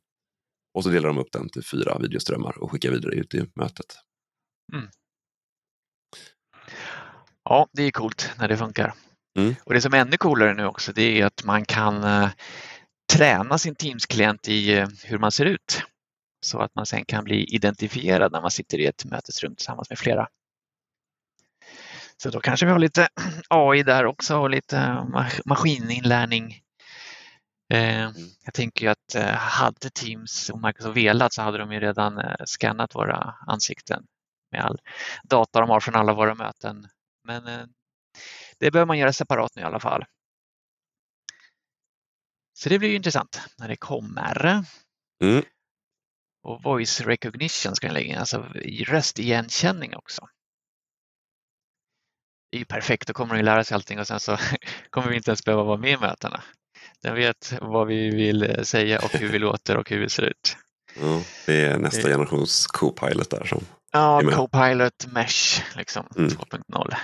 Och 0.74 0.84
så 0.84 0.90
delar 0.90 1.08
de 1.08 1.18
upp 1.18 1.32
den 1.32 1.48
till 1.48 1.64
fyra 1.64 1.98
videoströmmar 1.98 2.58
och 2.58 2.70
skickar 2.70 2.90
vidare 2.90 3.14
ut 3.14 3.34
i 3.34 3.46
mötet. 3.54 3.96
Ja, 7.44 7.68
det 7.72 7.82
är 7.82 7.90
coolt 7.90 8.30
när 8.38 8.48
det 8.48 8.56
funkar. 8.56 8.94
Mm. 9.38 9.54
Och 9.64 9.74
det 9.74 9.80
som 9.80 9.94
är 9.94 9.98
ännu 9.98 10.16
coolare 10.16 10.54
nu 10.54 10.64
också 10.66 10.92
det 10.92 11.20
är 11.20 11.26
att 11.26 11.44
man 11.44 11.64
kan 11.64 12.04
eh, 12.04 12.28
träna 13.12 13.58
sin 13.58 13.74
Teams-klient 13.74 14.48
i 14.48 14.78
eh, 14.78 14.88
hur 15.04 15.18
man 15.18 15.32
ser 15.32 15.44
ut. 15.44 15.82
Så 16.46 16.58
att 16.58 16.74
man 16.74 16.86
sen 16.86 17.04
kan 17.04 17.24
bli 17.24 17.44
identifierad 17.44 18.32
när 18.32 18.40
man 18.40 18.50
sitter 18.50 18.78
i 18.78 18.86
ett 18.86 19.04
mötesrum 19.04 19.56
tillsammans 19.56 19.90
med 19.90 19.98
flera. 19.98 20.28
Så 22.16 22.30
då 22.30 22.40
kanske 22.40 22.66
vi 22.66 22.72
har 22.72 22.78
lite 22.78 23.08
AI 23.48 23.82
där 23.82 24.06
också 24.06 24.36
och 24.38 24.50
lite 24.50 24.76
ma- 24.76 25.40
maskininlärning. 25.44 26.60
Eh, 27.72 28.10
Jag 28.44 28.54
tänker 28.54 28.84
ju 28.84 28.90
att 28.90 29.14
eh, 29.14 29.34
hade 29.34 29.90
Teams 29.90 30.50
och 30.50 30.62
Microsoft 30.62 30.96
velat 30.96 31.32
så 31.32 31.42
hade 31.42 31.58
de 31.58 31.72
ju 31.72 31.80
redan 31.80 32.18
eh, 32.18 32.34
skannat 32.44 32.94
våra 32.94 33.34
ansikten 33.46 34.04
med 34.52 34.64
all 34.64 34.78
data 35.24 35.60
de 35.60 35.70
har 35.70 35.80
från 35.80 35.94
alla 35.94 36.12
våra 36.12 36.34
möten. 36.34 36.88
Men 37.24 37.46
eh, 37.46 37.64
det 38.58 38.70
behöver 38.70 38.86
man 38.86 38.98
göra 38.98 39.12
separat 39.12 39.56
nu 39.56 39.62
i 39.62 39.64
alla 39.64 39.80
fall. 39.80 40.04
Så 42.58 42.68
det 42.68 42.78
blir 42.78 42.88
ju 42.88 42.96
intressant 42.96 43.40
när 43.58 43.68
det 43.68 43.76
kommer. 43.76 44.64
Mm. 45.22 45.44
Och 46.42 46.62
voice 46.62 47.00
recognition 47.00 47.76
ska 47.76 47.86
den 47.86 47.94
lägga 47.94 48.12
in, 48.12 48.18
alltså 48.18 48.46
röstigenkänning 48.86 49.96
också. 49.96 50.28
Det 52.50 52.56
är 52.56 52.58
ju 52.58 52.64
perfekt, 52.64 53.06
då 53.08 53.12
kommer 53.12 53.36
ju 53.36 53.42
lära 53.42 53.64
sig 53.64 53.74
allting 53.74 53.98
och 53.98 54.06
sen 54.06 54.20
så 54.20 54.38
kommer 54.90 55.08
vi 55.08 55.16
inte 55.16 55.30
ens 55.30 55.44
behöva 55.44 55.62
vara 55.62 55.76
med 55.76 55.90
i 55.90 55.96
mötena. 55.96 56.42
Den 57.02 57.14
vet 57.14 57.52
vad 57.60 57.86
vi 57.86 58.10
vill 58.10 58.42
eh, 58.42 58.62
säga 58.62 58.98
och 59.04 59.10
hur 59.10 59.28
vi 59.28 59.38
låter 59.48 59.76
och 59.76 59.90
hur 59.90 60.00
vi 60.00 60.08
ser 60.08 60.22
ut. 60.22 60.56
Ja, 61.00 61.22
det 61.46 61.60
är 61.60 61.78
nästa 61.78 62.08
generations 62.08 62.66
Copilot 62.66 63.30
där 63.30 63.44
som 63.44 63.64
Ja. 63.92 64.22
Copilot 64.32 65.06
Mesh 65.06 65.76
liksom 65.76 66.06
Mm. 66.16 66.30
2.0. 66.30 66.94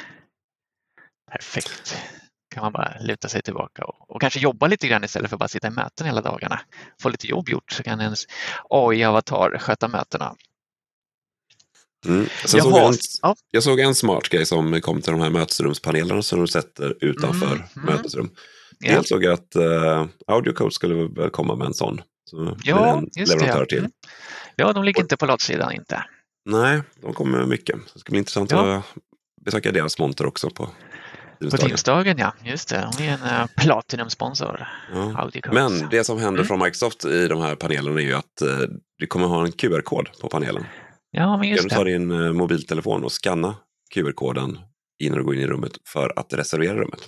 Perfekt. 1.31 1.97
kan 2.55 2.63
man 2.63 2.73
bara 2.73 2.95
luta 3.01 3.29
sig 3.29 3.43
tillbaka 3.43 3.85
och, 3.85 4.11
och 4.11 4.21
kanske 4.21 4.41
jobba 4.41 4.67
lite 4.67 4.89
grann 4.89 5.05
istället 5.05 5.29
för 5.31 5.37
att 5.37 5.41
bara 5.41 5.49
sitta 5.49 5.67
i 5.67 5.71
möten 5.71 6.07
hela 6.07 6.21
dagarna. 6.23 6.61
Få 7.03 7.09
lite 7.09 7.27
jobb 7.27 7.49
gjort 7.49 7.73
så 7.73 7.83
kan 7.83 8.01
ens 8.01 8.25
AI-avatar 8.71 9.59
sköta 9.59 9.89
mötena. 9.89 10.35
Mm. 12.07 12.27
Sen 12.47 12.61
såg 12.61 12.73
jag, 12.73 12.89
en, 12.89 12.95
ja. 13.23 13.37
jag 13.51 13.63
såg 13.63 13.81
en 13.81 13.95
smart 13.95 14.29
grej 14.29 14.47
som 14.47 14.81
kom 14.81 15.03
till 15.03 15.13
de 15.13 15.21
här 15.21 15.31
mötesrumspanelerna 15.31 16.23
som 16.23 16.39
de 16.39 16.49
sätter 16.49 16.97
utanför 17.05 17.47
Mm, 17.47 17.63
mm. 17.77 17.95
mötesrum. 17.95 18.31
Ja, 18.79 18.95
Dels 18.95 19.09
såg 19.09 19.25
jag 19.25 19.33
att 19.33 19.57
uh, 19.57 20.07
AudioCode 20.27 20.71
skulle 20.71 20.95
väl 20.95 21.31
komma 21.31 21.55
med 21.57 21.67
en 21.67 21.75
sån. 21.75 22.01
Så 22.31 22.45
det 22.45 22.57
ja 22.65 22.99
en 22.99 23.09
just 23.17 23.33
det. 23.33 23.39
leverantör 23.39 23.61
Ja. 23.61 23.67
till. 23.67 23.79
Mm. 23.79 23.91
ja, 24.57 24.73
de 24.73 24.85
ligger 24.85 25.01
inte 25.03 25.17
på 25.17 25.27
latsidan 25.27 25.73
inte. 25.73 26.05
Nej, 26.45 26.83
de 27.03 27.15
kommer 27.15 27.39
med 27.39 27.49
mycket. 27.49 27.77
Så 27.87 27.91
det 27.95 28.01
ska 28.01 28.11
bli 28.11 28.19
intressant 28.19 28.51
Ja. 28.51 28.75
att 28.77 28.85
besöka 29.45 29.73
deras 29.73 29.99
monter 29.99 30.27
också 30.27 30.51
på 30.51 30.71
På 31.41 31.57
Teamsdagen. 31.57 31.69
Teamsdagen, 31.69 32.19
ja. 32.19 32.35
Just 32.45 32.69
det. 32.69 32.91
De 32.99 33.05
är 33.05 33.13
en 33.13 33.41
uh, 33.43 33.47
Platinum-sponsor. 33.57 34.67
Ja. 34.93 35.31
Men 35.53 35.89
det 35.91 36.05
som 36.05 36.19
händer 36.19 36.41
Mm. 36.41 36.47
från 36.47 36.59
Microsoft 36.59 37.05
i 37.05 37.29
de 37.29 37.41
här 37.41 37.55
panelerna 37.55 38.01
är 38.01 38.05
ju 38.05 38.15
att 38.15 38.43
eh, 38.43 38.49
du 38.99 39.07
kommer 39.07 39.27
ha 39.27 39.45
en 39.45 39.53
QR-kod 39.53 40.09
på 40.21 40.29
panelen. 40.29 40.65
Ja, 41.11 41.37
men 41.37 41.41
Kan 41.41 41.51
just 41.51 41.63
du 41.63 41.69
ta 41.69 41.85
det. 41.85 41.91
din 41.93 42.11
eh, 42.11 42.33
mobiltelefon 42.33 43.05
och 43.05 43.13
scanna 43.13 43.57
QR-koden 43.95 44.59
innan 45.03 45.19
du 45.19 45.25
går 45.25 45.35
in 45.35 45.41
i 45.41 45.47
rummet 45.47 45.73
för 45.89 46.19
att 46.19 46.33
reservera 46.33 46.75
rummet. 46.75 47.01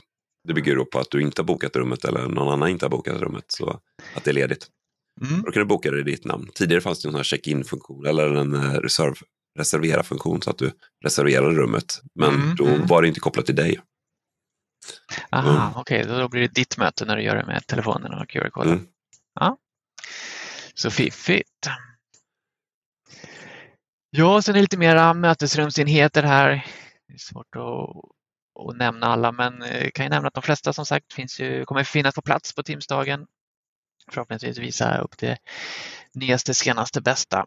Det 0.48 0.54
bygger 0.54 0.76
då 0.76 0.84
på 0.84 0.98
att 0.98 1.10
du 1.10 1.22
inte 1.22 1.42
har 1.42 1.46
bokat 1.46 1.76
rummet 1.76 2.04
eller 2.04 2.28
någon 2.28 2.52
annan 2.52 2.68
inte 2.68 2.84
har 2.84 2.90
bokat 2.90 3.20
rummet 3.20 3.44
så 3.48 3.80
att 4.14 4.24
det 4.24 4.30
är 4.30 4.34
ledigt. 4.34 4.66
Mm. 5.20 5.42
Då 5.42 5.50
kan 5.50 5.60
du 5.60 5.66
boka 5.66 5.90
det 5.90 6.00
i 6.00 6.02
ditt 6.02 6.24
namn. 6.24 6.48
Tidigare 6.54 6.80
fanns 6.80 7.02
det 7.02 7.08
en 7.08 7.24
check-in-funktion 7.24 8.06
eller 8.06 8.34
en 8.34 8.54
eh, 8.54 8.60
reserv, 8.60 9.14
reservera-funktion 9.58 10.42
så 10.42 10.50
att 10.50 10.58
du 10.58 10.70
reserverade 11.04 11.54
rummet. 11.54 12.00
Men 12.18 12.34
mm. 12.34 12.56
då 12.56 12.66
mm. 12.66 12.86
var 12.86 13.02
det 13.02 13.08
inte 13.08 13.20
kopplat 13.20 13.46
till 13.46 13.56
dig. 13.56 13.80
Aha, 15.30 15.50
mm. 15.50 15.72
okej, 15.76 16.04
okay. 16.04 16.18
då 16.18 16.28
blir 16.28 16.40
det 16.40 16.54
ditt 16.54 16.78
möte 16.78 17.04
när 17.04 17.16
du 17.16 17.22
gör 17.22 17.36
det 17.36 17.46
med 17.46 17.66
telefonen 17.66 18.14
och 18.14 18.28
QR-koden. 18.28 18.72
Mm. 18.72 18.86
Ja. 19.34 19.56
Så 20.74 20.90
fiffigt. 20.90 21.68
Ja, 24.10 24.42
sen 24.42 24.52
är 24.52 24.58
det 24.58 24.62
lite 24.62 24.78
mera 24.78 25.14
mötesrumsenheter 25.14 26.22
här. 26.22 26.66
Det 27.08 27.14
är 27.14 27.18
svårt 27.18 27.56
att, 27.56 28.68
att 28.68 28.76
nämna 28.76 29.06
alla, 29.06 29.32
men 29.32 29.60
jag 29.60 29.82
eh, 29.82 29.90
kan 29.90 30.06
ju 30.06 30.10
nämna 30.10 30.28
att 30.28 30.34
de 30.34 30.42
flesta 30.42 30.72
som 30.72 30.86
sagt 30.86 31.12
finns 31.12 31.40
ju, 31.40 31.64
kommer 31.64 31.84
finnas 31.84 32.14
på 32.14 32.22
plats 32.22 32.54
på 32.54 32.62
Teamsdagen. 32.62 33.26
Förhoppningsvis 34.10 34.58
visa 34.58 34.98
upp 34.98 35.18
det 35.18 35.38
nyaste, 36.14 36.54
senaste, 36.54 37.00
bästa. 37.00 37.46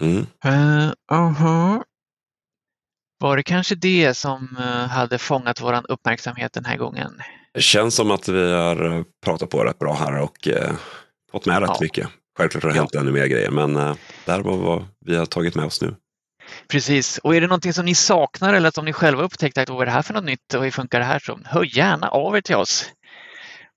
Mm. 0.00 0.16
Uh, 0.18 0.92
uh 1.12 1.32
-huh. 1.32 1.82
Var 3.20 3.36
det 3.36 3.42
kanske 3.42 3.74
det 3.74 4.14
som 4.14 4.56
uh, 4.60 4.64
hade 4.64 5.18
fångat 5.18 5.60
vår 5.60 5.90
uppmärksamhet 5.90 6.52
den 6.52 6.64
här 6.64 6.76
gången? 6.76 7.22
Det 7.54 7.60
känns 7.60 7.94
som 7.94 8.10
att 8.10 8.28
vi 8.28 8.52
har 8.52 9.04
pratat 9.24 9.50
på 9.50 9.64
rätt 9.64 9.78
bra 9.78 9.94
här 9.94 10.20
och 10.20 10.48
uh, 10.48 10.76
fått 11.32 11.46
med 11.46 11.60
rätt 11.60 11.70
ja. 11.74 11.78
mycket. 11.80 12.08
Självklart 12.38 12.62
har 12.62 12.70
det 12.70 12.76
hänt 12.76 12.94
ännu 12.94 13.12
mer 13.12 13.26
grejer, 13.26 13.50
men 13.50 13.76
uh, 13.76 13.94
det 14.24 14.32
här 14.32 14.40
var 14.40 14.56
vad 14.56 14.84
vi 15.06 15.16
har 15.16 15.26
tagit 15.26 15.54
med 15.54 15.64
oss 15.64 15.82
nu. 15.82 15.94
Precis, 16.68 17.18
och 17.18 17.36
är 17.36 17.40
det 17.40 17.46
någonting 17.46 17.72
som 17.72 17.84
ni 17.84 17.94
saknar 17.94 18.54
eller 18.54 18.70
som 18.70 18.84
ni 18.84 18.92
själva 18.92 19.22
upptäckt 19.22 19.58
att 19.58 19.68
vad 19.68 19.82
är 19.82 19.86
det 19.86 19.92
här 19.92 20.02
för 20.02 20.14
något 20.14 20.24
nytt 20.24 20.54
och 20.54 20.64
hur 20.64 20.70
funkar 20.70 20.98
det 20.98 21.04
här 21.04 21.18
så 21.18 21.38
hör 21.44 21.76
gärna 21.76 22.08
av 22.08 22.36
er 22.36 22.40
till 22.40 22.56
oss. 22.56 22.90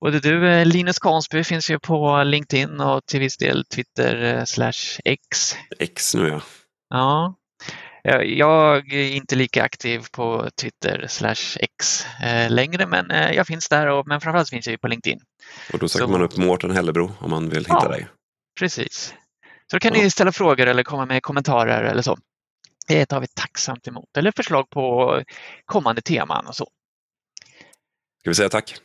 Både 0.01 0.19
du 0.19 0.49
eh, 0.49 0.65
Linus 0.65 0.99
Kansby 0.99 1.43
finns 1.43 1.69
ju 1.69 1.79
på 1.79 2.23
LinkedIn 2.23 2.79
och 2.79 3.05
till 3.05 3.19
viss 3.19 3.37
del 3.37 3.65
Twitter 3.65 4.23
eh, 4.23 4.45
slash 4.45 4.99
X. 5.05 5.55
X 5.79 6.15
nu 6.15 6.27
ja. 6.27 6.41
Ja. 6.89 7.35
Jag 8.03 8.93
är 8.93 9.11
inte 9.11 9.35
lika 9.35 9.63
aktiv 9.63 10.05
på 10.11 10.49
Twitter 10.61 11.05
slash 11.09 11.57
X 11.59 12.05
eh, 12.23 12.49
längre 12.51 12.85
men 12.85 13.33
jag 13.35 13.47
finns 13.47 13.69
där 13.69 13.87
och, 13.87 14.07
men 14.07 14.21
framförallt 14.21 14.49
finns 14.49 14.67
jag 14.67 14.81
på 14.81 14.87
LinkedIn. 14.87 15.19
Och 15.73 15.79
då 15.79 15.87
söker 15.89 16.05
Så... 16.05 16.11
man 16.11 16.21
upp 16.21 16.37
Mårten 16.37 16.71
Hellebro 16.71 17.11
om 17.19 17.29
man 17.29 17.49
vill 17.49 17.65
hitta 17.65 17.79
ja, 17.81 17.89
dig. 17.89 18.07
Precis. 18.59 19.15
Så 19.71 19.77
då 19.77 19.79
kan 19.79 19.93
ja. 19.95 20.03
ni 20.03 20.09
ställa 20.09 20.31
frågor 20.31 20.67
eller 20.67 20.83
komma 20.83 21.05
med 21.05 21.23
kommentarer 21.23 21.83
eller 21.83 22.01
så. 22.01 22.17
Det 22.87 23.05
tar 23.05 23.19
vi 23.21 23.27
tacksamt 23.27 23.87
emot. 23.87 24.17
Eller 24.17 24.31
förslag 24.31 24.69
på 24.69 25.21
kommande 25.65 26.01
teman 26.01 26.47
och 26.47 26.55
så. 26.55 26.67
Ska 28.19 28.29
vi 28.29 28.35
säga 28.35 28.49
tack? 28.49 28.75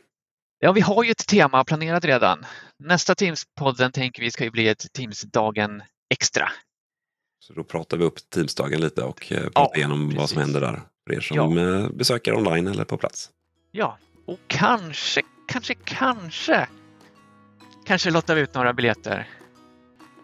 Ja, 0.59 0.71
vi 0.71 0.81
har 0.81 1.03
ju 1.03 1.11
ett 1.11 1.27
tema 1.27 1.63
planerat 1.63 2.05
redan. 2.05 2.45
Nästa 2.79 3.13
Teams-podden 3.13 3.91
tänker 3.91 4.21
vi 4.21 4.31
ska 4.31 4.43
ju 4.43 4.51
bli 4.51 4.67
ett 4.67 4.93
Teams-dagen 4.93 5.83
extra. 6.09 6.51
Så 7.39 7.53
då 7.53 7.63
pratar 7.63 7.97
vi 7.97 8.03
upp 8.03 8.29
Teams-dagen 8.29 8.81
lite 8.81 9.03
och 9.03 9.31
eh, 9.31 9.43
pratar 9.43 9.61
ja, 9.61 9.75
igenom 9.75 10.07
precis. 10.07 10.19
vad 10.19 10.29
som 10.29 10.39
händer 10.39 10.61
där 10.61 10.81
för 11.07 11.13
er 11.13 11.19
som 11.19 11.57
ja. 11.57 11.79
Eh, 11.79 11.89
besöker 11.89 12.35
online 12.35 12.67
eller 12.67 12.83
på 12.83 12.97
plats. 12.97 13.29
Ja, 13.71 13.97
och 14.25 14.39
kanske, 14.47 15.21
kanske, 15.47 15.73
kanske, 15.73 16.67
kanske 17.85 18.11
lottar 18.11 18.35
vi 18.35 18.41
ut 18.41 18.53
några 18.53 18.73
biljetter. 18.73 19.27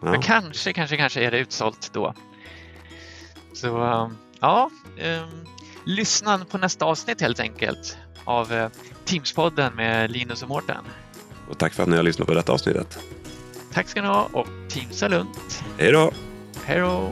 Ja. 0.01 0.11
Men 0.11 0.22
kanske, 0.22 0.74
kanske, 0.74 0.97
kanske 0.97 1.24
är 1.24 1.32
det 1.32 1.39
utsålt 1.39 1.89
då. 1.93 2.14
Så 3.53 3.78
um, 3.78 4.18
ja, 4.39 4.70
um, 4.97 5.45
lyssna 5.86 6.45
på 6.45 6.57
nästa 6.57 6.86
avsnitt 6.86 7.22
helt 7.22 7.39
enkelt 7.39 7.97
av 8.26 8.53
uh, 8.53 8.68
Teamspodden 9.05 9.76
med 9.76 10.11
Linus 10.11 10.43
och 10.43 10.49
Mårten. 10.49 10.86
Och 11.49 11.57
tack 11.57 11.74
för 11.74 11.84
att 11.84 11.89
ni 11.89 11.95
har 11.95 12.03
lyssnat 12.03 12.28
på 12.28 12.34
detta 12.34 12.51
avsnittet. 12.51 12.99
Tack 13.74 13.88
ska 13.88 14.01
ni 14.01 14.07
ha 14.07 14.30
och 14.34 14.47
Teamsa 14.70 15.07
lugnt. 15.07 15.64
Hej 15.78 15.91
då! 15.91 16.11
Hej 16.66 16.80
då! 16.80 17.11